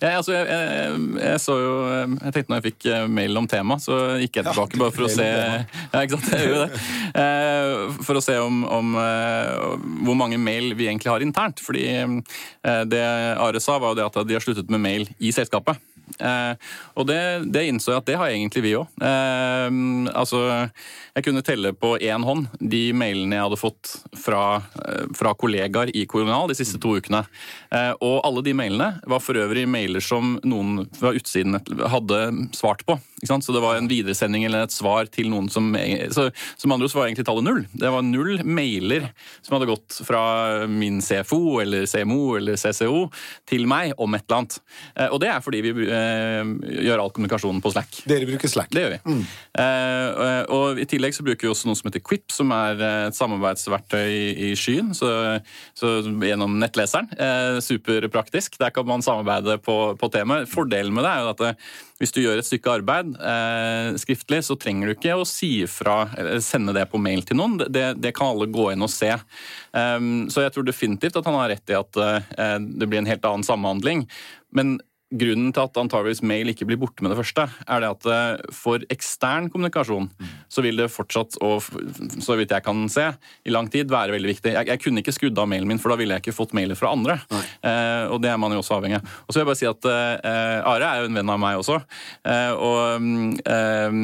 Ja, 0.00 0.14
altså, 0.16 0.32
jeg, 0.32 0.46
jeg, 0.48 1.00
jeg, 1.20 1.40
så 1.44 1.56
jo 1.60 1.72
Jeg 1.90 2.32
tenkte 2.32 2.48
når 2.48 2.60
jeg 2.60 2.66
fikk 2.70 2.86
eh, 2.88 3.02
mail 3.20 3.36
om 3.36 3.48
tema, 3.50 3.76
så 3.82 3.98
gikk 4.22 4.40
jeg 4.40 4.46
tilbake 4.48 4.78
ja, 4.78 4.80
bare 4.80 4.94
for 4.96 5.04
å 5.04 5.10
se 5.12 5.26
Ja, 5.92 6.00
ikke 6.00 6.16
sant? 6.16 6.30
Jeg 6.32 6.48
gjorde 6.48 6.62
det. 6.70 6.80
Eh, 7.20 8.00
for 8.06 8.20
å 8.20 8.24
se 8.24 8.38
om, 8.40 8.62
om, 8.64 8.96
eh, 9.02 9.76
hvor 10.06 10.16
mange 10.16 10.40
mail 10.40 10.72
vi 10.78 10.88
egentlig 10.88 11.12
har 11.12 11.24
internt. 11.24 11.60
Fordi 11.60 11.84
det 12.90 13.04
Are 13.40 13.60
sa, 13.60 13.76
var 13.82 13.92
jo 13.92 14.00
det 14.00 14.08
at 14.08 14.18
de 14.28 14.36
har 14.36 14.44
sluttet 14.44 14.72
med 14.72 14.82
mail 14.82 15.08
i 15.20 15.32
selskapet. 15.34 15.78
Eh, 16.18 16.54
og 16.98 17.06
det, 17.08 17.20
det, 17.52 17.66
innså 17.70 17.94
jeg 17.94 18.02
at 18.02 18.08
det 18.08 18.18
har 18.20 18.32
egentlig 18.32 18.64
vi 18.64 18.74
òg. 18.78 18.88
Eh, 18.98 19.68
altså, 20.16 20.42
jeg 21.14 21.26
kunne 21.26 21.42
telle 21.42 21.72
på 21.74 21.96
én 21.98 22.24
hånd 22.24 22.46
de 22.60 22.82
mailene 22.96 23.36
jeg 23.36 23.46
hadde 23.48 23.58
fått 23.58 23.92
fra, 24.22 24.62
eh, 24.84 25.06
fra 25.16 25.34
kollegaer 25.34 25.90
i 25.96 26.06
Kolonial 26.06 26.48
de 26.48 26.54
siste 26.54 26.78
to 26.80 26.94
ukene. 27.00 27.24
Eh, 27.70 27.92
og 28.00 28.20
alle 28.26 28.44
de 28.46 28.54
mailene 28.54 29.00
var 29.10 29.22
for 29.22 29.34
øvrig 29.34 29.66
mailer 29.68 30.02
som 30.04 30.38
noen 30.44 30.86
fra 30.96 31.12
utsiden 31.16 31.58
hadde 31.90 32.20
svart 32.56 32.84
på. 32.86 32.98
Så 33.26 33.52
det 33.52 33.60
var 33.60 33.76
en 33.76 33.88
videresending 33.90 34.46
eller 34.46 34.64
et 34.64 34.72
svar 34.72 35.10
til 35.12 35.28
noen 35.28 35.50
som 35.52 35.74
så, 36.10 36.30
Som 36.56 36.72
andre 36.72 36.88
var 36.88 37.06
egentlig 37.06 37.26
tallet 37.26 37.44
null. 37.44 37.66
Det 37.72 37.90
var 37.92 38.02
null 38.02 38.40
mailer 38.44 39.10
som 39.42 39.58
hadde 39.58 39.68
gått 39.68 39.98
fra 40.06 40.66
min 40.70 41.02
CFO 41.04 41.60
eller 41.60 41.84
CMO 41.90 42.38
eller 42.38 42.56
CCO 42.56 43.10
til 43.50 43.66
meg 43.68 43.92
om 43.98 44.14
et 44.14 44.24
eller 44.24 44.38
annet. 44.38 44.58
Eh, 44.96 45.08
og 45.10 45.20
det 45.20 45.28
er 45.28 45.44
fordi 45.44 45.60
vi 45.66 45.74
gjør 45.90 47.02
all 47.02 47.12
kommunikasjonen 47.12 47.60
på 47.60 47.74
Slack. 47.74 48.02
Dere 48.08 48.28
bruker 48.30 48.48
Slack? 48.48 48.70
Det 48.72 48.86
gjør 48.86 48.96
vi. 48.96 49.00
Mm. 49.10 49.22
Og 50.54 50.80
i 50.80 50.86
tillegg 50.88 50.99
så 51.16 51.24
bruker 51.24 51.46
vi 51.46 51.50
også 51.50 51.68
noe 51.68 51.78
som 51.78 51.88
heter 51.88 52.02
Quip, 52.04 52.26
som 52.32 52.52
er 52.54 52.80
et 52.84 53.16
samarbeidsverktøy 53.16 54.10
i 54.48 54.50
skyen. 54.58 54.92
Så, 54.96 55.08
så 55.78 55.92
gjennom 56.04 56.58
nettleseren. 56.60 57.08
Superpraktisk. 57.64 58.58
Der 58.60 58.74
kan 58.74 58.88
man 58.88 59.04
samarbeide 59.04 59.56
på, 59.64 59.76
på 59.96 60.10
temaet. 60.12 60.50
Fordelen 60.52 60.92
med 60.94 61.06
det 61.06 61.12
er 61.14 61.24
jo 61.24 61.32
at 61.32 61.42
det, 61.42 61.52
hvis 62.00 62.14
du 62.16 62.20
gjør 62.22 62.40
et 62.40 62.48
stykke 62.48 62.74
arbeid 62.80 63.14
eh, 63.16 63.96
skriftlig, 64.00 64.42
så 64.46 64.56
trenger 64.60 64.88
du 64.88 64.94
ikke 64.94 65.16
å 65.16 65.26
si 65.28 65.50
ifra 65.64 66.02
eller 66.18 66.44
sende 66.44 66.74
det 66.76 66.86
på 66.92 67.00
mail 67.02 67.24
til 67.28 67.40
noen. 67.40 67.58
Det, 67.60 67.86
det 68.00 68.14
kan 68.16 68.34
alle 68.34 68.50
gå 68.52 68.70
inn 68.74 68.84
og 68.84 68.92
se. 68.92 69.12
Um, 69.72 70.28
så 70.32 70.44
jeg 70.44 70.54
tror 70.54 70.68
definitivt 70.68 71.18
at 71.20 71.28
han 71.28 71.38
har 71.38 71.52
rett 71.52 71.72
i 71.72 71.78
at 71.78 71.98
det 72.60 72.88
blir 72.88 73.02
en 73.02 73.10
helt 73.10 73.26
annen 73.28 73.46
samhandling. 73.46 74.06
Men 74.56 74.78
grunnen 75.10 75.50
til 75.54 75.64
at 75.66 75.78
antageligvis 75.80 76.22
mail 76.26 76.52
ikke 76.52 76.66
blir 76.68 76.78
borte 76.78 77.02
med 77.02 77.10
det 77.12 77.18
første, 77.18 77.46
er 77.66 77.82
det 77.82 77.90
at 77.90 78.06
eh, 78.10 78.52
for 78.54 78.82
ekstern 78.92 79.48
kommunikasjon 79.50 80.06
så 80.50 80.62
vil 80.62 80.78
det 80.78 80.90
fortsatt, 80.92 81.38
og 81.42 81.66
så 82.22 82.36
vidt 82.38 82.54
jeg 82.54 82.64
kan 82.66 82.84
se, 82.92 83.08
i 83.46 83.54
lang 83.54 83.70
tid 83.72 83.90
være 83.90 84.14
veldig 84.14 84.30
viktig. 84.30 84.52
Jeg, 84.54 84.68
jeg 84.70 84.82
kunne 84.84 85.02
ikke 85.02 85.14
skrudd 85.14 85.40
av 85.42 85.48
mailen 85.50 85.68
min, 85.70 85.80
for 85.82 85.92
da 85.92 85.98
ville 86.00 86.16
jeg 86.16 86.24
ikke 86.24 86.36
fått 86.36 86.54
mailer 86.56 86.78
fra 86.78 86.92
andre. 86.94 87.18
Eh, 87.30 88.06
og 88.10 88.20
det 88.22 88.30
er 88.30 88.38
man 88.40 88.54
jo 88.54 88.62
også 88.62 88.78
avhengig 88.78 89.00
av. 89.00 89.16
Og 89.26 89.32
så 89.32 89.40
vil 89.40 89.44
jeg 89.44 89.50
bare 89.50 89.60
si 89.60 89.70
at 89.70 89.90
eh, 89.90 90.70
Are 90.70 90.90
er 90.90 91.02
jo 91.02 91.10
en 91.10 91.18
venn 91.20 91.34
av 91.34 91.42
meg 91.42 91.58
også. 91.60 91.80
Eh, 92.30 92.52
og 92.54 93.42
eh, 93.42 93.98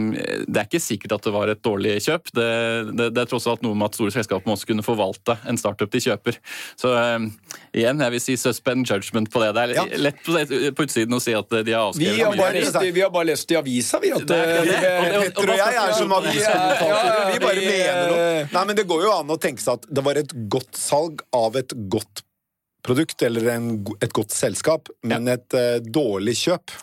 det 0.47 0.63
er 0.63 0.69
ikke 0.69 0.83
sikkert 0.83 1.17
at 1.19 1.29
det 1.29 1.35
var 1.37 1.53
et 1.53 1.63
dårlig 1.63 1.97
kjøp. 2.03 2.33
Det, 2.35 2.51
det, 2.93 3.11
det 3.15 3.23
er 3.23 3.31
tross 3.31 3.49
alt 3.51 3.63
noe 3.67 3.79
med 3.79 3.91
at 3.91 3.99
store 4.01 4.15
selskaper 4.15 4.49
må 4.49 4.57
også 4.59 4.71
kunne 4.73 4.87
forvalte 4.87 5.39
en 5.47 5.61
startup 5.61 5.93
de 5.93 6.03
kjøper. 6.03 6.41
Så 6.79 6.93
eh, 6.99 7.31
igjen, 7.77 8.03
jeg 8.03 8.17
vil 8.17 8.25
si 8.27 8.39
suspend 8.41 8.91
judgment 8.91 9.31
på 9.33 9.45
det. 9.45 9.55
Det 9.57 9.67
er 9.67 9.97
lett 10.03 10.23
på, 10.27 10.35
på 10.35 10.89
utsiden 10.97 11.17
å 11.17 11.21
si 11.23 11.35
at 11.37 11.57
de 11.67 11.75
har 11.75 11.89
avskrevet 11.91 12.17
vi 12.17 12.23
har, 12.23 12.37
bare 12.37 12.61
lest, 12.61 12.79
vi 12.97 13.03
har 13.05 13.11
bare 13.13 13.29
lest 13.31 13.51
i 13.53 13.59
avisa, 13.59 14.01
vi. 14.03 14.13
At, 14.17 14.27
Petter 14.27 15.53
og 15.53 15.61
jeg 15.61 15.81
er 15.83 15.97
som 15.97 16.15
aviskommentatorer. 16.17 17.33
Vi 17.33 17.43
bare 17.43 17.67
mener 17.67 18.13
noe. 18.13 18.31
Nei, 18.53 18.65
men 18.71 18.77
Det 18.77 18.87
går 18.89 19.05
jo 19.07 19.13
an 19.17 19.33
å 19.33 19.39
tenke 19.41 19.63
seg 19.63 19.81
at 19.81 19.91
det 19.91 20.05
var 20.07 20.21
et 20.21 20.33
godt 20.53 20.79
salg 20.79 21.23
av 21.37 21.57
et 21.61 21.77
godt 21.93 22.26
produkt 22.87 23.23
eller 23.27 23.51
en, 23.57 23.69
et 24.01 24.13
godt 24.15 24.35
selskap, 24.35 24.91
men 25.07 25.29
ja. 25.29 25.37
et 25.37 25.57
uh, 25.57 25.77
dårlig 25.83 26.37
kjøp. 26.41 26.75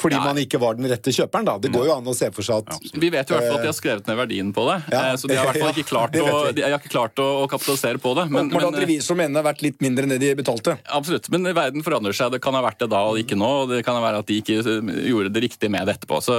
Fordi 0.00 0.16
ja. 0.16 0.22
man 0.24 0.40
ikke 0.40 0.60
var 0.62 0.78
den 0.78 0.88
rette 0.90 1.12
kjøperen, 1.14 1.48
da. 1.48 1.56
Det 1.60 1.72
går 1.74 1.88
jo 1.90 1.94
an 1.98 2.08
å 2.08 2.16
se 2.16 2.30
for 2.34 2.46
seg 2.46 2.64
at 2.64 2.72
ja, 2.72 2.92
Vi 3.02 3.10
vet 3.12 3.30
jo 3.30 3.36
i 3.36 3.38
hvert 3.38 3.50
fall 3.50 3.58
at 3.60 3.66
de 3.66 3.70
har 3.70 3.76
skrevet 3.76 4.10
ned 4.10 4.20
verdien 4.20 4.52
på 4.56 4.66
det, 4.70 4.76
eh, 4.96 5.12
så 5.20 5.30
de 5.30 5.38
har 5.38 5.44
i 5.44 5.50
hvert 5.50 5.64
fall 5.64 5.72
ikke 5.76 5.88
klart, 5.90 6.18
å, 6.20 6.42
de 6.56 6.64
har 6.64 6.76
ikke 6.78 6.92
klart 6.92 7.22
å, 7.22 7.28
å 7.44 7.48
kapitalisere 7.50 8.02
på 8.02 8.14
det. 8.18 8.26
Men, 8.32 8.50
men, 8.52 8.66
men 8.70 8.82
revisor 8.84 9.18
mener 9.18 9.36
det 9.36 9.42
har 9.42 9.50
vært 9.52 9.64
litt 9.66 9.80
mindre 9.84 10.06
enn 10.06 10.14
det 10.16 10.20
de 10.24 10.34
betalte. 10.40 10.76
Absolutt, 10.88 11.30
men 11.34 11.50
verden 11.56 11.84
forandrer 11.86 12.16
seg. 12.16 12.32
Det 12.34 12.42
kan 12.44 12.56
ha 12.56 12.64
vært 12.64 12.80
det 12.84 12.90
da 12.92 13.04
og 13.10 13.20
ikke 13.20 13.38
nå, 13.38 13.50
og 13.64 13.74
det 13.74 13.82
kan 13.86 14.00
være 14.00 14.22
at 14.24 14.30
de 14.30 14.40
ikke 14.40 14.62
gjorde 14.62 15.34
det 15.34 15.44
riktige 15.48 15.72
med 15.72 15.88
det 15.88 16.00
etterpå. 16.00 16.22
så... 16.24 16.38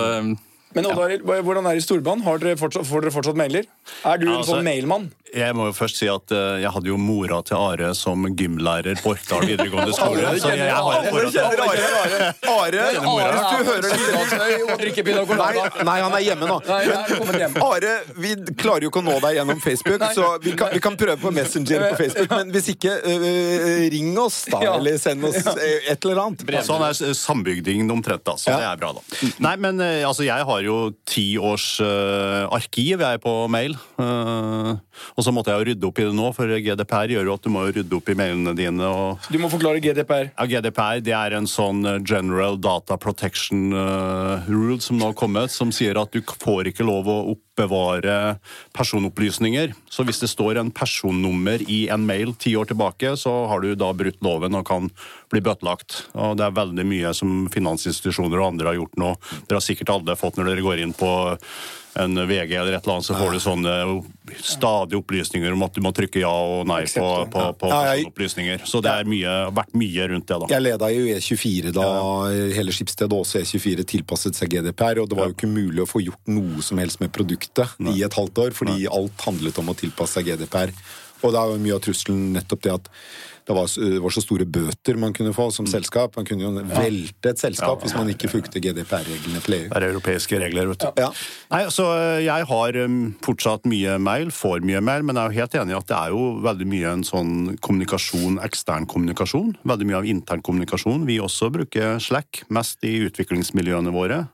Men 0.75 0.87
Oddvar, 0.87 1.41
hvordan 1.43 1.67
er 1.67 1.75
det 1.75 1.83
i 1.83 1.87
storbånd? 1.87 2.23
Får 2.23 2.43
dere 2.43 3.13
fortsatt 3.13 3.39
mailer? 3.39 3.67
Er 4.07 4.21
du 4.21 4.29
en 4.29 4.37
altså, 4.37 4.55
sånn 4.55 4.67
mailmann? 4.67 5.09
Jeg 5.31 5.55
må 5.55 5.69
jo 5.69 5.73
først 5.75 5.95
si 5.95 6.07
at 6.11 6.31
uh, 6.35 6.57
jeg 6.59 6.71
hadde 6.75 6.89
jo 6.89 6.97
mora 6.99 7.37
til 7.47 7.55
Are 7.55 7.93
som 7.95 8.25
gymlærer 8.35 8.99
på 8.99 9.13
Orkdal 9.13 9.45
videregående 9.47 9.93
skole. 9.95 10.31
så 10.43 10.51
jeg 10.59 10.73
har 10.75 10.97
jo 10.97 11.13
forhold 11.13 11.31
til 11.31 11.45
Are. 11.45 11.61
Are, 12.51 12.81
hvis 12.91 13.45
du 13.47 13.61
hører 13.69 13.85
det 13.85 15.37
nei, 15.39 15.53
nei, 15.87 15.95
han 16.03 16.15
er 16.17 16.25
hjemme 16.25 16.49
nå. 16.49 16.57
Men, 16.67 17.55
Are, 17.63 17.93
vi 18.19 18.33
klarer 18.59 18.87
jo 18.87 18.91
ikke 18.91 18.99
å 19.03 19.05
nå 19.07 19.15
deg 19.23 19.37
gjennom 19.39 19.61
Facebook, 19.63 20.03
så 20.17 20.33
vi 20.43 20.55
kan, 20.59 20.75
vi 20.75 20.83
kan 20.83 20.99
prøve 20.99 21.15
på 21.23 21.31
Messenger 21.35 21.87
på 21.87 22.01
Facebook. 22.03 22.35
Men 22.35 22.51
hvis 22.51 22.67
ikke, 22.75 22.97
uh, 23.07 23.87
ring 23.95 24.11
oss, 24.19 24.43
da. 24.51 24.61
Eller 24.75 24.99
send 24.99 25.23
oss 25.31 25.39
et 25.47 25.95
eller 25.95 26.25
annet. 26.25 26.43
Sånn 26.67 26.83
er 26.89 27.15
sambygding 27.15 27.87
omtrent, 27.91 28.25
da. 28.27 28.35
Så 28.35 28.51
det 28.51 28.67
er 28.67 28.83
bra, 28.83 28.91
da. 28.99 29.31
Nei, 29.47 29.55
men 29.63 29.79
uh, 29.79 30.09
altså, 30.09 30.27
jeg 30.27 30.51
har 30.51 30.60
jo 30.67 30.77
ti 31.07 31.25
års 31.39 31.79
arkiv, 31.81 33.01
jeg, 33.01 33.21
på 33.23 33.33
mail. 33.51 33.75
og 33.97 35.23
så 35.23 35.33
måtte 35.33 35.51
jeg 35.51 35.61
jo 35.61 35.67
rydde 35.71 35.87
opp 35.87 36.01
i 36.01 36.07
det 36.07 36.15
nå, 36.15 36.31
for 36.35 36.55
GDPR 36.65 37.13
gjør 37.15 37.29
jo 37.29 37.35
at 37.37 37.45
du 37.45 37.51
må 37.53 37.65
rydde 37.67 37.97
opp 37.97 38.11
i 38.11 38.17
mailene 38.17 38.53
dine. 38.57 38.87
Og... 38.87 39.29
Du 39.31 39.39
må 39.41 39.49
forklare 39.51 39.81
GDPR. 39.83 40.31
Ja, 40.35 40.47
GDPR 40.49 41.01
det 41.03 41.15
er 41.17 41.35
en 41.37 41.49
sånn 41.49 41.85
eh, 41.87 41.99
General 42.07 42.57
Data 42.61 42.97
Protection 43.01 43.71
uh, 43.73 44.47
Rule 44.49 44.79
som 44.83 44.99
nå 44.99 45.11
har 45.11 45.17
kommet, 45.17 45.53
som 45.53 45.73
sier 45.75 45.99
at 46.01 46.13
du 46.13 46.21
får 46.21 46.71
ikke 46.71 46.87
lov 46.87 47.09
å 47.11 47.19
oppbevare 47.51 48.37
personopplysninger. 48.73 49.73
Så 49.89 50.03
hvis 50.07 50.21
det 50.21 50.29
står 50.31 50.57
en 50.57 50.71
personnummer 50.71 51.61
i 51.69 51.87
en 51.91 52.05
mail 52.05 52.33
ti 52.39 52.55
år 52.55 52.65
tilbake, 52.71 53.15
så 53.17 53.47
har 53.47 53.61
du 53.61 53.75
da 53.75 53.91
brutt 53.93 54.21
loven 54.23 54.55
og 54.55 54.65
kan 54.67 54.89
bli 55.31 55.41
bøtelagt. 55.41 56.07
Og 56.13 56.37
det 56.37 56.47
er 56.47 56.57
veldig 56.57 56.85
mye 56.87 57.13
som 57.13 57.47
finansinstitusjoner 57.51 58.39
og 58.39 58.53
andre 58.53 58.71
har 58.71 58.79
gjort 58.79 58.97
nå. 58.97 59.13
Dere 59.47 59.59
har 59.59 59.65
sikkert 59.65 59.93
alle 59.93 60.17
fått 60.19 60.37
når 60.39 60.51
dere 60.51 60.65
går 60.65 60.83
inn 60.83 60.95
på 60.95 61.11
en 61.99 62.27
VG 62.27 62.53
eller 62.55 62.77
et 62.77 62.83
eller 62.85 62.93
annet, 62.93 63.05
så 63.05 63.15
får 63.17 63.33
du 63.35 63.39
sånne 63.43 63.73
stadige 64.39 64.99
opplysninger 65.01 65.51
om 65.51 65.65
at 65.65 65.75
du 65.75 65.81
må 65.83 65.91
trykke 65.95 66.21
ja 66.21 66.31
og 66.31 66.63
nei 66.69 66.85
på, 66.87 67.07
på, 67.33 67.45
på 67.59 67.71
opplysninger. 68.07 68.63
Så 68.69 68.79
det 68.83 68.93
har 68.93 69.51
vært 69.51 69.75
mye 69.77 70.07
rundt 70.13 70.29
det. 70.29 70.37
da. 70.43 70.49
Jeg 70.53 70.65
leda 70.67 70.91
jo 70.93 71.03
E24 71.17 71.73
da 71.75 71.87
hele 72.55 72.75
skipsstedet, 72.75 73.17
også 73.17 73.43
E24, 73.43 73.87
tilpasset 73.95 74.39
seg 74.39 74.55
GDPR. 74.55 75.03
Og 75.03 75.11
det 75.11 75.19
var 75.19 75.31
jo 75.31 75.35
ikke 75.35 75.51
mulig 75.51 75.83
å 75.83 75.89
få 75.89 76.03
gjort 76.05 76.31
noe 76.31 76.63
som 76.65 76.79
helst 76.81 77.03
med 77.03 77.11
produktet 77.15 77.75
nei. 77.83 77.97
i 77.99 78.05
et 78.07 78.15
halvt 78.15 78.45
år, 78.45 78.55
fordi 78.55 78.79
nei. 78.85 78.91
alt 78.91 79.27
handlet 79.27 79.59
om 79.59 79.73
å 79.73 79.77
tilpasse 79.77 80.19
seg 80.19 80.31
GDPR. 80.31 80.71
Og 81.21 81.35
det 81.35 81.41
er 81.41 81.51
jo 81.51 81.61
mye 81.61 81.75
av 81.75 81.83
trusselen 81.85 82.31
nettopp 82.37 82.63
det 82.65 82.77
at 82.79 82.87
det 83.47 83.55
var, 83.55 83.69
var, 84.03 84.13
så 84.13 84.23
store 84.23 84.45
bøter 84.45 84.99
man 85.01 85.13
kunne 85.17 85.33
få 85.35 85.47
som 85.53 85.65
mm. 85.65 85.71
selskap. 85.71 86.15
Man 86.17 86.27
kunne 86.27 86.45
jo 86.45 86.51
velte 86.71 87.33
et 87.33 87.41
selskap 87.41 87.81
hvis 87.83 87.95
man 87.97 88.11
ikke 88.13 88.29
fulgte 88.31 88.61
GDPR-reglene 88.63 89.41
til 89.43 89.57
EU. 89.57 89.67
Det 89.71 89.79
er 89.79 89.87
europeiske 89.89 90.41
regler, 90.41 90.69
vet 90.71 90.85
du. 90.85 91.01
Ja. 91.01 91.09
Nei, 91.53 91.63
så 91.73 91.87
eh, 91.97 92.21
Jeg 92.27 92.47
har 92.51 92.79
fortsatt 93.25 93.65
mye 93.69 93.97
mail, 94.01 94.31
får 94.35 94.65
mye 94.67 94.83
mail, 94.85 95.05
men 95.07 95.17
jeg 95.17 95.23
er 95.23 95.33
jo 95.33 95.41
helt 95.41 95.57
enig 95.63 95.75
i 95.75 95.79
at 95.79 95.89
det 95.89 95.97
er 95.97 96.15
jo 96.15 96.27
veldig 96.45 96.69
mye 96.75 96.93
en 96.95 97.05
sånn 97.07 97.33
kommunikasjon, 97.63 98.39
ekstern 98.45 98.87
kommunikasjon. 98.89 99.55
Veldig 99.67 99.89
mye 99.89 100.01
av 100.01 100.09
intern 100.09 100.45
kommunikasjon. 100.45 101.07
Vi 101.09 101.19
også 101.23 101.51
bruker 101.53 101.97
Slack, 102.03 102.43
mest 102.53 102.85
i 102.87 102.97
utviklingsmiljøene 103.07 103.93
våre. 103.95 104.25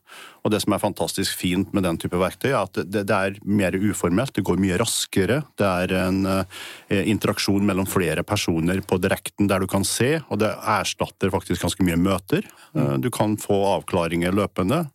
Og 0.46 0.54
det 0.54 0.62
som 0.64 0.76
er 0.76 0.82
fantastisk 0.82 1.36
fint 1.40 1.74
med 1.76 1.84
den 1.84 1.98
type 2.00 2.18
verktøy, 2.20 2.52
er 2.54 2.62
at 2.62 2.80
det, 2.80 3.04
det 3.10 3.16
er 3.16 3.40
mer 3.44 3.76
uformelt. 3.76 4.34
Det 4.36 4.46
går 4.48 4.62
mye 4.62 4.78
raskere. 4.80 5.42
Det 5.60 5.68
er 5.68 5.94
en 6.00 6.22
eh, 6.32 7.04
interaksjon 7.12 7.66
mellom 7.68 7.90
flere 7.90 8.24
personer 8.28 8.80
på 8.88 9.00
direkten 9.04 9.50
der 9.50 9.64
du 9.64 9.68
kan 9.70 9.86
se, 9.88 10.18
og 10.30 10.40
det 10.44 10.54
erstatter 10.78 11.34
faktisk 11.34 11.66
ganske 11.66 11.88
mye 11.88 12.00
møter. 12.00 12.48
Eh, 12.78 12.96
du 13.04 13.10
kan 13.14 13.36
få 13.42 13.60
avklaringer 13.74 14.36
løpende. 14.36 14.86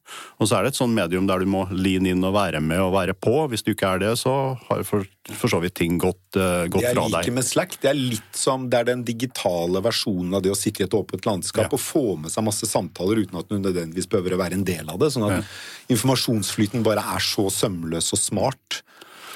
Og 0.41 0.49
så 0.49 0.59
er 0.59 0.65
det 0.65 0.73
et 0.73 0.81
sånn 0.81 0.97
medium 0.97 1.29
der 1.29 1.43
du 1.43 1.51
må 1.51 1.67
lean 1.73 2.09
inn 2.09 2.25
og 2.25 2.37
være 2.39 2.63
med 2.65 2.81
og 2.85 2.95
være 2.97 3.17
på. 3.19 3.37
Hvis 3.53 3.67
du 3.67 3.75
ikke 3.75 3.95
er 3.97 4.05
det, 4.07 4.15
så 4.23 4.37
har 4.69 4.87
for, 4.89 5.05
for 5.31 5.49
så 5.49 5.61
vidt 5.63 5.77
ting 5.79 5.99
gått, 6.03 6.35
uh, 6.35 6.67
gått 6.67 6.83
fra 6.83 6.95
deg. 6.95 6.97
Det 6.97 7.03
jeg 7.03 7.13
liker 7.15 7.35
med 7.37 7.47
Slack, 7.47 7.77
det 7.83 7.91
er 7.93 7.99
litt 7.99 8.39
som 8.39 8.67
det 8.71 8.81
er 8.81 8.89
den 8.91 9.05
digitale 9.07 9.83
versjonen 9.85 10.35
av 10.35 10.43
det 10.43 10.51
å 10.51 10.59
sitte 10.59 10.83
i 10.83 10.87
et 10.89 10.97
åpent 10.99 11.29
landskap 11.29 11.69
ja. 11.69 11.71
og 11.71 11.83
få 11.83 12.05
med 12.25 12.35
seg 12.35 12.47
masse 12.47 12.67
samtaler 12.67 13.23
uten 13.23 13.39
at 13.39 13.51
du 13.51 13.59
nødvendigvis 13.59 14.11
behøver 14.11 14.35
å 14.35 14.41
være 14.43 14.59
en 14.59 14.67
del 14.67 14.91
av 14.91 14.99
det. 15.03 15.13
sånn 15.15 15.29
at 15.31 15.93
informasjonsflyten 15.93 16.83
bare 16.87 17.05
er 17.15 17.23
så 17.23 17.47
sømløs 17.55 18.11
og 18.17 18.23
smart. 18.23 18.83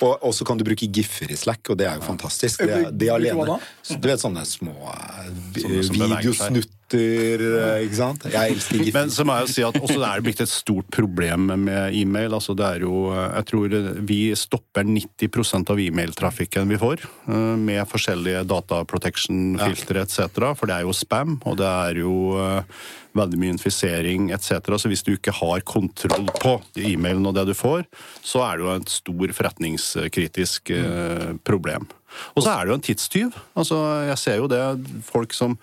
Og 0.04 0.32
så 0.36 0.44
kan 0.44 0.58
du 0.60 0.64
bruke 0.66 0.88
giffer 0.92 1.30
i 1.32 1.38
Slack, 1.38 1.70
og 1.72 1.78
det 1.80 1.86
er 1.88 1.96
jo 1.96 2.04
fantastisk. 2.04 2.66
Det, 2.68 2.90
det 3.00 3.08
alene. 3.14 3.56
Du 3.88 4.08
vet 4.10 4.20
sånne 4.20 4.42
små 4.44 4.74
videosnutt 5.56 6.74
Eh, 6.94 7.82
ikke 7.86 7.98
sant? 7.98 8.26
Jeg 8.30 8.54
elsker 8.54 8.78
gifter. 8.78 8.94
Men 8.94 9.10
så 9.10 9.24
må 9.26 9.34
jeg 9.36 9.46
jo 9.46 9.52
si 9.54 9.64
at 9.66 9.78
også 9.80 9.96
det 9.98 10.10
er 10.10 10.22
blitt 10.22 10.42
et 10.44 10.50
stort 10.50 10.88
problem 10.94 11.48
med 11.64 11.96
e-mail. 11.98 12.34
altså 12.34 12.54
det 12.54 12.66
er 12.66 12.84
jo, 12.86 13.10
Jeg 13.10 13.44
tror 13.46 13.74
vi 14.06 14.20
stopper 14.34 14.84
90% 14.84 15.70
av 15.70 15.80
e-mailtrafikken 15.80 16.68
vi 16.68 16.78
får, 16.78 17.02
eh, 17.28 17.56
med 17.56 17.82
forskjellige 17.88 18.44
data 18.46 18.84
protection-filtre 18.84 20.04
etc. 20.04 20.54
For 20.54 20.66
det 20.66 20.76
er 20.76 20.86
jo 20.86 20.92
spam, 20.92 21.40
og 21.44 21.56
det 21.58 21.66
er 21.66 22.00
jo 22.04 22.38
eh, 22.38 22.62
veldig 23.16 23.38
mye 23.40 23.56
infisering 23.56 24.30
etc. 24.30 24.78
Så 24.78 24.88
hvis 24.88 25.02
du 25.02 25.16
ikke 25.16 25.34
har 25.34 25.60
kontroll 25.66 26.30
på 26.38 26.60
e-mailen 26.76 27.26
og 27.26 27.34
det 27.34 27.48
du 27.48 27.54
får, 27.54 27.82
så 28.22 28.44
er 28.46 28.56
det 28.56 28.66
jo 28.66 28.76
et 28.76 28.94
stor 28.94 29.36
forretningskritisk 29.40 30.70
problem. 31.42 31.88
Og 32.36 32.44
så 32.44 32.52
er 32.52 32.64
det 32.64 32.70
jo 32.70 32.78
en 32.78 32.86
tidstyv. 32.86 33.36
Altså, 33.56 33.80
jeg 34.12 34.18
ser 34.18 34.36
jo 34.36 34.48
det 34.50 34.62
folk 35.08 35.32
som 35.34 35.56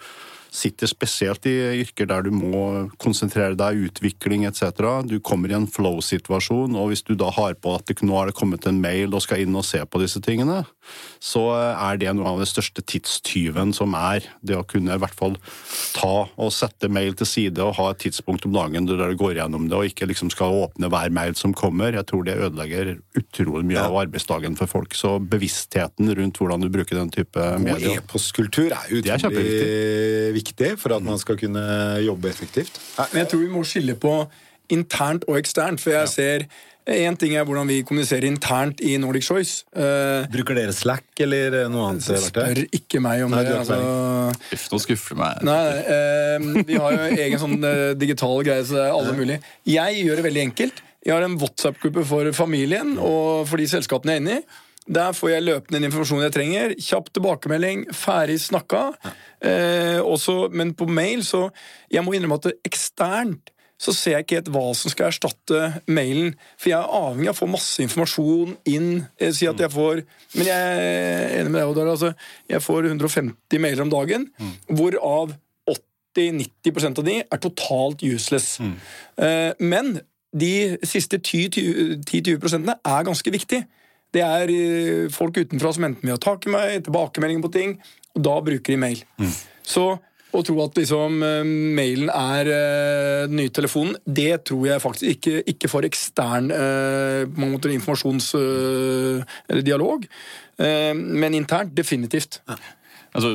sitter 0.53 0.89
spesielt 0.89 1.47
i 1.49 1.53
yrker 1.81 2.07
der 2.09 2.27
du 2.27 2.31
må 2.33 2.63
konsentrere 3.01 3.57
deg, 3.57 3.87
utvikling 3.89 4.45
etc. 4.45 5.01
Du 5.09 5.17
kommer 5.25 5.49
i 5.49 5.57
en 5.57 5.67
flow-situasjon, 5.69 6.77
og 6.77 6.91
hvis 6.91 7.03
du 7.07 7.15
da 7.17 7.31
har 7.33 7.57
på 7.57 7.73
at 7.73 7.89
det, 7.89 7.97
nå 8.05 8.15
har 8.19 8.29
det 8.29 8.37
kommet 8.37 8.67
en 8.69 8.81
mail 8.83 9.15
og 9.15 9.23
skal 9.25 9.41
inn 9.43 9.57
og 9.57 9.65
se 9.65 9.81
på 9.81 10.01
disse 10.01 10.21
tingene, 10.23 10.61
så 11.23 11.41
er 11.55 11.97
det 11.97 12.11
noe 12.13 12.35
av 12.35 12.41
det 12.43 12.49
største 12.51 12.83
tidstyven 12.85 13.73
som 13.75 13.95
er. 13.97 14.27
Det 14.45 14.57
å 14.59 14.65
kunne 14.67 14.93
i 14.93 15.01
hvert 15.01 15.17
fall 15.17 15.37
ta 15.95 16.27
og 16.27 16.53
sette 16.53 16.89
mail 16.91 17.17
til 17.17 17.29
side 17.29 17.63
og 17.63 17.77
ha 17.79 17.89
et 17.93 18.03
tidspunkt 18.05 18.45
om 18.45 18.53
dagen 18.53 18.85
der 18.89 19.01
du 19.01 19.17
går 19.19 19.39
gjennom 19.39 19.69
det, 19.69 19.79
og 19.79 19.89
ikke 19.89 20.09
liksom 20.11 20.29
skal 20.33 20.59
åpne 20.67 20.91
hver 20.93 21.13
mail 21.15 21.37
som 21.39 21.55
kommer. 21.57 21.97
Jeg 21.97 22.09
tror 22.11 22.27
det 22.27 22.37
ødelegger 22.37 22.93
utrolig 23.17 23.65
mye 23.71 23.87
av 23.87 23.97
arbeidsdagen 24.03 24.59
for 24.59 24.69
folk. 24.69 24.93
Så 24.97 25.15
bevisstheten 25.17 26.13
rundt 26.13 26.37
hvordan 26.37 26.61
du 26.61 26.69
bruker 26.73 26.99
den 26.99 27.11
type 27.13 27.49
medier 27.63 27.97
Og 27.97 28.03
e-postkultur 28.03 28.69
er 28.69 28.93
utrolig 28.93 29.41
viktig 30.37 30.42
viktig 30.43 30.75
for 30.81 30.95
at 30.97 31.05
man 31.05 31.17
skal 31.21 31.39
kunne 31.39 31.63
jobbe 32.03 32.29
effektivt. 32.29 32.77
Men 32.99 33.23
jeg 33.23 33.33
tror 33.33 33.43
vi 33.45 33.55
må 33.55 33.63
skille 33.67 33.97
på 33.97 34.19
internt 34.73 35.25
og 35.27 35.39
eksternt, 35.41 35.81
for 35.81 35.95
jeg 35.95 36.13
ser 36.13 36.47
Én 36.83 37.15
ting 37.15 37.31
er 37.39 37.45
hvordan 37.47 37.69
vi 37.69 37.77
kommuniserer 37.87 38.25
internt 38.27 38.81
i 38.83 38.97
Nordic 38.99 39.23
Choice. 39.23 39.61
Uh, 39.71 40.27
Bruker 40.33 40.57
dere 40.57 40.73
Slack 40.75 41.21
eller 41.23 41.69
noe 41.71 41.93
annet? 41.93 42.09
Spør 42.25 42.59
ikke 42.75 42.99
meg 42.99 43.23
om 43.23 43.31
nei, 43.31 43.45
det. 43.47 43.53
Altså. 43.61 43.77
Nå 44.73 44.79
skuffer 44.83 45.15
meg. 45.15 45.45
Nei, 45.47 45.61
uh, 45.87 46.49
Vi 46.67 46.75
har 46.75 46.97
jo 46.97 47.05
egen 47.23 47.39
sånn 47.39 47.55
uh, 47.63 47.93
digital 47.95 48.35
greie, 48.43 48.65
så 48.67 48.75
det 48.75 48.83
er 48.89 48.97
alle 48.97 49.15
mulig. 49.15 49.39
Jeg 49.63 50.03
gjør 50.03 50.19
det 50.19 50.27
veldig 50.27 50.43
enkelt. 50.49 50.83
Jeg 51.07 51.15
har 51.15 51.23
en 51.23 51.39
WhatsApp-gruppe 51.39 52.03
for 52.07 52.35
familien 52.35 52.97
og 52.99 53.47
for 53.47 53.63
de 53.63 53.69
selskapene 53.71 54.17
jeg 54.17 54.19
er 54.19 54.25
inne 54.25 54.37
i. 54.41 54.45
Der 54.87 55.15
får 55.15 55.29
jeg 55.31 55.45
løpende 55.45 55.79
den 55.79 55.87
informasjonen 55.87 56.25
jeg 56.27 56.35
trenger. 56.35 56.75
Kjapp 56.81 57.09
tilbakemelding, 57.15 57.85
ferdig 57.95 58.39
snakka. 58.43 58.89
Eh, 59.43 59.99
også, 60.03 60.49
men 60.51 60.73
på 60.75 60.87
mail 60.87 61.23
så 61.27 61.49
Jeg 61.91 62.03
må 62.03 62.13
innrømme 62.13 62.39
at 62.39 62.53
eksternt 62.65 63.53
så 63.83 63.91
ser 63.91 64.15
jeg 64.15 64.23
ikke 64.23 64.37
helt 64.37 64.51
hva 64.53 64.67
som 64.77 64.91
skal 64.93 65.09
erstatte 65.09 65.61
mailen. 65.91 66.33
For 66.61 66.71
jeg 66.71 66.77
er 66.77 66.93
avhengig 66.99 67.31
av 67.31 67.35
å 67.35 67.41
få 67.41 67.49
masse 67.51 67.83
informasjon 67.83 68.53
inn. 68.69 68.89
Jeg 69.19 69.35
sier 69.35 69.51
at 69.51 69.63
jeg 69.63 69.73
får 69.73 70.03
Men 70.37 70.47
jeg 70.47 70.77
er 70.77 71.33
enig 71.41 71.51
med 71.51 71.59
deg, 71.59 71.71
Oddar. 71.73 71.91
Altså, 71.91 72.13
jeg 72.49 72.63
får 72.63 72.87
150 72.93 73.61
mailer 73.61 73.83
om 73.83 73.91
dagen, 73.91 74.29
mm. 74.39 74.53
hvorav 74.77 75.35
80-90% 76.17 77.01
av 77.01 77.07
de 77.09 77.19
er 77.21 77.41
totalt 77.43 78.03
useless. 78.05 78.55
Mm. 78.63 78.73
Eh, 79.25 79.51
men 79.59 79.93
de 80.33 80.53
siste 80.87 81.19
10-20% 81.19 82.73
er 82.73 83.07
ganske 83.09 83.33
viktige. 83.35 83.67
Det 84.13 84.23
er 84.23 84.53
eh, 84.53 85.11
folk 85.13 85.37
utenfra 85.41 85.73
som 85.75 85.87
enten 85.89 86.05
vil 86.05 86.15
ha 86.15 86.21
tak 86.21 86.47
i 86.47 86.53
meg, 86.53 86.79
tilbakemeldinger 86.85 87.45
på 87.45 87.53
ting, 87.53 87.77
og 88.13 88.25
da 88.27 88.39
bruker 88.45 88.75
de 88.75 88.81
mail. 88.81 89.05
Mm. 89.21 89.31
Så 89.65 89.87
å 90.33 90.41
tro 90.45 90.55
at 90.63 90.77
liksom, 90.79 91.19
eh, 91.25 91.41
mailen 91.77 92.09
er 92.09 92.49
uh, 92.49 93.25
den 93.29 93.37
nye 93.37 93.53
telefonen, 93.53 93.97
det 94.05 94.43
tror 94.49 94.65
jeg 94.65 94.81
faktisk 94.81 95.17
ikke, 95.17 95.43
ikke 95.53 95.69
for 95.69 95.85
ekstern 95.85 96.49
uh, 96.49 97.25
informasjons- 97.69 98.33
uh, 98.37 99.21
eller 99.49 99.65
dialog. 99.65 100.07
Uh, 100.57 100.93
men 100.97 101.37
internt 101.37 101.75
definitivt. 101.77 102.41
Ja. 102.49 102.57
Altså, 103.13 103.33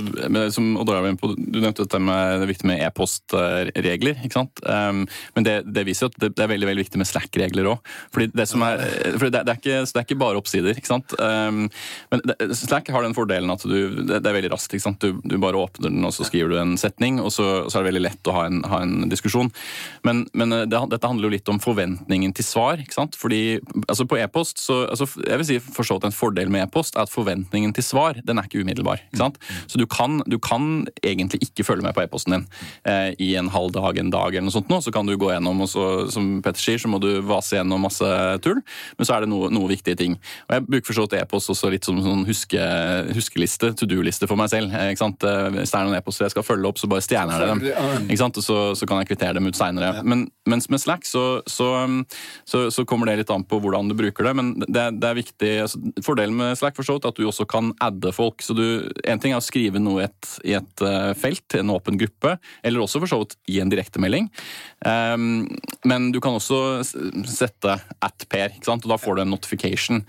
som 0.55 0.73
på, 1.21 1.33
Du 1.39 1.61
nevnte 1.63 2.01
med 2.03 2.39
det 2.39 2.47
er 2.47 2.51
viktig 2.51 2.69
med 2.69 2.83
e-postregler. 2.83 4.19
ikke 4.25 4.39
sant? 4.41 4.63
Um, 4.67 5.05
men 5.37 5.47
det, 5.47 5.57
det, 5.67 5.85
viser 5.89 6.11
at 6.11 6.19
det, 6.19 6.33
det, 6.37 6.45
er 6.45 6.53
veldig 6.53 6.69
veldig 6.69 6.85
viktig 6.85 7.01
med 7.01 7.09
Slack-regler 7.09 7.71
òg. 7.73 7.93
Fordi, 8.15 8.31
det, 8.35 8.49
det, 8.49 9.43
er 9.45 9.57
ikke, 9.57 9.81
det 9.85 10.01
er 10.01 10.07
ikke 10.07 10.19
bare 10.21 10.41
oppsider. 10.41 10.79
ikke 10.79 10.91
sant? 10.91 11.15
Um, 11.19 11.67
men 12.13 12.25
Slack 12.57 12.91
har 12.95 13.07
den 13.07 13.17
fordelen 13.17 13.55
at 13.55 13.65
du, 13.67 14.05
det, 14.09 14.21
er 14.21 14.37
veldig 14.37 14.53
raskt. 14.55 14.75
ikke 14.75 14.87
sant? 14.89 15.03
Du, 15.05 15.23
du, 15.23 15.39
bare 15.39 15.61
åpner 15.61 15.93
den, 15.93 16.05
og 16.07 16.15
så 16.17 16.27
skriver 16.27 16.53
du 16.53 16.59
en 16.61 16.77
setning, 16.81 17.21
og 17.23 17.33
så, 17.35 17.49
så 17.69 17.79
er 17.79 17.87
det 17.87 17.93
veldig 17.93 18.05
lett 18.09 18.31
å 18.31 18.37
ha 18.37 18.47
en, 18.51 18.63
ha 18.69 18.83
en 18.85 19.09
diskusjon. 19.11 19.53
Men, 20.07 20.25
men 20.39 20.57
dette 20.69 21.05
handler 21.07 21.29
jo 21.29 21.35
litt 21.37 21.53
om 21.53 21.61
forventningen 21.63 22.35
til 22.37 22.47
svar. 22.47 22.83
ikke 22.83 22.97
sant? 22.97 23.19
Fordi 23.19 23.59
altså 23.87 24.07
På 24.09 24.19
e-post 24.19 24.61
så 24.63 24.83
altså, 24.89 25.07
jeg 25.21 25.41
vil 25.41 25.47
si 25.49 25.57
forstått 25.61 26.07
En 26.07 26.15
fordel 26.15 26.51
med 26.53 26.65
e-post 26.65 26.97
er 26.97 27.05
at 27.05 27.13
forventningen 27.13 27.75
til 27.77 27.85
svar 27.85 28.19
den 28.25 28.41
er 28.41 28.49
ikke 28.49 28.63
umiddelbar. 28.65 29.03
ikke 29.09 29.21
sant? 29.21 29.39
Så 29.69 29.81
du 29.81 29.87
kan, 29.91 30.23
du 30.27 30.39
kan, 30.43 30.87
egentlig 31.05 31.43
ikke 31.49 31.67
følge 31.67 31.85
med 31.85 31.95
på 31.97 32.03
e-posten 32.03 32.35
din 32.35 32.45
eh, 32.89 33.13
i 33.23 33.31
en 33.39 33.51
halv 33.53 33.73
dag, 33.77 33.99
en 34.01 34.13
dag 34.13 34.35
eller 34.35 34.49
noe 34.49 34.55
sånt. 34.55 34.71
Nå. 34.73 34.81
Så 34.85 34.93
kan 34.95 35.09
du 35.09 35.17
gå 35.21 35.31
gjennom, 35.33 35.61
og 35.65 35.71
så, 35.71 35.85
som 36.13 36.39
Petter 36.45 36.63
sier, 36.63 36.81
så 36.81 36.91
må 36.91 37.01
du 37.03 37.11
vase 37.27 37.59
gjennom 37.59 37.85
masse 37.85 38.09
tull. 38.45 38.61
Men 38.99 39.09
så 39.09 39.17
er 39.17 39.25
det 39.25 39.31
noe, 39.33 39.51
noe 39.55 39.71
viktige 39.71 39.99
ting. 39.99 40.17
Og 40.49 40.57
Jeg 40.57 40.67
bruker 40.69 40.91
forstått 40.93 41.19
e-post 41.21 41.53
også 41.53 41.73
litt 41.73 41.89
som 41.89 42.01
sånn 42.05 42.25
huske, 42.29 42.63
huskeliste, 43.17 43.73
to 43.79 43.89
do-liste 43.91 44.29
for 44.31 44.41
meg 44.41 44.53
selv. 44.53 44.73
Ikke 44.73 45.03
sant? 45.03 45.27
Eh, 45.27 45.49
hvis 45.59 45.75
det 45.75 45.81
er 45.81 45.89
noen 45.89 45.99
e-poster 46.01 46.29
jeg 46.29 46.37
skal 46.37 46.47
følge 46.47 46.73
opp, 46.73 46.81
så 46.81 46.91
bare 46.91 47.05
stjerner 47.05 47.45
jeg 47.45 47.53
dem. 47.53 48.09
Ikke 48.09 48.23
sant? 48.23 48.41
Og 48.41 48.49
så, 48.49 48.59
så 48.79 48.89
kan 48.89 49.03
jeg 49.03 49.13
kvittere 49.13 49.39
dem 49.39 49.49
ut 49.49 49.59
seinere. 49.59 50.05
Men 50.09 50.27
mens 50.49 50.69
med 50.73 50.81
Slack 50.83 51.07
så, 51.09 51.43
så, 51.47 51.69
så, 52.49 52.85
kommer 52.89 53.11
det 53.11 53.19
litt 53.21 53.33
an 53.35 53.45
på 53.45 53.61
hvordan 53.61 53.91
du 53.91 53.97
bruker 53.99 54.31
det. 54.31 54.35
Men 54.39 54.55
det, 54.65 54.87
det 55.03 55.11
er 55.11 55.19
viktig 55.19 55.53
altså, 55.67 55.83
Fordelen 56.05 56.39
med 56.39 56.57
Slack 56.59 56.79
forstått, 56.79 57.05
er 57.05 57.13
at 57.13 57.21
du 57.21 57.27
også 57.29 57.45
kan 57.49 57.75
adde 57.85 58.15
folk. 58.17 58.41
så 58.45 58.57
du, 58.57 58.89
En 59.05 59.21
ting 59.21 59.35
er 59.35 59.43
å 59.43 59.45
skrive 59.45 59.58
noe 59.83 60.03
i 60.03 60.07
et, 60.07 60.31
i 60.49 60.55
et 60.59 60.85
uh, 60.85 61.13
felt, 61.19 61.57
en 61.59 61.75
åpen 61.75 61.99
gruppe, 62.01 62.37
eller 62.63 62.85
også 62.85 63.03
for 63.03 63.11
så 63.11 63.21
vidt 63.23 63.37
i 63.51 63.59
en 63.63 63.73
direktemelding. 63.73 64.29
Um, 64.85 65.47
men 65.89 66.11
du 66.15 66.21
kan 66.23 66.37
også 66.39 66.83
sette 67.27 67.75
at 67.75 68.27
Per, 68.29 68.53
ikke 68.55 68.69
sant? 68.69 68.85
og 68.87 68.93
da 68.93 68.99
får 69.01 69.19
du 69.19 69.25
en 69.25 69.33
notification. 69.35 70.03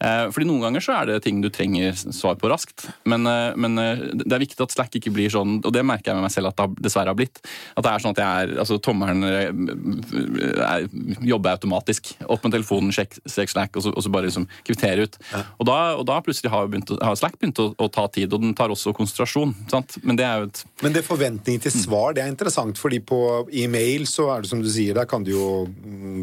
Uh, 0.00 0.30
fordi 0.32 0.48
Noen 0.48 0.66
ganger 0.66 0.84
så 0.84 0.96
er 0.98 1.10
det 1.10 1.22
ting 1.24 1.42
du 1.44 1.50
trenger 1.52 1.96
svar 1.96 2.38
på 2.40 2.50
raskt, 2.52 2.88
men, 3.08 3.28
uh, 3.28 3.52
men 3.58 3.76
det 4.24 4.30
er 4.30 4.44
viktig 4.44 4.60
at 4.64 4.74
Slack 4.74 4.98
ikke 4.98 5.12
blir 5.14 5.32
sånn, 5.32 5.58
og 5.62 5.74
det 5.74 5.84
merker 5.86 6.12
jeg 6.12 6.20
med 6.20 6.28
meg 6.28 6.34
selv 6.34 6.52
at 6.52 6.60
det 6.60 6.86
dessverre 6.88 7.12
har 7.12 7.18
blitt, 7.18 7.42
at 7.74 7.84
det 7.84 7.92
er 7.92 8.04
sånn 8.04 8.16
at 8.16 8.22
jeg 8.22 8.44
er, 8.44 8.56
altså 8.64 8.80
tommelen 8.82 9.24
er, 9.24 10.88
jobber 11.24 11.54
automatisk. 11.54 12.14
Opp 12.30 12.44
med 12.46 12.54
telefonen, 12.56 12.92
sjekk, 12.94 13.18
Slack, 13.28 13.76
og 13.76 13.84
så, 13.84 13.92
og 13.92 14.04
så 14.04 14.12
bare 14.12 14.28
liksom 14.28 14.46
kvittere 14.66 15.06
ut. 15.06 15.18
Og 15.58 15.68
da, 15.68 15.78
og 15.98 16.04
da 16.08 16.20
plutselig 16.24 16.52
har, 16.52 16.68
begynt, 16.70 16.92
har 17.02 17.16
Slack 17.18 17.38
begynt 17.40 17.60
å, 17.62 17.70
å, 17.78 17.88
ta 17.92 18.06
tid, 18.12 18.32
og 18.32 18.42
den 18.44 18.54
tar 18.56 18.72
også 18.72 18.93
konsentrasjon. 18.96 19.54
Sant? 19.70 19.96
Men 20.02 20.18
det 20.18 20.26
er 20.26 20.42
jo 20.42 20.50
et 20.50 20.62
Men 20.84 20.96
det 20.96 21.04
forventning 21.06 21.60
til 21.62 21.74
svar, 21.74 22.14
det 22.14 22.24
er 22.24 22.32
interessant, 22.32 22.78
fordi 22.80 23.00
på 23.04 23.20
e-mail 23.52 24.06
så 24.10 24.30
er 24.34 24.44
det 24.44 24.52
som 24.52 24.62
du 24.62 24.70
sier, 24.70 24.96
der 24.96 25.08
kan 25.10 25.24
det 25.26 25.34
jo 25.34 25.66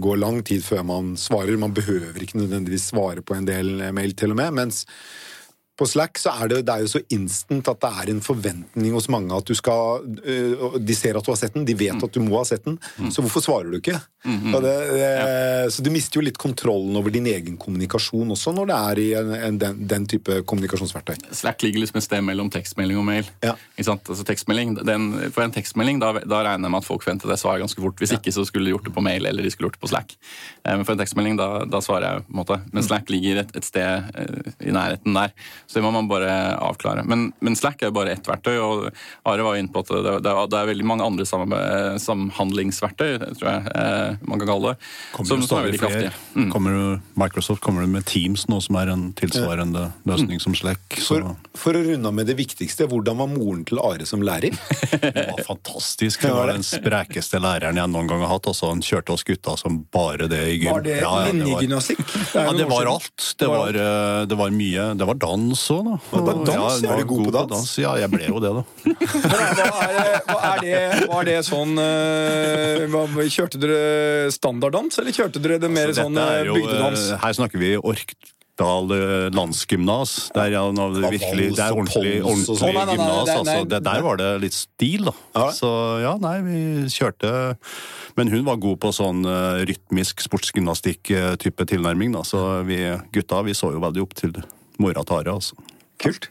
gå 0.02 0.16
lang 0.20 0.42
tid 0.48 0.64
før 0.66 0.86
man 0.88 1.16
svarer. 1.20 1.58
Man 1.60 1.76
behøver 1.76 2.22
ikke 2.22 2.40
nødvendigvis 2.42 2.92
svare 2.92 3.22
på 3.22 3.38
en 3.38 3.48
del 3.48 3.92
mail, 3.94 4.16
til 4.16 4.34
og 4.36 4.42
med. 4.42 4.52
mens 4.62 4.86
på 5.80 5.88
Slack 5.88 6.20
så 6.22 6.34
er 6.44 6.52
det, 6.52 6.62
det 6.68 6.74
er 6.74 6.86
jo 6.86 6.92
så 6.92 7.02
instant 7.14 7.70
at 7.72 7.82
det 7.82 7.92
er 8.02 8.12
en 8.14 8.22
forventning 8.24 8.96
hos 8.96 9.08
mange 9.12 9.34
at 9.34 9.48
du 9.48 9.56
skal 9.58 10.04
uh, 10.04 10.78
De 10.78 10.96
ser 10.98 11.18
at 11.18 11.26
du 11.26 11.32
har 11.32 11.40
sett 11.40 11.56
den, 11.56 11.66
de 11.68 11.76
vet 11.78 11.96
mm. 11.98 12.04
at 12.06 12.18
du 12.18 12.22
må 12.24 12.38
ha 12.38 12.46
sett 12.48 12.66
den, 12.68 12.78
mm. 12.98 13.12
så 13.14 13.24
hvorfor 13.24 13.46
svarer 13.46 13.72
du 13.72 13.80
ikke? 13.80 14.00
Mm 14.24 14.38
-hmm. 14.38 14.62
det, 14.62 14.74
det, 14.94 15.00
ja. 15.64 15.70
Så 15.70 15.82
du 15.82 15.90
mister 15.90 16.20
jo 16.20 16.22
litt 16.22 16.38
kontrollen 16.38 16.96
over 16.96 17.10
din 17.10 17.26
egen 17.26 17.58
kommunikasjon 17.58 18.32
også 18.32 18.52
når 18.54 18.66
det 18.70 18.76
er 18.76 19.00
i 19.00 19.14
en, 19.14 19.32
en, 19.34 19.58
den, 19.58 19.88
den, 19.88 20.06
type 20.06 20.44
kommunikasjonsverktøy. 20.46 21.16
Slack 21.32 21.64
ligger 21.64 21.80
liksom 21.80 21.98
et 21.98 22.04
sted 22.04 22.22
mellom 22.22 22.50
tekstmelding 22.50 23.00
og 23.00 23.06
mail. 23.06 23.26
Ja. 23.44 23.56
Altså 23.78 24.24
tekstmelding, 24.24 24.76
den, 24.86 25.32
for 25.32 25.42
en 25.42 25.52
tekstmelding 25.52 26.00
da, 26.02 26.14
da, 26.20 26.44
regner 26.44 26.68
jeg 26.68 26.72
med 26.72 26.78
at 26.78 26.86
folk 26.86 27.04
forventer 27.04 27.30
det 27.30 27.40
svaret 27.40 27.60
ganske 27.60 27.82
fort. 27.82 27.98
Hvis 27.98 28.12
ja. 28.12 28.18
ikke 28.18 28.32
så 28.32 28.46
skulle 28.46 28.66
de 28.66 28.76
gjort 28.76 28.86
det 28.86 28.94
på 28.94 29.02
mail 29.02 29.26
eller 29.26 29.44
de 29.44 29.50
skulle 29.50 29.70
gjort 29.70 29.80
det 29.80 29.82
på 29.82 29.92
Slack. 29.94 30.14
Eh, 30.66 30.76
men 30.76 30.86
for 30.86 30.94
en 30.94 31.02
tekstmelding 31.02 31.38
da, 31.38 31.66
da 31.66 31.82
svarer 31.82 32.06
jeg 32.06 32.24
på 32.28 32.32
en 32.32 32.42
måte. 32.44 32.62
Men 32.72 32.84
Slack 32.84 33.10
ligger 33.10 33.42
et, 33.42 33.56
et 33.56 33.66
sted 33.66 34.04
eh, 34.14 34.54
i 34.62 34.72
nærheten 34.72 35.18
der. 35.18 35.34
Så 35.72 35.80
det 35.80 35.86
må 35.86 35.92
man 35.96 36.10
bare 36.12 36.28
avklare. 36.60 37.06
Men, 37.08 37.30
men 37.40 37.56
Slack 37.56 37.80
er 37.80 37.88
jo 37.88 37.96
bare 37.96 38.12
ett 38.12 38.26
verktøy, 38.28 38.58
og 38.60 38.90
Are 39.24 39.46
var 39.46 39.56
jo 39.56 39.62
inne 39.64 39.72
på 39.72 39.80
at 39.86 39.92
det, 39.94 40.18
det, 40.26 40.34
det 40.52 40.58
er 40.60 40.68
veldig 40.68 40.88
mange 40.90 41.06
andre 41.08 41.24
samhandlingsverktøy, 42.04 43.14
tror 43.40 43.48
jeg 43.48 43.72
eh, 43.72 44.18
man 44.28 44.42
kan 44.42 44.50
kalle 44.50 44.74
det. 44.74 44.90
Kommer 45.16 45.30
som, 45.30 45.46
som 45.48 45.62
er 45.62 45.70
veldig 45.70 45.80
kraftige. 45.80 46.12
Mm. 46.36 46.50
Kommer 46.52 46.76
Microsoft 47.24 47.64
kommer 47.64 47.88
med 47.88 48.04
Teams 48.10 48.44
nå, 48.52 48.60
som 48.66 48.76
er 48.82 48.92
en 48.92 49.06
tilsvarende 49.16 49.86
løsning 50.04 50.42
mm. 50.42 50.44
som 50.44 50.58
Slack. 50.60 51.00
For, 51.00 51.30
for, 51.56 51.80
å 51.80 51.86
runde 51.88 52.12
av 52.12 52.20
med 52.20 52.28
det 52.28 52.36
viktigste, 52.42 52.90
hvordan 52.92 53.22
var 53.24 53.32
moren 53.32 53.64
til 53.72 53.80
Are 53.80 54.10
som 54.10 54.28
lærer? 54.28 54.60
det 55.06 55.26
var 55.32 55.40
fantastisk. 55.48 56.28
Hun 56.28 56.36
var 56.36 56.52
den 56.52 56.68
sprekeste 56.68 57.40
læreren 57.40 57.80
jeg 57.80 57.94
noen 57.96 58.12
gang 58.12 58.26
har 58.26 58.34
hatt. 58.36 58.52
Altså, 58.52 58.74
han 58.74 58.84
kjørte 58.84 59.16
oss 59.16 59.24
gutta 59.24 59.56
som 59.56 59.86
bare 59.96 60.28
det 60.28 60.44
i 60.50 60.60
gym. 60.60 60.74
Var 60.74 60.86
det 60.90 61.00
ja, 61.00 61.16
ja? 61.32 61.82
Ja, 62.36 62.52
det 62.60 62.68
var 62.68 62.92
alt. 62.98 63.32
Det 63.40 63.48
var, 63.48 63.72
eh, 63.88 64.28
det 64.28 64.36
var 64.36 64.52
mye 64.52 64.92
Det 65.00 65.08
var 65.08 65.18
dans 65.22 65.61
òg, 65.74 65.86
da. 65.86 65.98
Var, 66.12 66.42
dans? 66.48 66.82
Ja, 66.82 66.96
er 66.96 67.02
du 67.02 67.08
god 67.12 67.24
på 67.28 67.34
dans? 67.36 67.52
dans? 67.52 67.72
Ja, 67.82 67.94
jeg 68.02 68.12
ble 68.14 68.28
jo 68.28 68.42
det, 68.44 68.52
da. 68.58 68.64
hva, 69.32 69.86
er, 69.88 70.12
hva 70.28 70.42
er 70.52 70.66
det, 70.66 70.82
var 71.12 71.30
det 71.30 71.38
sånn 71.48 71.78
hva, 71.78 73.06
Kjørte 73.32 73.62
dere 73.62 74.34
standarddans, 74.34 75.00
eller 75.02 75.16
kjørte 75.16 75.42
dere 75.44 75.62
det 75.62 75.72
mer 75.72 75.92
altså, 75.92 76.08
sånn 76.08 76.20
jo, 76.48 76.60
bygdedans? 76.60 77.08
Her 77.22 77.36
snakker 77.38 77.62
vi 77.62 77.74
Orkdal 77.80 78.94
landsgymnas. 79.34 80.16
Der, 80.36 80.54
ja, 80.58 80.64
det, 80.76 81.02
virkelig, 81.16 81.50
det 81.56 81.66
er 81.66 81.76
ordentlig, 81.78 82.16
ordentlig 82.22 82.96
gymnas. 82.96 83.34
Altså. 83.38 83.82
der 83.88 84.06
var 84.06 84.22
det 84.22 84.32
litt 84.44 84.58
stil, 84.58 85.10
da. 85.10 85.48
Så 85.56 85.74
ja, 86.04 86.16
nei, 86.22 86.38
vi 86.46 86.62
kjørte 86.92 87.34
Men 88.20 88.32
hun 88.34 88.44
var 88.48 88.60
god 88.62 88.82
på 88.84 88.92
sånn 88.96 89.24
uh, 89.24 89.62
rytmisk 89.70 90.24
sportsgymnastikk-type 90.26 91.70
tilnærming, 91.72 92.18
da. 92.18 92.26
Så 92.28 92.42
vi 92.68 92.84
gutta 93.16 93.46
vi 93.48 93.56
så 93.58 93.72
jo 93.76 93.84
veldig 93.84 94.04
opp 94.04 94.18
til 94.20 94.36
det 94.36 94.48
mora 94.82 95.06
til 95.08 95.20
Are, 95.22 95.38
altså. 95.40 95.58
Kult. 96.02 96.30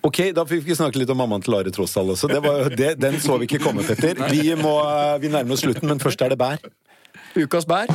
Ok, 0.00 0.30
da 0.32 0.46
fikk 0.48 0.64
vi 0.64 0.74
snakke 0.78 0.96
litt 1.02 1.10
om 1.12 1.18
mammaen 1.20 1.44
til 1.44 1.58
Are 1.58 1.72
Trossdal 1.74 2.14
også. 2.14 2.30
Det 2.32 2.40
det, 2.78 2.94
den 3.02 3.20
så 3.20 3.36
vi 3.40 3.48
ikke 3.50 3.60
komme, 3.66 3.84
Petter. 3.84 4.16
Vi, 4.32 4.54
må, 4.56 4.78
vi 5.20 5.28
nærmer 5.28 5.56
oss 5.56 5.64
slutten, 5.66 5.88
men 5.90 6.00
først 6.00 6.24
er 6.24 6.32
det 6.32 6.40
bær. 6.40 6.62
Ukas 7.36 7.68
bær. 7.68 7.90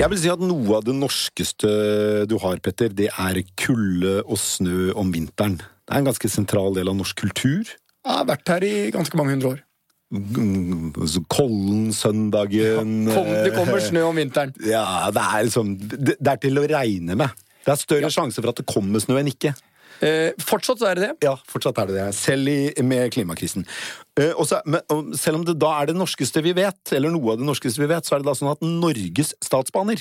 Jeg 0.00 0.08
vil 0.08 0.20
si 0.22 0.30
at 0.32 0.40
noe 0.40 0.78
av 0.78 0.86
det 0.86 0.94
norskeste 0.96 1.70
du 2.30 2.38
har, 2.40 2.62
Petter, 2.64 2.88
det 2.88 3.10
er 3.10 3.42
kulde 3.60 4.22
og 4.22 4.38
snø 4.40 4.94
om 4.96 5.10
vinteren. 5.12 5.58
Det 5.58 5.92
er 5.92 6.00
en 6.00 6.08
ganske 6.08 6.30
sentral 6.32 6.72
del 6.78 6.88
av 6.88 6.96
norsk 6.96 7.18
kultur. 7.20 7.66
Jeg 7.66 8.14
har 8.14 8.24
vært 8.30 8.48
her 8.54 8.64
i 8.64 8.72
ganske 8.94 9.18
mange 9.20 9.34
hundre 9.34 9.50
år. 9.56 9.60
Kollen-søndagen 10.10 13.06
ja, 13.06 13.20
Det 13.46 13.54
kommer 13.54 13.78
snø 13.84 14.02
om 14.08 14.16
vinteren. 14.18 14.50
Ja, 14.66 15.06
det 15.14 15.22
er 15.22 15.44
liksom 15.46 15.78
Det, 15.78 16.16
er 16.18 16.40
til 16.42 16.58
å 16.58 16.66
regne 16.66 17.14
med. 17.14 17.30
Det 17.62 17.70
er 17.74 17.78
større 17.78 18.08
ja. 18.08 18.14
sjanse 18.14 18.42
for 18.42 18.50
at 18.50 18.58
det 18.58 18.66
kommer 18.70 18.98
snø 19.02 19.18
enn 19.20 19.30
ikke. 19.30 19.52
Eh, 20.00 20.32
fortsatt 20.40 20.80
er 20.88 20.96
det 20.96 21.04
det? 21.04 21.28
Ja, 21.28 21.34
fortsatt 21.48 21.78
er 21.82 21.90
det 21.90 21.96
det. 21.98 22.06
Selv 22.16 22.48
i, 22.48 22.72
med 22.82 23.12
klimakrisen. 23.14 23.66
Eh, 24.18 24.32
også, 24.32 24.62
men, 24.64 24.80
selv 25.20 25.40
om 25.40 25.44
det 25.46 25.58
da 25.60 25.74
er 25.78 25.90
det 25.90 25.96
norskeste 25.98 26.42
vi 26.44 26.54
vet, 26.56 26.80
eller 26.96 27.12
noe 27.12 27.34
av 27.34 27.40
det 27.40 27.46
norskeste 27.46 27.82
vi 27.82 27.90
vet, 27.90 28.08
så 28.08 28.16
er 28.16 28.22
det 28.22 28.30
da 28.30 28.36
sånn 28.38 28.54
at 28.54 28.64
Norges 28.64 29.34
statsbaner 29.44 30.00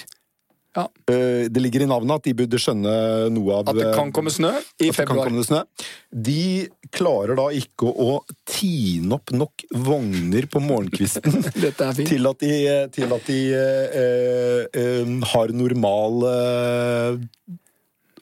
ja. 0.78 0.86
Eh, 1.10 1.50
det 1.50 1.62
ligger 1.64 1.84
i 1.84 1.90
navnet 1.90 2.20
at 2.20 2.28
de 2.28 2.36
burde 2.38 2.60
skjønne 2.62 2.92
noe 3.34 3.56
av 3.58 3.72
At 3.72 3.80
det 3.80 3.90
kan 3.98 4.12
komme 4.14 4.32
snø 4.34 4.52
i 4.86 4.92
februar. 4.94 5.32
Snø. 5.46 5.64
De 6.10 6.68
klarer 6.94 7.38
da 7.40 7.48
ikke 7.56 7.90
å 7.90 8.20
tine 8.50 9.18
opp 9.18 9.34
nok 9.34 9.66
vogner 9.74 10.46
på 10.50 10.62
morgenkvisten 10.64 11.42
til 12.10 12.30
at 12.30 12.44
de, 12.44 12.54
til 12.94 13.18
at 13.18 13.30
de 13.30 13.40
eh, 13.58 14.70
eh, 14.70 15.16
har 15.34 15.56
normal 15.58 16.30
eh, 16.30 17.20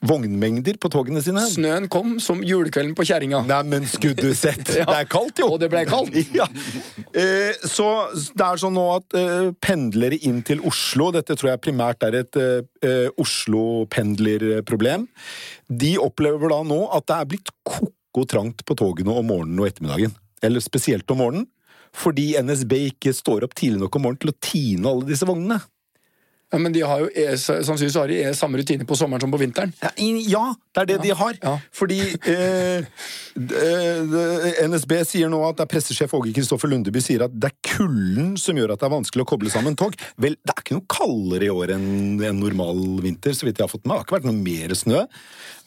vognmengder 0.06 0.78
på 0.82 0.90
togene 0.94 1.22
sine. 1.24 1.44
Snøen 1.50 1.88
kom 1.92 2.18
som 2.24 2.42
julekvelden 2.46 2.94
på 2.98 3.06
kjerringa. 3.08 3.44
Neimen, 3.48 3.88
skulle 3.90 4.18
du 4.20 4.34
sett! 4.38 4.64
Det 4.78 4.86
er 4.86 5.10
kaldt, 5.10 5.42
jo! 5.42 5.50
Og 5.56 5.62
det 5.62 5.70
ble 5.72 5.84
kaldt. 5.90 6.16
ja. 6.40 6.48
eh, 7.18 7.58
så 7.68 7.88
det 8.14 8.46
er 8.46 8.62
sånn 8.62 8.76
nå 8.78 8.86
at 8.98 9.18
eh, 9.18 9.50
pendlere 9.64 10.20
inn 10.28 10.42
til 10.48 10.62
Oslo, 10.68 11.10
dette 11.16 11.38
tror 11.38 11.54
jeg 11.54 11.64
primært 11.64 12.06
er 12.08 12.20
et 12.22 12.40
eh, 12.42 13.10
Oslo-pendlerproblem, 13.20 15.08
de 15.68 15.94
opplever 16.02 16.54
da 16.54 16.62
nå 16.68 16.82
at 16.96 17.08
det 17.10 17.18
er 17.18 17.30
blitt 17.34 17.54
ko-ko 17.68 18.26
trangt 18.30 18.64
på 18.68 18.78
togene 18.78 19.16
om 19.16 19.30
morgenen 19.30 19.62
og 19.62 19.70
ettermiddagen. 19.70 20.16
Eller 20.46 20.64
spesielt 20.64 21.10
om 21.12 21.24
morgenen. 21.24 21.48
Fordi 21.98 22.36
NSB 22.44 22.74
ikke 22.92 23.14
står 23.16 23.48
opp 23.48 23.56
tidlig 23.58 23.82
nok 23.82 23.96
om 23.98 24.08
morgenen 24.08 24.22
til 24.22 24.34
å 24.34 24.40
tine 24.44 24.92
alle 24.92 25.08
disse 25.10 25.28
vognene. 25.28 25.60
Ja, 26.52 26.58
Men 26.58 26.72
de 26.72 26.82
har 26.82 27.02
jo 27.04 27.10
e, 27.12 27.26
sannsynligvis 27.36 27.96
har 28.00 28.08
de 28.08 28.22
e, 28.24 28.30
samme 28.36 28.58
rutine 28.62 28.86
på 28.88 28.96
sommeren 28.96 29.20
som 29.20 29.32
på 29.34 29.40
vinteren. 29.42 29.74
Ja, 29.84 29.90
ja 30.00 30.44
det 30.72 30.82
er 30.82 30.88
det 30.88 30.96
ja. 30.96 31.02
de 31.04 31.16
har. 31.20 31.40
Ja. 31.42 31.56
Fordi 31.76 31.98
eh, 32.32 32.86
NSB 34.70 34.94
sier 35.10 35.32
nå 35.34 35.42
at 35.44 35.58
det 35.60 35.66
er 35.66 35.72
pressesjef 35.74 36.14
Åge 36.16 36.32
Kristoffer 36.38 36.72
Lundeby 36.72 37.02
sier 37.04 37.26
at 37.26 37.36
det 37.36 37.50
er 37.52 37.76
kulden 37.76 38.38
som 38.40 38.56
gjør 38.56 38.76
at 38.76 38.80
det 38.80 38.88
er 38.88 38.94
vanskelig 38.96 39.26
å 39.26 39.30
koble 39.34 39.52
sammen 39.52 39.76
tog. 39.76 39.98
Vel, 40.24 40.38
det 40.40 40.54
er 40.54 40.64
ikke 40.64 40.78
noe 40.78 40.88
kaldere 40.94 41.50
i 41.50 41.52
år 41.52 41.76
enn 41.76 41.90
en 42.24 42.40
normal 42.40 42.80
vinter, 43.04 43.36
så 43.36 43.50
vidt 43.50 43.60
jeg 43.60 43.68
har 43.68 43.74
fått 43.74 43.84
med. 43.84 43.98
Det 43.98 44.00
har 44.00 44.08
ikke 44.08 44.18
vært 44.20 44.30
noe 44.30 44.40
mer 44.40 44.78
snø. 44.78 45.04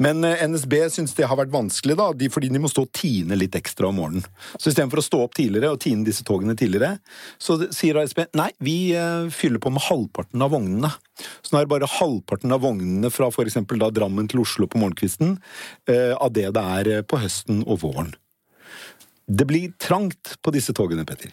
Men 0.00 0.24
eh, 0.24 0.46
NSB 0.48 0.78
syns 0.96 1.12
det 1.18 1.28
har 1.28 1.42
vært 1.42 1.52
vanskelig, 1.52 1.98
da, 2.00 2.08
fordi 2.32 2.48
de 2.54 2.64
må 2.64 2.72
stå 2.72 2.86
og 2.86 2.94
tine 2.96 3.36
litt 3.36 3.58
ekstra 3.58 3.90
om 3.90 4.00
morgenen. 4.00 4.24
Så 4.56 4.72
istedenfor 4.72 5.04
å 5.04 5.06
stå 5.10 5.22
opp 5.26 5.36
tidligere 5.36 5.74
og 5.74 5.82
tine 5.84 6.08
disse 6.08 6.24
togene 6.24 6.56
tidligere, 6.56 6.96
så 7.36 7.58
sier 7.68 8.00
NSB 8.00 8.30
nei, 8.40 8.48
vi 8.64 8.78
eh, 8.96 9.28
fyller 9.34 9.60
på 9.60 9.74
med 9.74 9.84
halvparten 9.90 10.40
av 10.40 10.54
vognene 10.56 10.69
vognene. 10.70 10.90
Så 11.42 11.52
nå 11.52 11.60
er 11.60 11.66
det 11.66 11.72
bare 11.74 11.90
halvparten 11.98 12.54
av 12.54 12.62
vognene 12.64 13.10
fra 13.10 13.28
f.eks. 13.30 13.58
Drammen 13.92 14.28
til 14.28 14.42
Oslo 14.44 14.68
på 14.70 14.80
morgenkvisten 14.80 15.38
eh, 15.88 16.14
av 16.14 16.32
det 16.32 16.50
det 16.54 16.64
er 16.78 16.90
eh, 16.90 17.02
på 17.02 17.20
høsten 17.20 17.64
og 17.66 17.82
våren. 17.82 18.14
Det 19.26 19.46
blir 19.46 19.72
trangt 19.78 20.36
på 20.42 20.50
disse 20.54 20.74
togene, 20.74 21.04
Petter. 21.06 21.30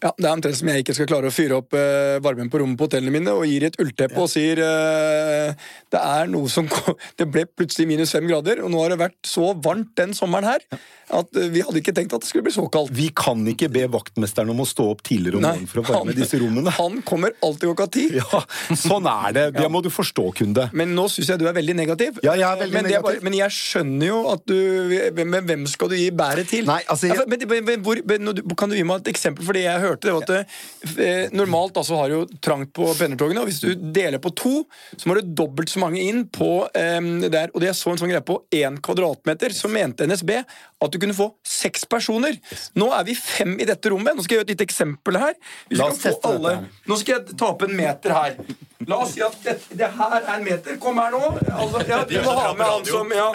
Ja, 0.00 0.12
Det 0.16 0.26
er 0.26 0.32
omtrent 0.32 0.56
som 0.56 0.70
jeg 0.72 0.84
ikke 0.84 0.94
skal 0.96 1.08
klare 1.10 1.28
å 1.28 1.34
fyre 1.34 1.58
opp 1.60 1.76
uh, 1.76 2.16
varmen 2.24 2.48
på 2.52 2.62
rommet 2.62 2.80
på 2.80 2.88
hotellene 2.88 3.12
mine 3.12 3.34
og 3.36 3.44
gir 3.48 3.66
et 3.68 3.76
ullteppe 3.82 4.16
ja. 4.16 4.24
og 4.24 4.30
sier 4.32 4.62
uh, 4.64 5.68
det 5.92 6.00
er 6.00 6.30
noe 6.32 6.48
som 6.52 6.68
Det 7.20 7.26
ble 7.28 7.44
plutselig 7.48 7.88
minus 7.90 8.14
fem 8.14 8.24
grader, 8.28 8.62
og 8.64 8.72
nå 8.72 8.80
har 8.80 8.94
det 8.94 9.00
vært 9.02 9.18
så 9.28 9.52
varmt 9.60 9.92
den 10.00 10.14
sommeren 10.16 10.48
her 10.48 10.64
at 11.10 11.36
uh, 11.36 11.46
vi 11.52 11.62
hadde 11.64 11.80
ikke 11.82 11.94
tenkt 11.96 12.14
at 12.16 12.24
det 12.24 12.30
skulle 12.30 12.46
bli 12.46 12.54
så 12.54 12.64
kaldt. 12.72 12.92
Vi 12.94 13.08
kan 13.16 13.42
ikke 13.50 13.68
be 13.72 13.84
vaktmesteren 13.90 14.52
om 14.52 14.62
å 14.62 14.68
stå 14.68 14.86
opp 14.92 15.02
tidligere 15.06 15.40
om 15.40 15.46
morgenen 15.46 15.70
for 15.70 15.82
å 15.82 15.86
varme 15.88 16.14
disse 16.16 16.38
rommene. 16.40 16.72
Han 16.78 17.00
kommer 17.06 17.34
alltid 17.44 17.70
klokka 17.70 17.90
ti. 17.96 18.06
Ja, 18.20 18.42
sånn 18.76 19.06
er 19.08 19.32
det. 19.32 19.44
Det 19.56 19.66
må 19.72 19.80
du 19.82 19.88
forstå, 19.92 20.26
kunde. 20.36 20.66
Men 20.76 20.92
nå 20.96 21.06
syns 21.10 21.30
jeg 21.32 21.40
du 21.40 21.46
er 21.48 21.54
veldig 21.56 21.74
negativ. 21.78 22.18
Ja, 22.24 22.34
jeg 22.36 22.44
er 22.46 22.58
veldig 22.60 22.76
men, 22.76 22.86
negativ. 22.86 23.06
Bare, 23.06 23.22
men 23.26 23.36
jeg 23.38 23.54
skjønner 23.56 24.10
jo 24.10 24.18
at 24.30 24.42
du 24.50 24.56
Men 25.16 25.46
hvem 25.48 25.64
skal 25.70 25.90
du 25.90 25.96
gi 25.96 26.10
bæret 26.14 26.50
til? 26.52 26.68
Nei, 26.68 26.80
altså... 26.90 27.08
Jeg... 27.08 27.24
Men, 27.30 27.64
men, 27.64 27.84
hvor, 27.86 28.02
kan 28.60 28.70
du 28.70 28.76
gi 28.76 28.84
meg 28.86 29.02
et 29.02 29.12
eksempel? 29.14 29.46
Fordi 29.46 29.64
jeg 29.64 29.82
hørte 29.90 30.08
det 30.08 30.14
var 30.16 30.26
at 30.26 30.98
eh, 31.04 31.34
normalt 31.36 31.78
altså 31.80 31.98
har 32.00 32.14
jo 32.14 32.22
trangt 32.42 32.72
på 32.76 32.88
pendlertogene, 32.98 33.42
og 33.42 33.50
hvis 33.50 33.62
du 33.62 33.70
deler 33.94 34.22
på 34.22 34.32
to, 34.36 34.54
så 34.96 35.10
må 35.10 35.18
du 35.18 35.32
dobbelt 35.42 35.72
så 35.72 35.82
mange 35.82 36.02
inn 36.02 36.24
på 36.32 36.52
eh, 36.74 37.00
der. 37.28 37.52
Og 37.54 37.62
det 37.62 37.70
jeg 37.72 37.80
så 37.80 37.94
en 37.94 38.02
sånn 38.02 38.12
greie 38.12 38.24
på 38.26 38.40
én 38.56 38.80
kvadratmeter, 38.82 39.54
så 39.56 39.70
mente 39.72 40.08
NSB 40.08 40.36
at 40.40 40.92
du 40.92 40.98
kunne 41.00 41.16
få 41.16 41.30
seks 41.46 41.84
personer. 41.90 42.38
Nå 42.78 42.88
er 42.96 43.04
vi 43.08 43.16
fem 43.18 43.58
i 43.60 43.68
dette 43.68 43.92
rommet. 43.92 44.16
Nå 44.16 44.24
skal 44.24 44.38
jeg 44.38 44.40
gjøre 44.40 44.48
et 44.48 44.54
lite 44.56 44.68
eksempel 44.68 45.20
her. 45.20 45.36
Alle... 46.30 46.56
Nå 46.88 47.00
skal 47.00 47.18
jeg 47.18 47.36
ta 47.36 47.52
opp 47.52 47.66
en 47.66 47.76
meter 47.76 48.14
her. 48.16 48.38
La 48.88 48.96
oss 49.04 49.12
si 49.12 49.20
at 49.20 49.34
det, 49.44 49.58
det 49.76 49.88
her 49.92 50.14
er 50.20 50.30
en 50.38 50.44
meter. 50.46 50.76
Kom 50.80 50.96
her 50.98 51.12
nå. 51.12 51.20
Altså, 51.52 51.82
ja, 51.84 51.98
vi 52.08 52.20
må 52.24 52.32
ha 52.32 52.46
med 52.56 52.64
han 52.64 52.86
som 52.88 53.12
ja. 53.12 53.26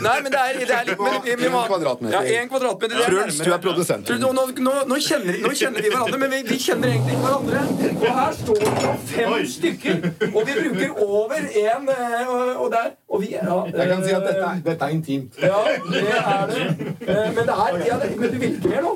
Nei, 0.00 0.14
men 0.24 0.32
det 0.32 0.40
er, 0.40 0.60
det 0.62 0.76
er 0.78 0.88
litt 0.88 1.02
men, 1.02 1.18
vi, 1.26 1.34
vi 1.42 1.50
må, 1.52 1.60
kvadratmeter. 1.68 2.14
Ja, 2.16 2.40
en 2.40 2.48
kvadratmeter. 2.48 3.02
Er 3.04 3.12
Truls, 3.12 3.40
du 3.44 3.50
er 3.52 3.60
produsent. 3.60 4.12
Nå, 4.22 4.30
nå, 4.32 4.46
nå, 4.88 4.98
kjenner, 5.04 5.36
nå, 5.44 5.52
kjenner, 5.52 5.84
vi 5.84 5.90
hverandre, 5.92 6.03
men 6.12 6.30
vi, 6.30 6.40
vi, 6.48 6.58
kjenner 6.58 6.88
egentlig 6.88 7.14
ikke 7.14 7.26
hverandre. 7.26 7.60
Og 7.94 8.18
her 8.18 8.32
står 8.38 8.58
det 8.62 8.94
fem 9.10 9.34
stykker, 9.54 9.96
og 10.30 10.40
vi 10.48 10.56
bruker 10.58 11.02
over 11.04 11.34
én 11.34 11.88
eh, 11.94 12.32
og, 12.34 12.64
og 12.64 12.68
der. 12.72 12.90
Og 13.08 13.22
vi, 13.22 13.30
ja, 13.34 13.58
jeg 13.70 13.88
kan 13.90 14.04
si 14.04 14.14
at 14.16 14.26
dette 14.26 14.48
er, 14.48 14.60
dette 14.66 14.88
er 14.88 14.94
intimt. 14.96 15.38
Ja, 15.42 15.60
det 15.92 16.02
er 16.18 16.44
det. 16.50 16.66
Eh, 17.04 17.28
men 17.36 17.40
det 17.40 17.56
er 17.66 17.80
ja, 17.86 17.98
det, 18.02 18.10
Men 18.18 18.34
du 18.34 18.38
vil 18.42 18.56
ikke 18.56 18.68
mer 18.68 18.82
nå? 18.88 18.92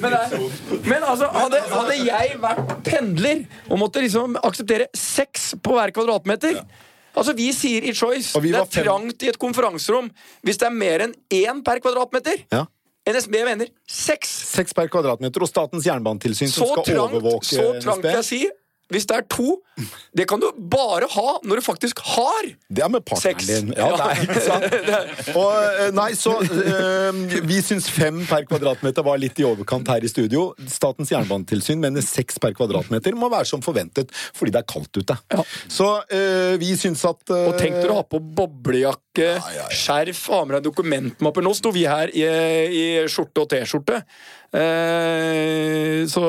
Men, 0.00 0.12
men 0.84 1.08
altså, 1.12 1.30
hadde, 1.34 1.62
hadde, 1.70 1.96
jeg 2.06 2.36
vært 2.42 2.76
pendler 2.86 3.42
og 3.68 3.82
måtte 3.82 4.02
liksom 4.04 4.38
akseptere 4.42 4.88
seks 4.96 5.54
på 5.62 5.76
hver 5.76 5.92
kvadratmeter 5.94 6.62
Altså, 7.16 7.34
Vi 7.36 7.50
sier 7.54 7.86
i 7.86 7.94
Choice 7.96 8.38
det 8.40 8.54
er 8.54 8.68
trangt 8.70 9.24
i 9.24 9.30
et 9.30 9.38
konferanserom 9.40 10.10
hvis 10.46 10.60
det 10.60 10.68
er 10.68 10.76
mer 10.76 11.06
enn 11.06 11.14
én 11.34 11.62
per 11.66 11.80
kvadratmeter. 11.82 12.44
Ja. 12.52 12.66
NSB 13.08 13.36
mener 13.46 13.70
seks. 13.88 14.28
Seks 14.52 14.74
per 14.76 14.90
kvadratmeter, 14.92 15.40
og 15.40 15.48
Statens 15.48 15.86
jernbanetilsyn 15.88 16.50
som 16.52 16.68
skal 16.68 16.84
trangt, 16.84 17.14
overvåke 17.16 17.48
Så 17.48 17.64
trangt 17.80 18.04
NSB. 18.04 18.10
jeg 18.18 18.26
sier 18.28 18.56
hvis 18.90 19.06
det 19.06 19.16
er 19.20 19.26
to, 19.30 19.56
det 20.16 20.26
kan 20.28 20.40
du 20.42 20.48
bare 20.72 21.06
ha 21.12 21.36
når 21.46 21.60
du 21.60 21.64
faktisk 21.64 22.00
har 22.12 22.50
Det 22.68 22.82
er 22.84 22.90
med 22.92 23.04
partneren 23.06 23.70
din. 23.70 23.72
Ja, 23.76 23.88
er 23.94 24.22
ikke 24.24 24.42
sant. 24.44 24.66
Og, 25.40 25.52
eh, 25.54 25.92
nei, 25.94 26.10
så 26.18 26.34
øh, 26.42 27.20
Vi 27.48 27.60
syns 27.64 27.88
fem 27.92 28.22
per 28.28 28.44
kvadratmeter 28.50 29.06
var 29.06 29.20
litt 29.22 29.38
i 29.40 29.46
overkant 29.46 29.88
her 29.90 30.04
i 30.04 30.10
studio. 30.10 30.50
Statens 30.70 31.12
jernbanetilsyn 31.14 31.80
mener 31.82 32.04
seks 32.04 32.40
per 32.42 32.54
kvadratmeter 32.58 33.16
må 33.18 33.30
være 33.32 33.48
som 33.48 33.64
forventet 33.64 34.10
fordi 34.36 34.54
det 34.54 34.62
er 34.62 34.68
kaldt 34.68 35.00
ute. 35.00 35.16
Ja. 35.32 35.44
Så 35.70 35.88
øh, 36.02 36.56
vi 36.60 36.74
syns 36.78 37.04
at 37.08 37.32
øh, 37.32 37.50
Og 37.52 37.60
tenk 37.60 37.78
dere 37.78 37.94
å 37.94 38.00
ha 38.00 38.06
på 38.10 38.20
boblejakke, 38.20 39.30
ja, 39.36 39.54
ja. 39.54 39.68
skjerf, 39.74 40.26
ha 40.34 40.42
med 40.44 40.58
deg 40.58 40.68
dokumentmapper. 40.68 41.46
Nå 41.46 41.54
sto 41.56 41.72
vi 41.74 41.86
her 41.88 42.12
i, 42.12 42.26
i 42.26 42.84
skjorte 43.10 43.44
og 43.44 43.50
T-skjorte. 43.54 44.02
Eh, 44.50 46.02
så 46.10 46.22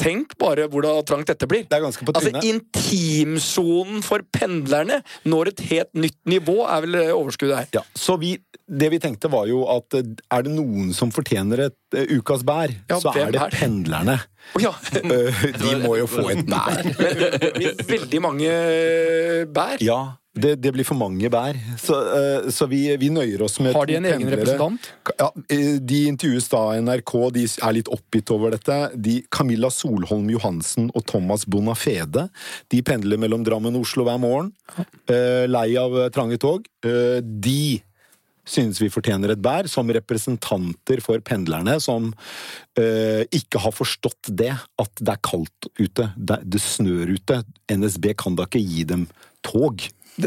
tenk 0.00 0.34
bare 0.40 0.66
hvordan 0.70 1.04
trangt 1.08 1.30
dette 1.32 1.48
blir. 1.48 1.64
Det 1.68 1.78
er 1.78 1.84
ganske 1.86 2.04
på 2.04 2.12
Altså. 2.12 2.42
Intimsonen 2.44 4.02
for 4.04 4.20
pendlerne 4.34 5.00
når 5.24 5.52
et 5.54 5.62
helt 5.70 5.92
nytt 5.96 6.18
nivå, 6.28 6.58
er 6.68 6.84
vel 6.84 6.98
eh, 7.00 7.12
overskuddet 7.16 7.56
her. 7.56 7.68
ja, 7.78 7.82
så 7.96 8.18
vi, 8.20 8.34
det 8.68 8.90
vi 8.92 9.00
tenkte 9.02 9.30
var 9.32 9.48
jo 9.48 9.64
at 9.72 9.96
eh, 9.98 10.12
er 10.36 10.44
det 10.46 10.52
noen 10.54 10.92
som 10.96 11.12
fortjener 11.14 11.66
et 11.70 11.78
ukas 12.12 12.44
bær, 12.44 12.72
Ja, 12.90 12.98
så 13.00 13.12
er 13.16 13.32
det 13.32 13.40
bær. 13.40 13.56
pendlerne. 13.56 14.18
Oh, 14.56 14.62
ja. 14.62 14.72
De 15.62 15.74
må 15.82 15.96
jo 16.00 16.06
få 16.10 16.28
et 16.34 16.44
bær. 16.48 16.82
Men 17.58 17.82
veldig 17.88 18.20
mange 18.24 18.52
bær. 19.52 19.80
Ja, 19.84 20.00
det, 20.32 20.54
det 20.64 20.72
blir 20.72 20.86
for 20.88 20.96
mange 20.96 21.28
bær. 21.32 21.58
Så, 21.80 21.92
uh, 21.92 22.48
så 22.52 22.66
vi, 22.70 22.84
vi 22.96 23.10
nøyer 23.12 23.42
oss 23.44 23.58
med 23.60 23.74
Har 23.76 23.88
de 23.90 23.98
en 23.98 24.06
egen 24.08 24.24
pendlere. 24.24 24.40
representant? 24.40 24.88
Ja, 25.20 25.28
De 25.92 26.00
intervjues 26.08 26.48
da 26.48 26.62
av 26.70 26.80
NRK, 26.86 27.12
de 27.36 27.44
er 27.50 27.76
litt 27.76 27.90
oppgitt 27.92 28.32
over 28.32 28.54
dette. 28.56 28.78
De, 28.96 29.18
Camilla 29.34 29.68
Solholm 29.72 30.30
Johansen 30.32 30.88
og 30.96 31.04
Thomas 31.10 31.44
Bonafede 31.44 32.28
de 32.72 32.82
pendler 32.86 33.20
mellom 33.20 33.44
Drammen 33.44 33.76
og 33.76 33.84
Oslo 33.84 34.06
hver 34.08 34.20
morgen. 34.22 34.52
Uh, 35.10 35.44
Lei 35.50 35.72
av 35.80 35.94
eh, 36.00 36.10
trange 36.14 36.40
tog. 36.40 36.64
Uh, 36.86 37.20
De 37.20 37.82
synes 38.48 38.80
vi 38.82 38.90
fortjener 38.90 39.32
et 39.34 39.42
bær, 39.42 39.68
som 39.70 39.90
representanter 39.94 41.02
for 41.04 41.22
pendlerne 41.22 41.76
som 41.82 42.08
eh, 42.78 43.22
ikke 43.30 43.60
har 43.62 43.74
forstått 43.76 44.32
det, 44.34 44.50
at 44.82 45.02
det 45.02 45.12
er 45.14 45.20
kaldt 45.22 45.68
ute, 45.78 46.08
det, 46.16 46.40
det 46.50 46.62
snør 46.62 47.12
ute. 47.14 47.42
NSB 47.70 48.10
kan 48.18 48.34
da 48.38 48.48
ikke 48.48 48.64
gi 48.64 48.82
dem 48.88 49.06
tog. 49.46 49.86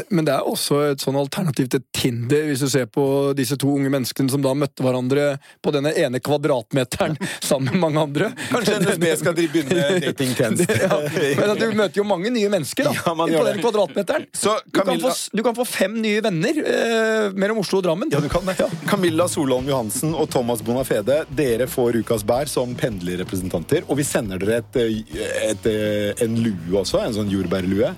Men 0.09 0.25
det 0.25 0.33
er 0.33 0.47
også 0.47 0.79
et 0.91 1.03
sånn 1.03 1.17
alternativ 1.19 1.67
til 1.73 1.83
Tinder, 1.93 2.47
hvis 2.49 2.63
du 2.63 2.69
ser 2.71 2.87
på 2.89 3.05
disse 3.37 3.57
to 3.61 3.69
unge 3.75 3.91
menneskene 3.93 4.31
som 4.33 4.41
da 4.41 4.53
møtte 4.57 4.81
hverandre 4.85 5.25
på 5.63 5.73
denne 5.75 5.91
ene 5.99 6.21
kvadratmeteren 6.23 7.17
sammen 7.49 7.75
med 7.75 7.83
mange 7.83 8.05
andre. 8.07 8.31
Kanskje 8.49 8.79
NSB 8.83 9.05
skal 9.21 9.37
begynne 9.37 9.85
datingtjeneste. 10.07 10.79
ja, 10.81 10.99
men 11.37 11.53
at 11.53 11.61
du 11.61 11.67
møter 11.77 12.01
jo 12.01 12.07
mange 12.07 12.31
nye 12.33 12.49
mennesker 12.51 12.89
da, 12.89 12.95
Ja, 12.95 13.13
på 13.13 13.45
den 13.49 13.61
kvadratmeteren. 13.61 14.27
Så 14.33 14.55
Du 14.65 14.79
kan, 14.79 14.99
få, 15.01 15.11
du 15.31 15.43
kan 15.45 15.57
få 15.57 15.65
fem 15.67 15.99
nye 16.01 16.23
venner 16.25 16.57
eh, 16.63 17.27
mellom 17.37 17.61
Oslo 17.61 17.79
og 17.81 17.85
Drammen. 17.85 18.09
Ja, 18.13 18.21
du 18.23 18.29
kan 18.31 18.45
det. 18.47 18.57
Camilla 18.89 19.27
Solholm 19.31 19.69
Johansen 19.69 20.15
og 20.17 20.29
Thomas 20.33 20.63
Bonafede, 20.65 21.21
dere 21.35 21.69
får 21.69 21.99
ukas 22.01 22.25
bær 22.27 22.49
som 22.49 22.73
pendlerrepresentanter. 22.77 23.85
Og 23.89 23.99
vi 23.99 24.07
sender 24.07 24.41
dere 24.41 24.63
et, 24.63 24.81
et, 24.81 25.15
et, 25.51 25.69
eh, 25.69 26.25
en 26.25 26.37
lue 26.41 26.81
også, 26.81 27.03
en 27.03 27.15
sånn 27.15 27.31
jordbærlue. 27.31 27.93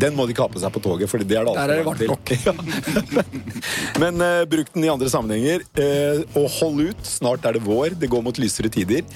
Den 0.00 0.16
må 0.18 0.28
de 0.28 0.36
på 0.40 0.60
seg 0.62 0.72
på 0.74 0.82
toget, 0.84 1.10
for 1.10 1.22
det 1.30 1.38
er 1.38 1.46
det 1.46 1.54
Der 1.56 1.72
er 1.72 1.80
det 1.80 1.86
varmt 1.86 2.06
nok. 2.10 2.32
Ja. 2.44 2.54
Men 4.02 4.20
uh, 4.22 4.44
bruk 4.50 4.72
den 4.74 4.86
i 4.86 4.92
andre 4.92 5.10
sammenhenger. 5.12 5.64
uh, 5.78 6.22
og 6.42 6.48
hold 6.58 6.90
ut. 6.90 7.02
Snart 7.06 7.46
er 7.46 7.58
det 7.58 7.64
vår. 7.64 7.96
Det 8.00 8.10
går 8.10 8.24
mot 8.26 8.38
lysere 8.40 8.70
tider. 8.72 9.06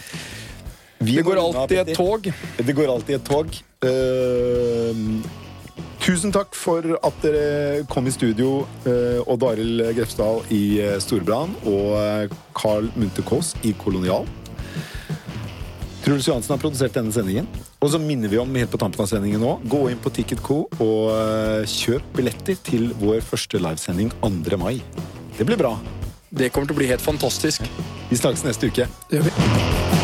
Vi 1.04 1.16
Det 1.18 1.24
går 1.26 1.40
alltid 1.42 1.78
et 1.82 1.96
tog. 1.96 2.28
Det 2.56 2.76
går 2.76 2.92
alltid 2.92 3.18
et 3.18 3.26
tog. 3.26 3.56
Uh, 3.84 5.24
tusen 6.04 6.32
takk 6.32 6.54
for 6.56 6.84
at 7.00 7.20
dere 7.24 7.84
kom 7.90 8.06
i 8.06 8.12
studio, 8.12 8.66
Odd 9.24 9.44
Arild 9.48 9.80
Grefsdal 9.96 10.42
i 10.52 10.76
Storbrann 11.00 11.54
og 11.64 11.94
eh, 11.96 12.34
Carl 12.52 12.90
Munthe 12.92 13.24
Kaas 13.24 13.54
i 13.64 13.72
Kolonial. 13.80 14.28
Truls 16.04 16.26
Johansen 16.28 16.52
har 16.52 16.60
produsert 16.60 16.92
denne 16.92 17.12
sendingen. 17.16 17.46
Og 17.80 17.88
så 17.94 18.00
minner 18.00 18.28
vi 18.28 18.36
om 18.40 18.58
helt 18.60 18.72
på 18.72 18.80
tampen 18.80 19.00
av 19.00 19.08
sendingen 19.08 19.40
nå, 19.40 19.54
gå 19.72 19.86
inn 19.88 20.02
på 20.04 20.12
Ticketco 20.12 20.58
og 20.76 21.14
eh, 21.14 21.64
kjøp 21.64 22.12
billetter 22.18 22.60
til 22.66 22.90
vår 23.00 23.24
første 23.24 23.60
livesending 23.62 24.12
2. 24.20 24.60
mai. 24.60 24.76
Det 25.38 25.48
blir 25.48 25.60
bra. 25.60 25.72
Det 26.28 26.52
kommer 26.52 26.68
til 26.68 26.76
å 26.76 26.82
bli 26.82 26.92
helt 26.92 27.04
fantastisk. 27.04 27.64
Vi 28.10 28.20
snakkes 28.20 28.44
neste 28.44 28.68
uke. 28.68 28.90
Det 29.08 29.22
gjør 29.22 29.30
vi. 29.30 30.03